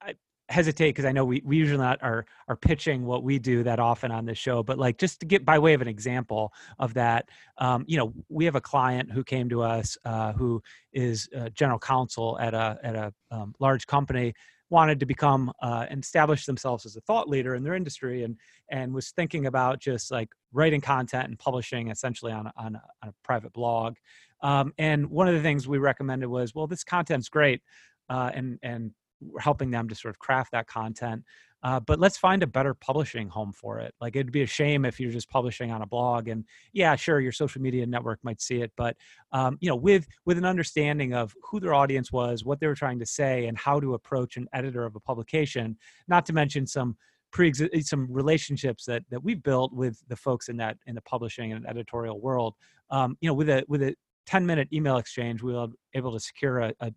I 0.00 0.14
hesitate 0.48 0.88
because 0.88 1.04
I 1.04 1.12
know 1.12 1.26
we 1.26 1.42
we 1.44 1.58
usually 1.58 1.78
not 1.78 2.02
are 2.02 2.24
are 2.48 2.56
pitching 2.56 3.04
what 3.04 3.22
we 3.22 3.38
do 3.38 3.62
that 3.62 3.78
often 3.78 4.10
on 4.10 4.24
this 4.24 4.38
show, 4.38 4.62
but 4.62 4.78
like 4.78 4.96
just 4.96 5.20
to 5.20 5.26
get 5.26 5.44
by 5.44 5.58
way 5.58 5.74
of 5.74 5.82
an 5.82 5.88
example 5.88 6.50
of 6.78 6.94
that, 6.94 7.28
um, 7.58 7.84
you 7.86 7.98
know, 7.98 8.14
we 8.30 8.46
have 8.46 8.54
a 8.54 8.60
client 8.60 9.12
who 9.12 9.22
came 9.22 9.50
to 9.50 9.60
us 9.60 9.98
uh, 10.06 10.32
who 10.32 10.62
is 10.94 11.28
general 11.52 11.78
counsel 11.78 12.38
at 12.40 12.54
a 12.54 12.78
at 12.82 12.94
a 12.94 13.12
um, 13.30 13.54
large 13.60 13.86
company 13.86 14.32
wanted 14.70 14.98
to 14.98 15.06
become 15.06 15.52
uh, 15.62 15.86
and 15.90 16.02
establish 16.02 16.46
themselves 16.46 16.86
as 16.86 16.96
a 16.96 17.00
thought 17.02 17.28
leader 17.28 17.54
in 17.54 17.62
their 17.62 17.74
industry 17.74 18.24
and 18.24 18.36
and 18.70 18.94
was 18.94 19.10
thinking 19.10 19.46
about 19.46 19.78
just 19.78 20.10
like 20.10 20.30
writing 20.52 20.80
content 20.80 21.28
and 21.28 21.38
publishing 21.38 21.90
essentially 21.90 22.32
on 22.32 22.46
a, 22.46 22.52
on 22.56 22.74
a, 22.74 22.82
on 23.02 23.08
a 23.10 23.14
private 23.22 23.52
blog 23.52 23.94
um, 24.40 24.72
and 24.78 25.10
one 25.10 25.28
of 25.28 25.34
the 25.34 25.42
things 25.42 25.66
we 25.66 25.78
recommended 25.78 26.28
was, 26.28 26.54
well, 26.54 26.66
this 26.66 26.84
content's 26.84 27.28
great, 27.28 27.62
uh, 28.08 28.30
and 28.34 28.58
and 28.62 28.92
helping 29.40 29.70
them 29.70 29.88
to 29.88 29.94
sort 29.94 30.14
of 30.14 30.18
craft 30.18 30.52
that 30.52 30.66
content. 30.66 31.22
Uh, 31.62 31.80
but 31.80 31.98
let's 31.98 32.18
find 32.18 32.42
a 32.42 32.46
better 32.46 32.74
publishing 32.74 33.26
home 33.26 33.50
for 33.50 33.78
it. 33.78 33.94
Like 33.98 34.14
it'd 34.16 34.30
be 34.30 34.42
a 34.42 34.46
shame 34.46 34.84
if 34.84 35.00
you're 35.00 35.10
just 35.10 35.30
publishing 35.30 35.70
on 35.70 35.80
a 35.80 35.86
blog, 35.86 36.28
and 36.28 36.44
yeah, 36.74 36.94
sure, 36.94 37.20
your 37.20 37.32
social 37.32 37.62
media 37.62 37.86
network 37.86 38.18
might 38.22 38.42
see 38.42 38.60
it, 38.60 38.70
but 38.76 38.96
um, 39.32 39.56
you 39.60 39.70
know, 39.70 39.76
with 39.76 40.06
with 40.26 40.36
an 40.36 40.44
understanding 40.44 41.14
of 41.14 41.34
who 41.42 41.60
their 41.60 41.72
audience 41.72 42.12
was, 42.12 42.44
what 42.44 42.60
they 42.60 42.66
were 42.66 42.74
trying 42.74 42.98
to 42.98 43.06
say, 43.06 43.46
and 43.46 43.56
how 43.56 43.80
to 43.80 43.94
approach 43.94 44.36
an 44.36 44.46
editor 44.52 44.84
of 44.84 44.94
a 44.94 45.00
publication. 45.00 45.78
Not 46.06 46.26
to 46.26 46.34
mention 46.34 46.66
some 46.66 46.96
pre 47.32 47.52
some 47.52 48.06
relationships 48.10 48.84
that 48.84 49.02
that 49.10 49.24
we've 49.24 49.42
built 49.42 49.72
with 49.72 50.02
the 50.08 50.16
folks 50.16 50.50
in 50.50 50.58
that 50.58 50.76
in 50.86 50.94
the 50.94 51.02
publishing 51.02 51.52
and 51.52 51.66
editorial 51.66 52.20
world. 52.20 52.54
Um, 52.90 53.16
you 53.22 53.28
know, 53.28 53.34
with 53.34 53.48
a 53.48 53.64
with 53.68 53.82
a 53.82 53.94
10 54.26 54.46
minute 54.46 54.68
email 54.72 54.96
exchange, 54.96 55.42
we 55.42 55.52
were 55.52 55.68
able 55.94 56.12
to 56.12 56.20
secure 56.20 56.60
a, 56.60 56.74
a 56.80 56.92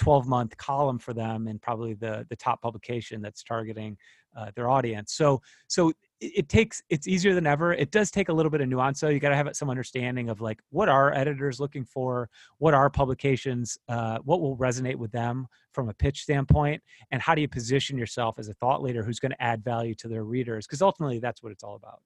12 0.00 0.26
month 0.26 0.56
column 0.56 0.98
for 0.98 1.12
them 1.12 1.46
and 1.46 1.60
probably 1.60 1.92
the, 1.92 2.26
the 2.30 2.36
top 2.36 2.62
publication 2.62 3.20
that's 3.20 3.42
targeting 3.42 3.96
uh, 4.34 4.50
their 4.56 4.70
audience. 4.70 5.12
So, 5.12 5.42
so 5.68 5.90
it, 6.20 6.32
it, 6.36 6.48
takes, 6.48 6.82
it's 6.88 7.06
easier 7.06 7.34
than 7.34 7.46
ever. 7.46 7.74
It 7.74 7.90
does 7.90 8.10
take 8.10 8.30
a 8.30 8.32
little 8.32 8.50
bit 8.50 8.62
of 8.62 8.68
nuance. 8.68 8.98
So 8.98 9.08
you 9.08 9.20
got 9.20 9.28
to 9.28 9.36
have 9.36 9.54
some 9.54 9.68
understanding 9.68 10.30
of 10.30 10.40
like, 10.40 10.60
what 10.70 10.88
are 10.88 11.12
editors 11.12 11.60
looking 11.60 11.84
for? 11.84 12.30
What 12.58 12.72
are 12.72 12.88
publications? 12.88 13.76
Uh, 13.88 14.18
what 14.24 14.40
will 14.40 14.56
resonate 14.56 14.96
with 14.96 15.12
them 15.12 15.46
from 15.72 15.90
a 15.90 15.94
pitch 15.94 16.22
standpoint? 16.22 16.82
And 17.10 17.20
how 17.20 17.34
do 17.34 17.42
you 17.42 17.48
position 17.48 17.98
yourself 17.98 18.38
as 18.38 18.48
a 18.48 18.54
thought 18.54 18.82
leader 18.82 19.02
who's 19.02 19.20
going 19.20 19.32
to 19.32 19.42
add 19.42 19.62
value 19.62 19.94
to 19.96 20.08
their 20.08 20.24
readers? 20.24 20.66
Because 20.66 20.80
ultimately 20.80 21.18
that's 21.18 21.42
what 21.42 21.52
it's 21.52 21.62
all 21.62 21.76
about. 21.76 22.00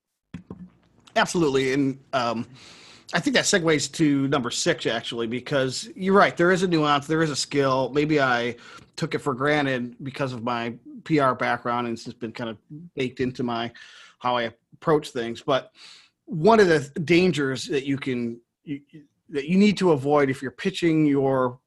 Absolutely. 1.15 1.75
And, 1.75 2.01
um, 2.13 2.47
I 3.12 3.21
think 3.21 3.37
that 3.37 3.45
segues 3.45 3.90
to 3.93 4.29
number 4.29 4.51
six 4.51 4.87
actually, 4.87 5.27
because 5.27 5.88
you're 5.95 6.14
right. 6.14 6.37
There 6.37 6.53
is 6.53 6.62
a 6.62 6.69
nuance. 6.69 7.07
There 7.07 7.23
is 7.23 7.31
a 7.31 7.37
skill. 7.37 7.90
Maybe 7.93 8.21
I 8.21 8.57
took 8.97 9.14
it 9.14 9.19
for 9.19 9.35
granted 9.35 9.97
because 10.03 10.33
of 10.33 10.43
my 10.43 10.75
PR 11.05 11.33
background, 11.33 11.87
and 11.87 11.95
it's 11.95 12.05
just 12.05 12.19
been 12.19 12.33
kind 12.33 12.51
of 12.51 12.57
baked 12.95 13.21
into 13.21 13.43
my 13.43 13.71
how 14.19 14.37
I 14.37 14.53
approach 14.73 15.11
things. 15.11 15.43
But 15.43 15.71
one 16.25 16.61
of 16.61 16.69
the 16.69 16.81
dangers 17.01 17.67
that 17.67 17.85
you 17.85 17.99
can 17.99 18.40
you, 18.64 18.81
that 19.29 19.49
you 19.49 19.59
need 19.59 19.77
to 19.79 19.93
avoid 19.93 20.31
if 20.31 20.40
you're 20.43 20.51
pitching 20.51 21.05
your 21.05 21.59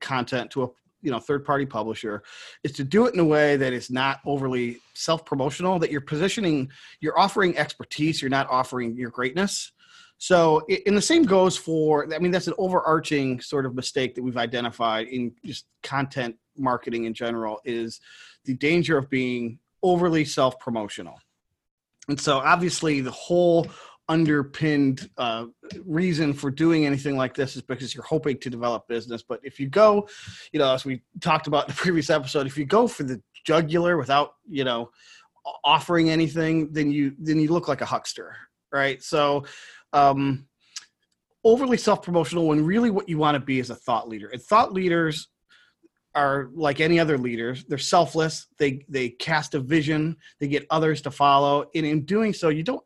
content 0.00 0.50
to 0.50 0.64
a 0.64 0.68
you 1.02 1.10
know 1.10 1.18
third 1.18 1.44
party 1.44 1.66
publisher 1.66 2.22
is 2.64 2.72
to 2.72 2.84
do 2.84 3.06
it 3.06 3.14
in 3.14 3.20
a 3.20 3.24
way 3.24 3.56
that 3.56 3.72
is 3.72 3.90
not 3.90 4.20
overly 4.26 4.78
self 4.94 5.24
promotional 5.24 5.78
that 5.78 5.90
you're 5.90 6.00
positioning 6.00 6.68
you're 7.00 7.18
offering 7.18 7.56
expertise 7.56 8.20
you're 8.20 8.30
not 8.30 8.48
offering 8.50 8.96
your 8.96 9.10
greatness 9.10 9.72
so, 10.18 10.66
and 10.86 10.96
the 10.96 11.02
same 11.02 11.24
goes 11.24 11.56
for, 11.56 12.12
I 12.14 12.18
mean, 12.18 12.30
that's 12.30 12.46
an 12.46 12.54
overarching 12.58 13.40
sort 13.40 13.66
of 13.66 13.74
mistake 13.74 14.14
that 14.14 14.22
we've 14.22 14.36
identified 14.36 15.08
in 15.08 15.32
just 15.44 15.66
content 15.82 16.36
marketing 16.56 17.04
in 17.04 17.12
general 17.12 17.60
is 17.64 18.00
the 18.44 18.54
danger 18.54 18.96
of 18.96 19.10
being 19.10 19.58
overly 19.82 20.24
self 20.24 20.58
promotional. 20.58 21.20
And 22.08 22.18
so, 22.18 22.38
obviously, 22.38 23.00
the 23.00 23.10
whole 23.10 23.66
underpinned 24.08 25.10
uh, 25.18 25.46
reason 25.84 26.32
for 26.32 26.50
doing 26.50 26.86
anything 26.86 27.16
like 27.16 27.34
this 27.34 27.56
is 27.56 27.62
because 27.62 27.94
you're 27.94 28.04
hoping 28.04 28.38
to 28.38 28.48
develop 28.48 28.86
business. 28.86 29.22
But 29.22 29.40
if 29.42 29.58
you 29.58 29.68
go, 29.68 30.08
you 30.52 30.60
know, 30.60 30.72
as 30.72 30.84
we 30.84 31.02
talked 31.20 31.46
about 31.48 31.68
in 31.68 31.74
the 31.74 31.80
previous 31.80 32.08
episode, 32.08 32.46
if 32.46 32.56
you 32.56 32.64
go 32.64 32.86
for 32.86 33.02
the 33.02 33.20
jugular 33.44 33.96
without, 33.96 34.34
you 34.48 34.64
know, 34.64 34.90
offering 35.64 36.10
anything, 36.10 36.72
then 36.72 36.90
you 36.90 37.14
then 37.18 37.38
you 37.38 37.48
look 37.52 37.68
like 37.68 37.80
a 37.80 37.86
huckster, 37.86 38.36
right? 38.72 39.02
So 39.02 39.44
um, 39.96 40.46
overly 41.44 41.76
self 41.76 42.02
promotional 42.02 42.48
when 42.48 42.64
really 42.64 42.90
what 42.90 43.08
you 43.08 43.18
want 43.18 43.34
to 43.34 43.40
be 43.40 43.58
is 43.58 43.70
a 43.70 43.74
thought 43.74 44.08
leader. 44.08 44.28
And 44.28 44.42
thought 44.42 44.72
leaders 44.72 45.28
are 46.14 46.48
like 46.54 46.80
any 46.80 46.98
other 46.98 47.18
leaders 47.18 47.66
they're 47.68 47.76
selfless 47.76 48.46
they 48.58 48.82
they 48.88 49.10
cast 49.10 49.54
a 49.54 49.60
vision 49.60 50.16
they 50.40 50.48
get 50.48 50.66
others 50.70 51.02
to 51.02 51.10
follow 51.10 51.66
and 51.74 51.84
in 51.84 52.06
doing 52.06 52.32
so 52.32 52.48
you 52.48 52.62
don't 52.62 52.82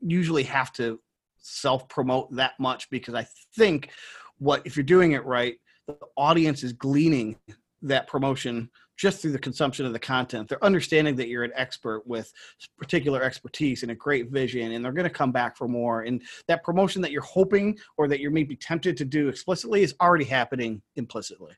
usually 0.00 0.42
have 0.42 0.72
to 0.72 0.98
self 1.42 1.88
promote 1.88 2.34
that 2.34 2.52
much 2.58 2.88
because 2.90 3.14
I 3.14 3.26
think 3.56 3.90
what 4.38 4.62
if 4.64 4.76
you're 4.76 4.84
doing 4.84 5.12
it 5.12 5.24
right, 5.24 5.56
the 5.86 5.96
audience 6.16 6.62
is 6.62 6.72
gleaning 6.72 7.36
that 7.82 8.06
promotion 8.06 8.70
just 9.02 9.20
through 9.20 9.32
the 9.32 9.38
consumption 9.38 9.84
of 9.84 9.92
the 9.92 9.98
content. 9.98 10.48
They're 10.48 10.64
understanding 10.64 11.16
that 11.16 11.26
you're 11.26 11.42
an 11.42 11.50
expert 11.56 12.06
with 12.06 12.32
particular 12.78 13.20
expertise 13.20 13.82
and 13.82 13.90
a 13.90 13.96
great 13.96 14.30
vision, 14.30 14.70
and 14.70 14.84
they're 14.84 14.92
going 14.92 15.02
to 15.08 15.10
come 15.10 15.32
back 15.32 15.56
for 15.56 15.66
more. 15.66 16.02
And 16.02 16.22
that 16.46 16.62
promotion 16.62 17.02
that 17.02 17.10
you're 17.10 17.20
hoping 17.22 17.76
or 17.96 18.06
that 18.06 18.20
you're 18.20 18.30
maybe 18.30 18.54
tempted 18.54 18.96
to 18.98 19.04
do 19.04 19.28
explicitly 19.28 19.82
is 19.82 19.92
already 20.00 20.24
happening 20.24 20.82
implicitly. 20.94 21.50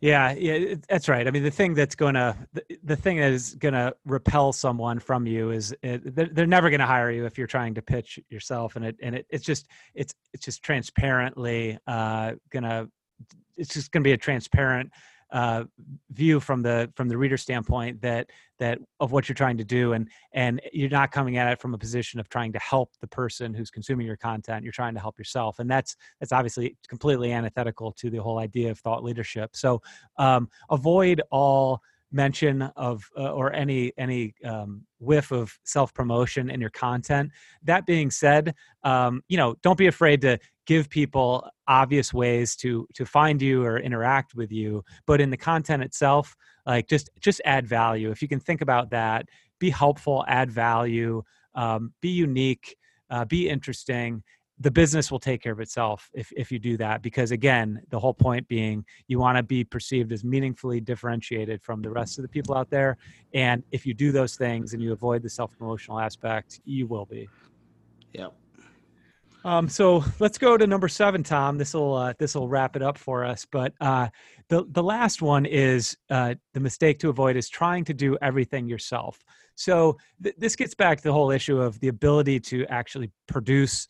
Yeah, 0.00 0.32
yeah, 0.32 0.76
that's 0.88 1.10
right. 1.10 1.28
I 1.28 1.30
mean, 1.30 1.42
the 1.42 1.50
thing 1.50 1.74
that's 1.74 1.94
going 1.94 2.14
to 2.14 2.34
the, 2.54 2.62
the 2.84 2.96
thing 2.96 3.18
that 3.18 3.32
is 3.32 3.54
going 3.56 3.74
to 3.74 3.94
repel 4.06 4.54
someone 4.54 5.00
from 5.00 5.26
you 5.26 5.50
is 5.50 5.76
it, 5.82 6.14
they're, 6.14 6.30
they're 6.32 6.46
never 6.46 6.70
going 6.70 6.80
to 6.80 6.86
hire 6.86 7.10
you 7.10 7.26
if 7.26 7.36
you're 7.36 7.48
trying 7.48 7.74
to 7.74 7.82
pitch 7.82 8.18
yourself, 8.30 8.76
and 8.76 8.84
it 8.86 8.96
and 9.02 9.14
it, 9.14 9.26
it's 9.28 9.44
just 9.44 9.66
it's 9.94 10.14
it's 10.32 10.44
just 10.44 10.62
transparently 10.62 11.76
uh, 11.86 12.32
gonna 12.50 12.88
it's 13.58 13.74
just 13.74 13.92
to 13.92 14.00
be 14.00 14.12
a 14.12 14.16
transparent 14.16 14.90
uh, 15.30 15.64
view 16.10 16.40
from 16.40 16.62
the 16.62 16.90
from 16.94 17.08
the 17.08 17.16
reader 17.16 17.36
standpoint 17.36 18.00
that 18.00 18.30
that 18.58 18.78
of 19.00 19.12
what 19.12 19.28
you're 19.28 19.34
trying 19.34 19.58
to 19.58 19.64
do 19.64 19.92
and 19.92 20.08
and 20.32 20.60
you're 20.72 20.88
not 20.88 21.10
coming 21.10 21.36
at 21.36 21.50
it 21.52 21.60
from 21.60 21.74
a 21.74 21.78
position 21.78 22.18
of 22.18 22.28
trying 22.28 22.52
to 22.52 22.58
help 22.58 22.90
the 23.00 23.06
person 23.06 23.52
who's 23.52 23.70
consuming 23.70 24.06
your 24.06 24.16
content 24.16 24.64
you're 24.64 24.72
trying 24.72 24.94
to 24.94 25.00
help 25.00 25.18
yourself 25.18 25.58
and 25.58 25.70
that's 25.70 25.96
that's 26.20 26.32
obviously 26.32 26.76
completely 26.88 27.32
antithetical 27.32 27.92
to 27.92 28.10
the 28.10 28.18
whole 28.18 28.38
idea 28.38 28.70
of 28.70 28.78
thought 28.78 29.04
leadership 29.04 29.54
so 29.54 29.80
um, 30.16 30.48
avoid 30.70 31.20
all 31.30 31.80
mention 32.10 32.62
of 32.76 33.04
uh, 33.16 33.32
or 33.32 33.52
any 33.52 33.92
any 33.98 34.34
um, 34.44 34.82
whiff 34.98 35.30
of 35.30 35.58
self 35.64 35.92
promotion 35.94 36.50
in 36.50 36.60
your 36.60 36.70
content. 36.70 37.30
That 37.62 37.86
being 37.86 38.10
said, 38.10 38.54
um, 38.84 39.22
you 39.28 39.36
know, 39.36 39.56
don't 39.62 39.78
be 39.78 39.86
afraid 39.86 40.20
to 40.22 40.38
give 40.68 40.90
people 40.90 41.48
obvious 41.66 42.12
ways 42.12 42.54
to 42.54 42.86
to 42.92 43.06
find 43.06 43.40
you 43.40 43.64
or 43.64 43.78
interact 43.78 44.34
with 44.34 44.52
you. 44.52 44.84
But 45.06 45.18
in 45.18 45.30
the 45.30 45.36
content 45.36 45.82
itself, 45.82 46.36
like 46.66 46.86
just 46.86 47.08
just 47.20 47.40
add 47.46 47.66
value. 47.66 48.10
If 48.10 48.20
you 48.20 48.28
can 48.28 48.38
think 48.38 48.60
about 48.60 48.90
that, 48.90 49.26
be 49.58 49.70
helpful, 49.70 50.26
add 50.28 50.50
value, 50.50 51.22
um, 51.54 51.94
be 52.02 52.10
unique, 52.10 52.76
uh, 53.08 53.24
be 53.24 53.48
interesting, 53.48 54.22
the 54.60 54.70
business 54.70 55.10
will 55.10 55.20
take 55.20 55.42
care 55.42 55.52
of 55.52 55.60
itself 55.60 56.10
if, 56.12 56.30
if 56.36 56.52
you 56.52 56.58
do 56.58 56.76
that 56.76 57.00
because 57.00 57.30
again 57.30 57.80
the 57.90 57.98
whole 57.98 58.12
point 58.12 58.46
being 58.48 58.84
you 59.06 59.18
want 59.18 59.36
to 59.36 59.42
be 59.42 59.62
perceived 59.62 60.10
as 60.12 60.24
meaningfully 60.24 60.80
differentiated 60.80 61.62
from 61.62 61.80
the 61.80 61.88
rest 61.88 62.18
of 62.18 62.22
the 62.22 62.28
people 62.28 62.56
out 62.56 62.68
there 62.68 62.96
and 63.34 63.62
if 63.70 63.86
you 63.86 63.94
do 63.94 64.10
those 64.10 64.34
things 64.34 64.74
and 64.74 64.82
you 64.82 64.92
avoid 64.92 65.22
the 65.22 65.30
self-promotional 65.30 66.00
aspect 66.00 66.60
you 66.64 66.88
will 66.88 67.06
be 67.06 67.28
yep 68.14 68.34
um, 69.44 69.68
so 69.68 70.04
let's 70.18 70.38
go 70.38 70.56
to 70.56 70.66
number 70.66 70.88
seven, 70.88 71.22
Tom. 71.22 71.58
This 71.58 71.74
will 71.74 71.94
uh, 71.94 72.12
this 72.18 72.34
will 72.34 72.48
wrap 72.48 72.76
it 72.76 72.82
up 72.82 72.98
for 72.98 73.24
us. 73.24 73.46
But 73.50 73.72
uh, 73.80 74.08
the 74.48 74.64
the 74.70 74.82
last 74.82 75.22
one 75.22 75.46
is 75.46 75.96
uh, 76.10 76.34
the 76.54 76.60
mistake 76.60 76.98
to 77.00 77.08
avoid 77.08 77.36
is 77.36 77.48
trying 77.48 77.84
to 77.84 77.94
do 77.94 78.16
everything 78.20 78.68
yourself. 78.68 79.22
So 79.54 79.96
th- 80.22 80.36
this 80.38 80.56
gets 80.56 80.74
back 80.74 80.98
to 80.98 81.04
the 81.04 81.12
whole 81.12 81.30
issue 81.30 81.60
of 81.60 81.78
the 81.80 81.88
ability 81.88 82.40
to 82.40 82.66
actually 82.66 83.10
produce 83.26 83.88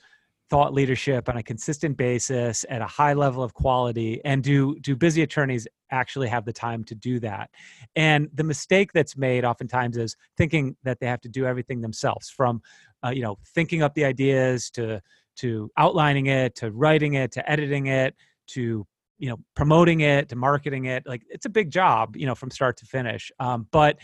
thought 0.49 0.73
leadership 0.73 1.29
on 1.29 1.37
a 1.37 1.43
consistent 1.43 1.97
basis 1.97 2.65
at 2.71 2.81
a 2.81 2.87
high 2.87 3.13
level 3.13 3.43
of 3.43 3.53
quality 3.53 4.21
and 4.25 4.43
do 4.43 4.79
do 4.81 4.97
busy 4.97 5.23
attorneys 5.23 5.69
actually 5.91 6.29
have 6.29 6.45
the 6.45 6.53
time 6.53 6.83
to 6.85 6.95
do 6.95 7.21
that 7.21 7.51
and 7.97 8.29
the 8.35 8.45
mistake 8.45 8.91
that's 8.93 9.17
made 9.17 9.45
oftentimes 9.45 9.97
is 9.97 10.17
thinking 10.37 10.75
that 10.85 10.99
they 11.01 11.07
have 11.07 11.21
to 11.21 11.29
do 11.29 11.45
everything 11.45 11.81
themselves 11.81 12.31
from 12.31 12.63
uh, 13.05 13.11
you 13.11 13.23
know 13.23 13.37
thinking 13.55 13.83
up 13.83 13.95
the 13.95 14.05
ideas 14.05 14.71
to 14.71 15.01
to 15.39 15.71
outlining 15.77 16.27
it 16.27 16.55
to 16.57 16.71
writing 16.73 17.15
it 17.15 17.33
to 17.33 17.51
editing 17.51 17.87
it 17.87 18.15
to 18.49 18.87
you 19.19 19.29
know 19.29 19.39
promoting 19.55 20.01
it 20.01 20.29
to 20.29 20.37
marketing 20.37 20.87
it 20.87 21.03
like 21.07 21.23
it's 21.29 21.47
a 21.47 21.51
big 21.51 21.71
job 21.71 22.17
you 22.17 22.27
know 22.27 22.35
from 22.35 22.51
start 22.51 22.77
to 22.79 22.87
finish. 22.87 23.31
Um, 23.41 23.67
but 23.71 23.99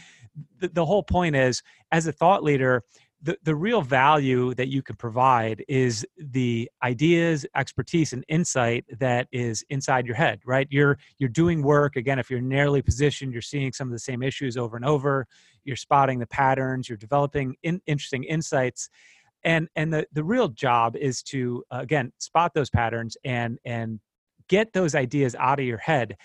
the, 0.58 0.68
the 0.68 0.84
whole 0.84 1.02
point 1.02 1.36
is 1.36 1.62
as 1.92 2.06
a 2.06 2.12
thought 2.12 2.42
leader 2.42 2.82
the, 3.22 3.38
the 3.42 3.54
real 3.54 3.80
value 3.80 4.52
that 4.54 4.68
you 4.68 4.82
can 4.82 4.96
provide 4.96 5.64
is 5.66 6.06
the 6.18 6.70
ideas 6.82 7.46
expertise 7.56 8.12
and 8.12 8.22
insight 8.28 8.84
that 8.98 9.28
is 9.32 9.64
inside 9.70 10.06
your 10.06 10.16
head 10.16 10.40
right? 10.44 10.66
You're 10.70 10.98
you're 11.18 11.30
doing 11.30 11.62
work. 11.62 11.96
Again 11.96 12.18
if 12.18 12.30
you're 12.30 12.40
narrowly 12.40 12.82
positioned 12.82 13.32
you're 13.32 13.42
seeing 13.42 13.72
some 13.72 13.88
of 13.88 13.92
the 13.92 13.98
same 13.98 14.22
issues 14.22 14.56
over 14.56 14.76
and 14.76 14.84
over. 14.84 15.26
You're 15.64 15.76
spotting 15.76 16.18
the 16.18 16.26
patterns. 16.26 16.88
You're 16.88 16.98
developing 16.98 17.56
in, 17.62 17.80
interesting 17.86 18.24
insights 18.24 18.90
and 19.44 19.68
and 19.76 19.92
the 19.92 20.06
the 20.12 20.24
real 20.24 20.48
job 20.48 20.96
is 20.96 21.22
to 21.24 21.62
again 21.70 22.12
spot 22.18 22.52
those 22.54 22.70
patterns 22.70 23.16
and 23.24 23.58
and 23.64 24.00
get 24.48 24.72
those 24.72 24.94
ideas 24.94 25.34
out 25.38 25.60
of 25.60 25.66
your 25.66 25.78
head. 25.78 26.16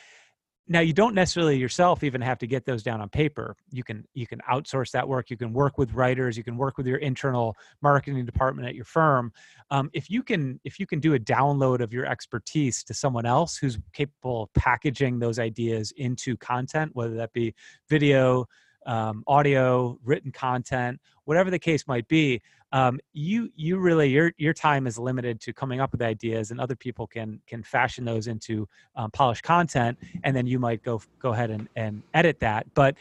Now 0.71 0.81
you 0.81 0.93
don't 0.93 1.15
necessarily 1.15 1.57
yourself 1.57 2.03
even 2.03 2.21
have 2.21 2.37
to 2.39 2.47
get 2.47 2.63
those 2.63 2.83
down 2.83 3.01
on 3.01 3.09
paper. 3.09 3.55
You 3.71 3.83
can 3.83 4.05
you 4.13 4.27
can 4.27 4.39
outsource 4.49 4.91
that 4.91 5.07
work. 5.07 5.31
You 5.31 5.37
can 5.37 5.51
work 5.51 5.79
with 5.79 5.93
writers. 5.93 6.37
You 6.37 6.43
can 6.43 6.57
work 6.57 6.77
with 6.77 6.85
your 6.85 6.99
internal 6.99 7.55
marketing 7.81 8.23
department 8.25 8.67
at 8.67 8.75
your 8.75 8.85
firm. 8.85 9.31
Um, 9.71 9.89
if 9.93 10.11
you 10.11 10.21
can 10.21 10.59
if 10.63 10.79
you 10.79 10.85
can 10.85 10.99
do 10.99 11.15
a 11.15 11.19
download 11.19 11.81
of 11.81 11.91
your 11.91 12.05
expertise 12.05 12.83
to 12.83 12.93
someone 12.93 13.25
else 13.25 13.57
who's 13.57 13.79
capable 13.93 14.43
of 14.43 14.53
packaging 14.53 15.17
those 15.17 15.39
ideas 15.39 15.91
into 15.97 16.37
content 16.37 16.91
whether 16.93 17.15
that 17.15 17.33
be 17.33 17.55
video 17.89 18.45
um, 18.85 19.23
audio 19.27 19.97
written 20.03 20.31
content 20.31 20.99
whatever 21.25 21.51
the 21.51 21.59
case 21.59 21.87
might 21.87 22.07
be 22.07 22.41
um, 22.71 22.99
you 23.13 23.49
you 23.55 23.79
really 23.79 24.09
your 24.09 24.31
your 24.37 24.53
time 24.53 24.87
is 24.87 24.99
limited 24.99 25.39
to 25.41 25.53
coming 25.53 25.79
up 25.79 25.91
with 25.91 26.01
ideas 26.01 26.51
and 26.51 26.59
other 26.59 26.75
people 26.75 27.07
can 27.07 27.41
can 27.47 27.63
fashion 27.63 28.05
those 28.05 28.27
into 28.27 28.67
um, 28.95 29.09
polished 29.11 29.43
content 29.43 29.97
and 30.23 30.35
then 30.35 30.45
you 30.45 30.59
might 30.59 30.83
go 30.83 31.01
go 31.19 31.33
ahead 31.33 31.49
and, 31.49 31.67
and 31.75 32.03
edit 32.13 32.39
that 32.39 32.65
but 32.73 32.95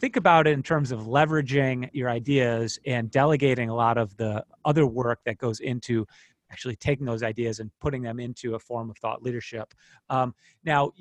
think 0.00 0.16
about 0.16 0.48
it 0.48 0.52
in 0.52 0.62
terms 0.62 0.90
of 0.90 1.02
leveraging 1.02 1.88
your 1.92 2.10
ideas 2.10 2.78
and 2.86 3.10
delegating 3.10 3.68
a 3.68 3.74
lot 3.74 3.96
of 3.96 4.16
the 4.16 4.44
other 4.64 4.86
work 4.86 5.20
that 5.24 5.38
goes 5.38 5.60
into 5.60 6.04
actually 6.50 6.76
taking 6.76 7.06
those 7.06 7.22
ideas 7.22 7.60
and 7.60 7.70
putting 7.80 8.02
them 8.02 8.20
into 8.20 8.54
a 8.54 8.58
form 8.58 8.90
of 8.90 8.98
thought 8.98 9.22
leadership. 9.22 9.72
Um, 10.10 10.34
now, 10.64 10.92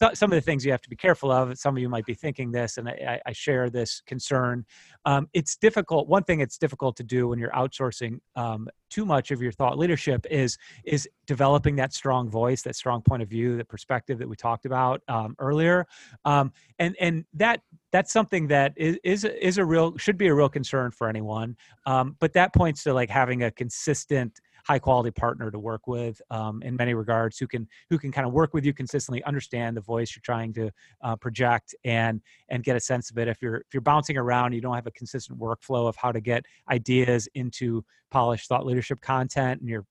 th- 0.00 0.16
some 0.16 0.32
of 0.32 0.36
the 0.36 0.40
things 0.40 0.64
you 0.64 0.70
have 0.72 0.82
to 0.82 0.88
be 0.88 0.96
careful 0.96 1.30
of. 1.30 1.56
Some 1.58 1.76
of 1.76 1.82
you 1.82 1.88
might 1.88 2.06
be 2.06 2.14
thinking 2.14 2.50
this, 2.50 2.78
and 2.78 2.88
I, 2.88 3.20
I 3.24 3.32
share 3.32 3.70
this 3.70 4.02
concern. 4.06 4.64
Um, 5.04 5.28
it's 5.32 5.56
difficult. 5.56 6.08
One 6.08 6.24
thing 6.24 6.40
it's 6.40 6.58
difficult 6.58 6.96
to 6.96 7.02
do 7.02 7.28
when 7.28 7.38
you're 7.38 7.50
outsourcing 7.50 8.20
um, 8.36 8.68
too 8.90 9.04
much 9.04 9.30
of 9.30 9.40
your 9.42 9.52
thought 9.52 9.78
leadership 9.78 10.26
is 10.30 10.58
is 10.84 11.08
developing 11.26 11.76
that 11.76 11.92
strong 11.92 12.28
voice, 12.30 12.62
that 12.62 12.76
strong 12.76 13.02
point 13.02 13.22
of 13.22 13.28
view, 13.28 13.56
that 13.56 13.68
perspective 13.68 14.18
that 14.18 14.28
we 14.28 14.36
talked 14.36 14.66
about 14.66 15.02
um, 15.08 15.34
earlier, 15.38 15.86
um, 16.24 16.52
and 16.78 16.96
and 17.00 17.24
that 17.34 17.60
that's 17.90 18.12
something 18.12 18.48
that 18.48 18.72
is, 18.76 18.98
is 19.04 19.24
is 19.24 19.58
a 19.58 19.64
real 19.64 19.96
should 19.96 20.18
be 20.18 20.28
a 20.28 20.34
real 20.34 20.48
concern 20.48 20.90
for 20.90 21.08
anyone. 21.08 21.56
Um, 21.86 22.16
but 22.18 22.32
that 22.34 22.54
points 22.54 22.82
to 22.84 22.94
like 22.94 23.10
having 23.10 23.42
a 23.42 23.50
consistent 23.50 24.40
high 24.68 24.78
quality 24.78 25.10
partner 25.10 25.50
to 25.50 25.58
work 25.58 25.86
with 25.86 26.20
um, 26.30 26.62
in 26.62 26.76
many 26.76 26.92
regards 26.92 27.38
who 27.38 27.46
can 27.46 27.66
who 27.88 27.98
can 27.98 28.12
kind 28.12 28.26
of 28.26 28.34
work 28.34 28.52
with 28.52 28.66
you 28.66 28.74
consistently 28.74 29.24
understand 29.24 29.74
the 29.74 29.80
voice 29.80 30.14
you're 30.14 30.20
trying 30.22 30.52
to 30.52 30.70
uh, 31.02 31.16
project 31.16 31.74
and 31.84 32.20
and 32.50 32.64
get 32.64 32.76
a 32.76 32.80
sense 32.80 33.10
of 33.10 33.16
it. 33.16 33.28
If 33.28 33.40
you're 33.40 33.56
if 33.56 33.72
you're 33.72 33.80
bouncing 33.80 34.18
around 34.18 34.52
you 34.52 34.60
don't 34.60 34.74
have 34.74 34.86
a 34.86 34.90
consistent 34.90 35.38
workflow 35.38 35.88
of 35.88 35.96
how 35.96 36.12
to 36.12 36.20
get 36.20 36.44
ideas 36.70 37.28
into 37.34 37.82
polished 38.10 38.48
thought 38.48 38.66
leadership 38.66 39.00
content 39.00 39.60
and 39.60 39.68
you're 39.68 39.86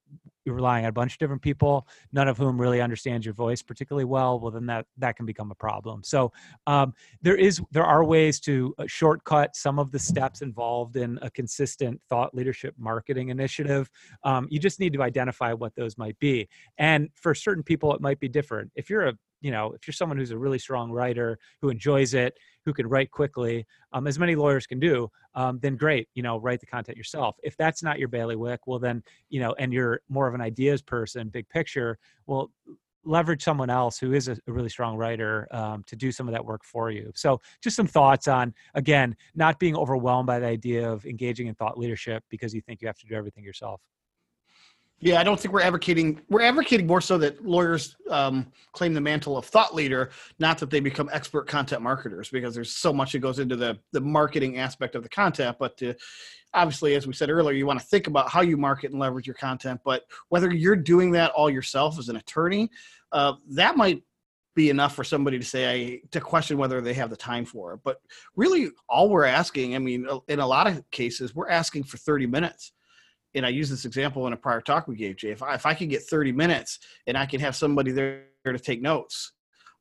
you're 0.47 0.55
relying 0.55 0.85
on 0.85 0.89
a 0.89 0.93
bunch 0.93 1.11
of 1.11 1.19
different 1.19 1.41
people, 1.41 1.85
none 2.13 2.29
of 2.29 2.37
whom 2.37 2.59
really 2.59 2.79
understands 2.79 3.25
your 3.25 3.35
voice 3.35 3.61
particularly 3.61 4.05
well, 4.05 4.39
well 4.39 4.49
then 4.49 4.65
that 4.65 4.85
that 4.97 5.17
can 5.17 5.25
become 5.25 5.51
a 5.51 5.55
problem. 5.55 6.01
So 6.03 6.31
um, 6.65 6.93
there 7.21 7.35
is 7.35 7.61
there 7.71 7.83
are 7.83 8.03
ways 8.03 8.39
to 8.41 8.73
uh, 8.79 8.85
shortcut 8.87 9.55
some 9.55 9.77
of 9.77 9.91
the 9.91 9.99
steps 9.99 10.41
involved 10.41 10.95
in 10.95 11.19
a 11.21 11.29
consistent 11.29 12.01
thought 12.09 12.33
leadership 12.33 12.73
marketing 12.79 13.27
initiative. 13.29 13.89
Um, 14.23 14.47
you 14.49 14.57
just 14.57 14.79
need 14.79 14.93
to 14.93 15.03
identify 15.03 15.51
what 15.51 15.75
those 15.75 15.97
might 15.97 16.17
be, 16.19 16.47
and 16.77 17.09
for 17.13 17.35
certain 17.35 17.63
people 17.63 17.93
it 17.93 17.99
might 17.99 18.21
be 18.21 18.29
different. 18.29 18.71
If 18.75 18.89
you're 18.89 19.07
a 19.07 19.13
you 19.41 19.51
know 19.51 19.73
if 19.73 19.85
you're 19.85 19.93
someone 19.93 20.17
who's 20.17 20.31
a 20.31 20.37
really 20.37 20.59
strong 20.59 20.91
writer 20.91 21.37
who 21.61 21.69
enjoys 21.69 22.13
it 22.13 22.37
who 22.67 22.73
can 22.73 22.85
write 22.85 23.09
quickly 23.11 23.65
um, 23.93 24.07
as 24.07 24.19
many 24.19 24.35
lawyers 24.35 24.67
can 24.67 24.77
do 24.77 25.09
um, 25.35 25.57
then 25.61 25.77
great 25.77 26.09
you 26.15 26.21
know 26.21 26.37
write 26.37 26.59
the 26.59 26.65
content 26.65 26.97
yourself. 26.97 27.37
If 27.41 27.55
that's 27.55 27.81
not 27.81 27.97
your 27.97 28.09
bailiwick 28.09 28.67
well 28.67 28.77
then 28.77 29.01
you 29.29 29.39
know 29.39 29.55
and 29.57 29.71
you're 29.71 30.01
more 30.09 30.27
of 30.27 30.35
an 30.35 30.41
ideas 30.41 30.81
person 30.81 31.29
big 31.29 31.47
picture 31.47 31.97
well 32.25 32.51
leverage 33.05 33.41
someone 33.41 33.69
else 33.69 33.97
who 33.97 34.11
is 34.11 34.27
a, 34.27 34.37
really 34.47 34.67
strong 34.67 34.97
writer 34.97 35.47
um, 35.51 35.81
to 35.87 35.95
do 35.95 36.11
some 36.11 36.27
of 36.27 36.33
that 36.33 36.43
work 36.43 36.61
for 36.65 36.91
you. 36.91 37.09
So 37.15 37.39
just 37.63 37.77
some 37.77 37.87
thoughts 37.87 38.27
on 38.27 38.53
again 38.75 39.15
not 39.33 39.59
being 39.59 39.77
overwhelmed 39.77 40.27
by 40.27 40.39
the 40.39 40.47
idea 40.47 40.91
of 40.91 41.05
engaging 41.05 41.47
in 41.47 41.55
thought 41.55 41.77
leadership 41.77 42.21
because 42.29 42.53
you 42.53 42.59
think 42.59 42.81
you 42.81 42.87
have 42.87 42.99
to 42.99 43.07
do 43.07 43.15
everything 43.15 43.45
yourself 43.45 43.79
Yeah, 44.99 45.19
I 45.19 45.23
don't 45.23 45.39
think 45.39 45.53
we're 45.53 45.61
advocating. 45.61 46.19
We're 46.27 46.41
advocating 46.41 46.87
more 46.87 47.01
so 47.01 47.19
that 47.19 47.45
lawyers 47.45 47.95
um, 48.09 48.51
claim 48.71 48.95
the 48.95 49.01
mantle 49.01 49.37
of 49.37 49.45
thought 49.45 49.75
leader, 49.75 50.09
not 50.39 50.57
that 50.57 50.71
they 50.71 50.79
become 50.79 51.07
expert 51.13 51.47
content 51.47 51.83
marketers, 51.83 52.29
because 52.29 52.55
there's 52.55 52.71
so 52.71 52.91
much 52.91 53.11
that 53.11 53.19
goes 53.19 53.37
into 53.37 53.55
the 53.55 53.77
the 53.91 54.01
marketing 54.01 54.57
aspect 54.57 54.95
of 54.95 55.03
the 55.03 55.09
content. 55.09 55.57
But 55.59 55.77
to, 55.77 55.93
obviously, 56.55 56.95
as 56.95 57.05
we 57.05 57.13
said 57.13 57.29
earlier, 57.29 57.55
you 57.55 57.67
want 57.67 57.79
to 57.79 57.85
think 57.85 58.07
about 58.07 58.29
how 58.29 58.41
you 58.41 58.57
market 58.57 58.89
and 58.89 58.99
leverage 58.99 59.27
your 59.27 59.35
content. 59.35 59.81
But 59.85 60.05
whether 60.29 60.51
you're 60.51 60.75
doing 60.75 61.11
that 61.11 61.29
all 61.31 61.49
yourself 61.49 61.99
as 61.99 62.09
an 62.09 62.15
attorney, 62.15 62.71
uh, 63.11 63.33
that 63.51 63.77
might 63.77 64.01
be 64.55 64.71
enough 64.71 64.95
for 64.95 65.03
somebody 65.03 65.37
to 65.37 65.45
say 65.45 65.71
I, 65.71 66.01
to 66.09 66.19
question 66.19 66.57
whether 66.57 66.81
they 66.81 66.95
have 66.95 67.11
the 67.11 67.15
time 67.15 67.45
for 67.45 67.73
it. 67.73 67.81
But 67.83 68.01
really, 68.35 68.71
all 68.89 69.09
we're 69.09 69.25
asking, 69.25 69.75
I 69.75 69.77
mean, 69.77 70.07
in 70.27 70.39
a 70.39 70.47
lot 70.47 70.65
of 70.65 70.89
cases, 70.89 71.35
we're 71.35 71.49
asking 71.49 71.83
for 71.83 71.97
30 71.97 72.25
minutes 72.25 72.71
and 73.37 73.45
I 73.45 73.49
use 73.49 73.69
this 73.69 73.85
example 73.85 74.27
in 74.27 74.33
a 74.33 74.37
prior 74.37 74.61
talk 74.61 74.87
we 74.87 74.95
gave, 74.95 75.15
Jay. 75.15 75.29
If 75.29 75.41
I, 75.43 75.55
if 75.55 75.65
I 75.65 75.73
could 75.73 75.89
get 75.89 76.03
30 76.03 76.31
minutes 76.31 76.79
and 77.05 77.17
I 77.17 77.25
can 77.25 77.39
have 77.39 77.55
somebody 77.55 77.91
there 77.91 78.25
to 78.45 78.59
take 78.59 78.81
notes, 78.81 79.31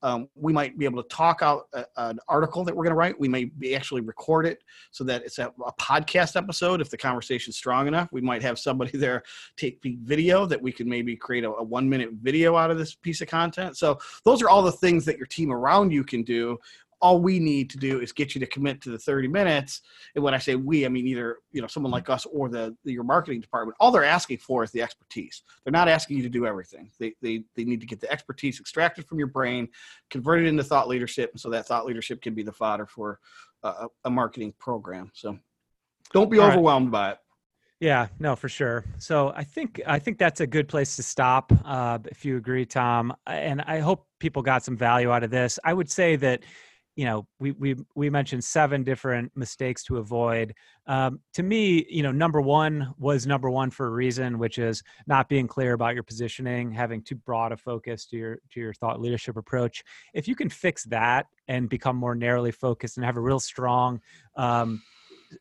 um, 0.02 0.28
we 0.34 0.52
might 0.52 0.78
be 0.78 0.84
able 0.84 1.02
to 1.02 1.09
talk 1.09 1.40
out 1.42 1.68
a, 1.72 1.84
an 1.96 2.18
article 2.28 2.64
that 2.64 2.76
we're 2.76 2.84
going 2.84 2.92
to 2.92 2.96
write. 2.96 3.18
We 3.18 3.28
may 3.28 3.44
be 3.44 3.74
actually 3.74 4.02
record 4.02 4.46
it 4.46 4.62
so 4.90 5.04
that 5.04 5.24
it's 5.24 5.38
a, 5.38 5.48
a 5.64 5.72
podcast 5.80 6.36
episode. 6.36 6.80
If 6.80 6.90
the 6.90 6.98
conversation's 6.98 7.57
strong 7.57 7.88
enough, 7.88 8.09
we 8.12 8.20
might 8.20 8.42
have 8.42 8.59
somebody 8.59 8.90
there 8.98 9.22
take 9.57 9.80
the 9.82 9.98
video 10.02 10.46
that 10.46 10.61
we 10.61 10.70
could 10.70 10.86
maybe 10.86 11.16
create 11.16 11.44
a, 11.44 11.50
a 11.50 11.62
one 11.62 11.88
minute 11.88 12.11
video 12.20 12.57
out 12.57 12.70
of 12.70 12.78
this 12.78 12.94
piece 12.94 13.20
of 13.22 13.28
content. 13.28 13.76
So 13.78 13.98
those 14.24 14.42
are 14.42 14.48
all 14.48 14.62
the 14.62 14.72
things 14.72 15.04
that 15.07 15.16
your 15.16 15.26
team 15.26 15.50
around 15.50 15.92
you 15.92 16.04
can 16.04 16.22
do 16.22 16.59
all 17.01 17.20
we 17.20 17.38
need 17.38 17.68
to 17.70 17.76
do 17.76 18.01
is 18.01 18.12
get 18.12 18.34
you 18.34 18.40
to 18.40 18.47
commit 18.47 18.80
to 18.80 18.90
the 18.90 18.99
30 18.99 19.28
minutes 19.28 19.82
and 20.14 20.24
when 20.24 20.34
i 20.34 20.38
say 20.38 20.55
we 20.55 20.86
i 20.86 20.88
mean 20.88 21.07
either 21.07 21.38
you 21.53 21.61
know 21.61 21.66
someone 21.66 21.92
like 21.92 22.09
us 22.09 22.26
or 22.26 22.49
the, 22.49 22.74
the, 22.84 22.92
your 22.92 23.05
marketing 23.05 23.40
department 23.40 23.76
all 23.80 23.90
they're 23.90 24.05
asking 24.05 24.38
for 24.38 24.64
is 24.64 24.70
the 24.70 24.82
expertise 24.82 25.42
they're 25.64 25.72
not 25.72 25.88
asking 25.88 26.16
you 26.16 26.22
to 26.22 26.28
do 26.28 26.47
everything 26.47 26.90
they, 26.99 27.14
they 27.20 27.42
they 27.55 27.64
need 27.64 27.80
to 27.80 27.86
get 27.86 28.01
the 28.01 28.11
expertise 28.11 28.61
extracted 28.61 29.07
from 29.07 29.18
your 29.18 29.28
brain 29.28 29.68
converted 30.11 30.47
into 30.47 30.64
thought 30.64 30.88
leadership 30.88 31.30
and 31.32 31.40
so 31.40 31.51
that 31.51 31.66
thought 31.66 31.86
leadership 31.86 32.22
can 32.22 32.34
be 32.34 32.42
the 32.42 32.53
fodder 32.53 32.86
for 32.86 33.18
a, 33.62 33.86
a 34.05 34.11
marketing 34.11 34.53
program 34.59 35.11
so 35.14 35.38
don't 36.12 36.30
be 36.30 36.38
all 36.38 36.49
overwhelmed 36.49 36.92
right. 36.92 36.92
by 36.92 37.11
it 37.12 37.18
yeah, 37.78 38.07
no, 38.18 38.36
for 38.36 38.49
sure. 38.49 38.84
So 38.99 39.34
I 39.36 39.44
think 39.44 39.82
I 39.86 39.99
think 39.99 40.16
that's 40.16 40.40
a 40.40 40.47
good 40.47 40.66
place 40.66 40.97
to 40.97 41.03
stop. 41.03 41.53
Uh, 41.64 41.99
if 42.07 42.24
you 42.24 42.38
agree, 42.38 42.64
Tom, 42.64 43.14
and 43.26 43.61
I 43.61 43.80
hope 43.80 44.07
people 44.18 44.40
got 44.40 44.64
some 44.64 44.76
value 44.76 45.11
out 45.11 45.22
of 45.22 45.30
this. 45.30 45.59
I 45.62 45.74
would 45.74 45.90
say 45.90 46.16
that 46.16 46.42
you 46.97 47.05
know 47.05 47.26
we 47.38 47.53
we 47.53 47.76
we 47.94 48.11
mentioned 48.11 48.42
seven 48.42 48.82
different 48.82 49.30
mistakes 49.36 49.84
to 49.84 49.99
avoid. 49.99 50.55
Um, 50.86 51.20
to 51.34 51.42
me 51.42 51.86
you 51.88 52.03
know 52.03 52.11
number 52.11 52.40
one 52.40 52.94
was 52.99 53.26
number 53.26 53.51
one 53.51 53.70
for 53.70 53.86
a 53.86 53.90
reason 53.90 54.38
which 54.38 54.59
is 54.59 54.82
not 55.07 55.28
being 55.28 55.47
clear 55.47 55.74
about 55.74 55.94
your 55.94 56.03
positioning 56.03 56.72
having 56.72 57.03
too 57.03 57.14
broad 57.14 57.53
a 57.53 57.57
focus 57.57 58.07
to 58.07 58.16
your 58.16 58.38
to 58.53 58.61
your 58.61 58.72
thought 58.72 59.01
leadership 59.01 59.36
approach. 59.36 59.84
If 60.14 60.26
you 60.26 60.34
can 60.34 60.49
fix 60.49 60.84
that 60.84 61.26
and 61.49 61.68
become 61.68 61.97
more 61.97 62.14
narrowly 62.14 62.51
focused 62.51 62.97
and 62.97 63.05
have 63.05 63.16
a 63.16 63.20
real 63.20 63.40
strong 63.40 64.01
um, 64.36 64.82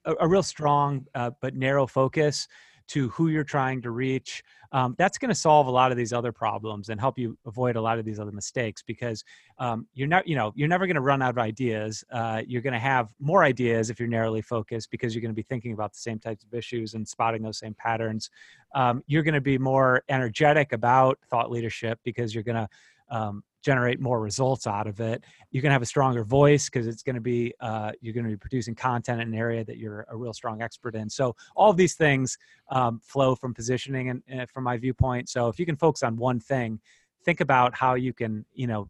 a, 0.04 0.14
a, 0.20 0.28
real 0.28 0.44
strong 0.44 1.06
uh, 1.16 1.32
but 1.42 1.56
narrow 1.56 1.88
focus 1.88 2.48
to 2.88 3.10
who 3.10 3.30
you're 3.30 3.44
trying 3.44 3.82
to 3.82 3.92
reach 3.92 4.44
um, 4.76 4.94
that's 4.98 5.18
going 5.18 5.30
to 5.30 5.36
solve 5.36 5.68
a 5.68 5.72
lot 5.72 5.92
of 5.92 5.98
these 5.98 6.12
other 6.12 6.34
problems 6.34 6.90
and 6.90 7.00
help 7.00 7.18
you 7.18 7.38
avoid 7.46 7.78
a 7.78 7.82
lot 7.82 7.98
of 7.98 8.04
these 8.04 8.20
other 8.20 8.34
mistakes 8.34 8.82
because 8.82 9.24
um, 9.58 9.88
you're 9.94 10.08
not 10.08 10.28
you 10.28 10.36
know 10.36 10.52
you're 10.56 10.68
never 10.68 10.86
going 10.86 10.96
to 10.96 11.02
run 11.02 11.22
out 11.22 11.30
of 11.30 11.38
ideas 11.38 12.04
uh, 12.12 12.42
you're 12.46 12.62
going 12.62 12.74
to 12.74 12.80
have 12.80 13.14
more 13.20 13.44
ideas 13.44 13.90
if 13.90 14.00
you're 14.00 14.10
narrowly 14.10 14.42
focused 14.42 14.92
because 14.92 15.16
you're 15.16 15.22
going 15.22 15.32
to 15.32 15.36
be 15.36 15.44
thinking 15.44 15.72
about 15.72 15.94
the 15.94 16.00
same 16.00 16.20
types 16.20 16.44
of 16.44 16.54
issues 16.54 16.94
and 16.94 17.08
spotting 17.08 17.42
those 17.42 17.58
same 17.58 17.74
patterns. 17.76 18.30
Um, 18.74 19.02
you're 19.08 19.24
going 19.24 19.34
to 19.34 19.42
be 19.42 19.58
more 19.58 20.04
energetic 20.10 20.74
about 20.74 21.20
thought 21.30 21.50
leadership 21.50 22.00
because 22.04 22.36
you're 22.36 22.44
going 22.44 22.56
to 22.56 22.70
um, 23.10 23.44
generate 23.66 24.00
more 24.00 24.20
results 24.20 24.68
out 24.68 24.86
of 24.86 25.00
it. 25.00 25.24
You 25.50 25.60
can 25.60 25.72
have 25.72 25.82
a 25.82 25.88
stronger 25.88 26.24
voice 26.24 26.70
because 26.70 26.86
it's 26.86 27.02
going 27.02 27.16
to 27.16 27.22
be 27.22 27.52
uh, 27.60 27.94
you're 28.00 28.14
going 28.14 28.26
to 28.26 28.30
be 28.30 28.38
producing 28.38 28.76
content 28.76 29.20
in 29.22 29.30
an 29.30 29.34
area 29.34 29.66
that 29.66 29.78
you're 29.78 30.06
a 30.10 30.16
real 30.16 30.34
strong 30.34 30.62
expert 30.62 30.94
in. 30.94 31.10
So 31.10 31.36
all 31.56 31.72
of 31.72 31.78
these 31.78 31.96
things 31.96 32.38
um, 32.70 33.02
flow 33.04 33.34
from 33.34 33.56
positioning 33.56 34.10
and, 34.10 34.22
and 34.28 34.48
from 34.52 34.66
my 34.66 34.78
viewpoint. 34.78 35.30
So 35.30 35.48
if 35.48 35.58
you 35.58 35.66
can 35.66 35.76
focus 35.76 36.04
on 36.04 36.16
one 36.16 36.40
thing, 36.40 36.80
think 37.24 37.42
about 37.42 37.74
how 37.74 37.96
you 37.96 38.14
can 38.14 38.46
you 38.54 38.68
know 38.68 38.88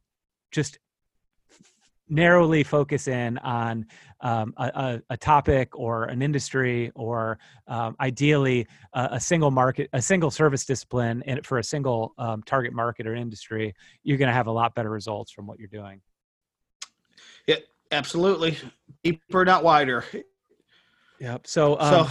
just 0.52 0.78
narrowly 2.08 2.64
focus 2.64 3.08
in 3.08 3.38
on 3.40 3.86
um, 4.22 4.54
a, 4.58 5.02
a, 5.10 5.18
topic 5.18 5.78
or 5.78 6.06
an 6.06 6.22
industry 6.22 6.92
or 6.96 7.38
um, 7.68 7.96
ideally 8.00 8.68
a, 8.94 9.10
a, 9.14 9.20
single 9.20 9.52
market 9.52 9.90
a 9.94 10.02
single 10.02 10.32
service 10.32 10.66
discipline 10.66 11.24
and 11.26 11.46
for 11.46 11.58
a 11.58 11.64
single 11.64 12.14
um, 12.18 12.44
target 12.44 12.74
market 12.74 13.08
or 13.08 13.16
industry 13.16 13.74
you're 14.04 14.18
going 14.18 14.28
to 14.28 14.34
have 14.34 14.48
a 14.48 14.52
lot 14.52 14.76
better 14.76 14.90
results 14.90 15.32
from 15.32 15.48
what 15.48 15.60
you're 15.60 15.68
doing. 15.68 16.02
Yeah 17.48 17.58
absolutely. 17.92 18.58
Deeper 19.04 19.46
not 19.46 19.64
wider. 19.64 20.06
Yep. 21.20 21.48
So 21.48 21.78
so 21.80 22.00
um, 22.02 22.10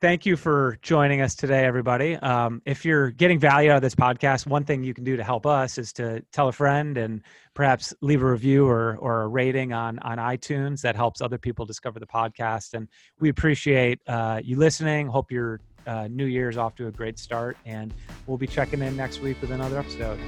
thank 0.00 0.26
you 0.26 0.36
for 0.36 0.78
joining 0.82 1.20
us 1.20 1.34
today, 1.34 1.64
everybody. 1.64 2.16
Um, 2.16 2.60
if 2.66 2.84
you're 2.84 3.10
getting 3.10 3.38
value 3.38 3.70
out 3.70 3.76
of 3.76 3.82
this 3.82 3.94
podcast, 3.94 4.46
one 4.46 4.64
thing 4.64 4.84
you 4.84 4.94
can 4.94 5.04
do 5.04 5.16
to 5.16 5.24
help 5.24 5.46
us 5.46 5.78
is 5.78 5.92
to 5.94 6.22
tell 6.32 6.48
a 6.48 6.52
friend 6.52 6.98
and 6.98 7.22
perhaps 7.54 7.94
leave 8.00 8.22
a 8.22 8.30
review 8.30 8.66
or, 8.66 8.96
or 9.00 9.22
a 9.22 9.28
rating 9.28 9.72
on, 9.72 9.98
on 10.00 10.18
iTunes. 10.18 10.80
That 10.82 10.96
helps 10.96 11.20
other 11.20 11.38
people 11.38 11.64
discover 11.64 11.98
the 11.98 12.06
podcast. 12.06 12.74
And 12.74 12.88
we 13.18 13.28
appreciate 13.28 14.00
uh, 14.06 14.40
you 14.44 14.56
listening. 14.58 15.06
Hope 15.06 15.30
your 15.30 15.60
uh, 15.86 16.08
new 16.08 16.26
year's 16.26 16.56
off 16.56 16.74
to 16.76 16.88
a 16.88 16.90
great 16.90 17.18
start. 17.18 17.56
And 17.64 17.94
we'll 18.26 18.38
be 18.38 18.46
checking 18.46 18.82
in 18.82 18.96
next 18.96 19.20
week 19.20 19.40
with 19.40 19.50
another 19.50 19.78
episode. 19.78 20.18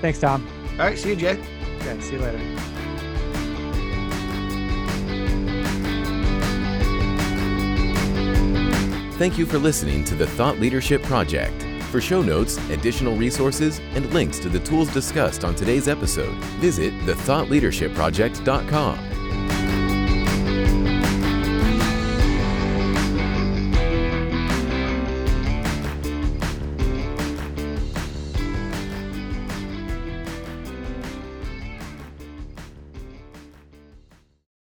Thanks, 0.00 0.18
Tom. 0.18 0.46
All 0.72 0.78
right. 0.78 0.98
See 0.98 1.10
you, 1.10 1.16
Jay. 1.16 1.40
Okay. 1.80 2.00
See 2.00 2.14
you 2.14 2.20
later. 2.20 2.85
Thank 9.18 9.38
you 9.38 9.46
for 9.46 9.58
listening 9.58 10.04
to 10.04 10.14
the 10.14 10.26
Thought 10.26 10.58
Leadership 10.58 11.02
Project. 11.02 11.62
For 11.84 12.02
show 12.02 12.20
notes, 12.20 12.58
additional 12.68 13.16
resources, 13.16 13.80
and 13.94 14.12
links 14.12 14.38
to 14.40 14.50
the 14.50 14.60
tools 14.60 14.92
discussed 14.92 15.42
on 15.42 15.54
today's 15.54 15.88
episode, 15.88 16.34
visit 16.60 16.92
thethoughtleadershipproject.com. 17.06 19.25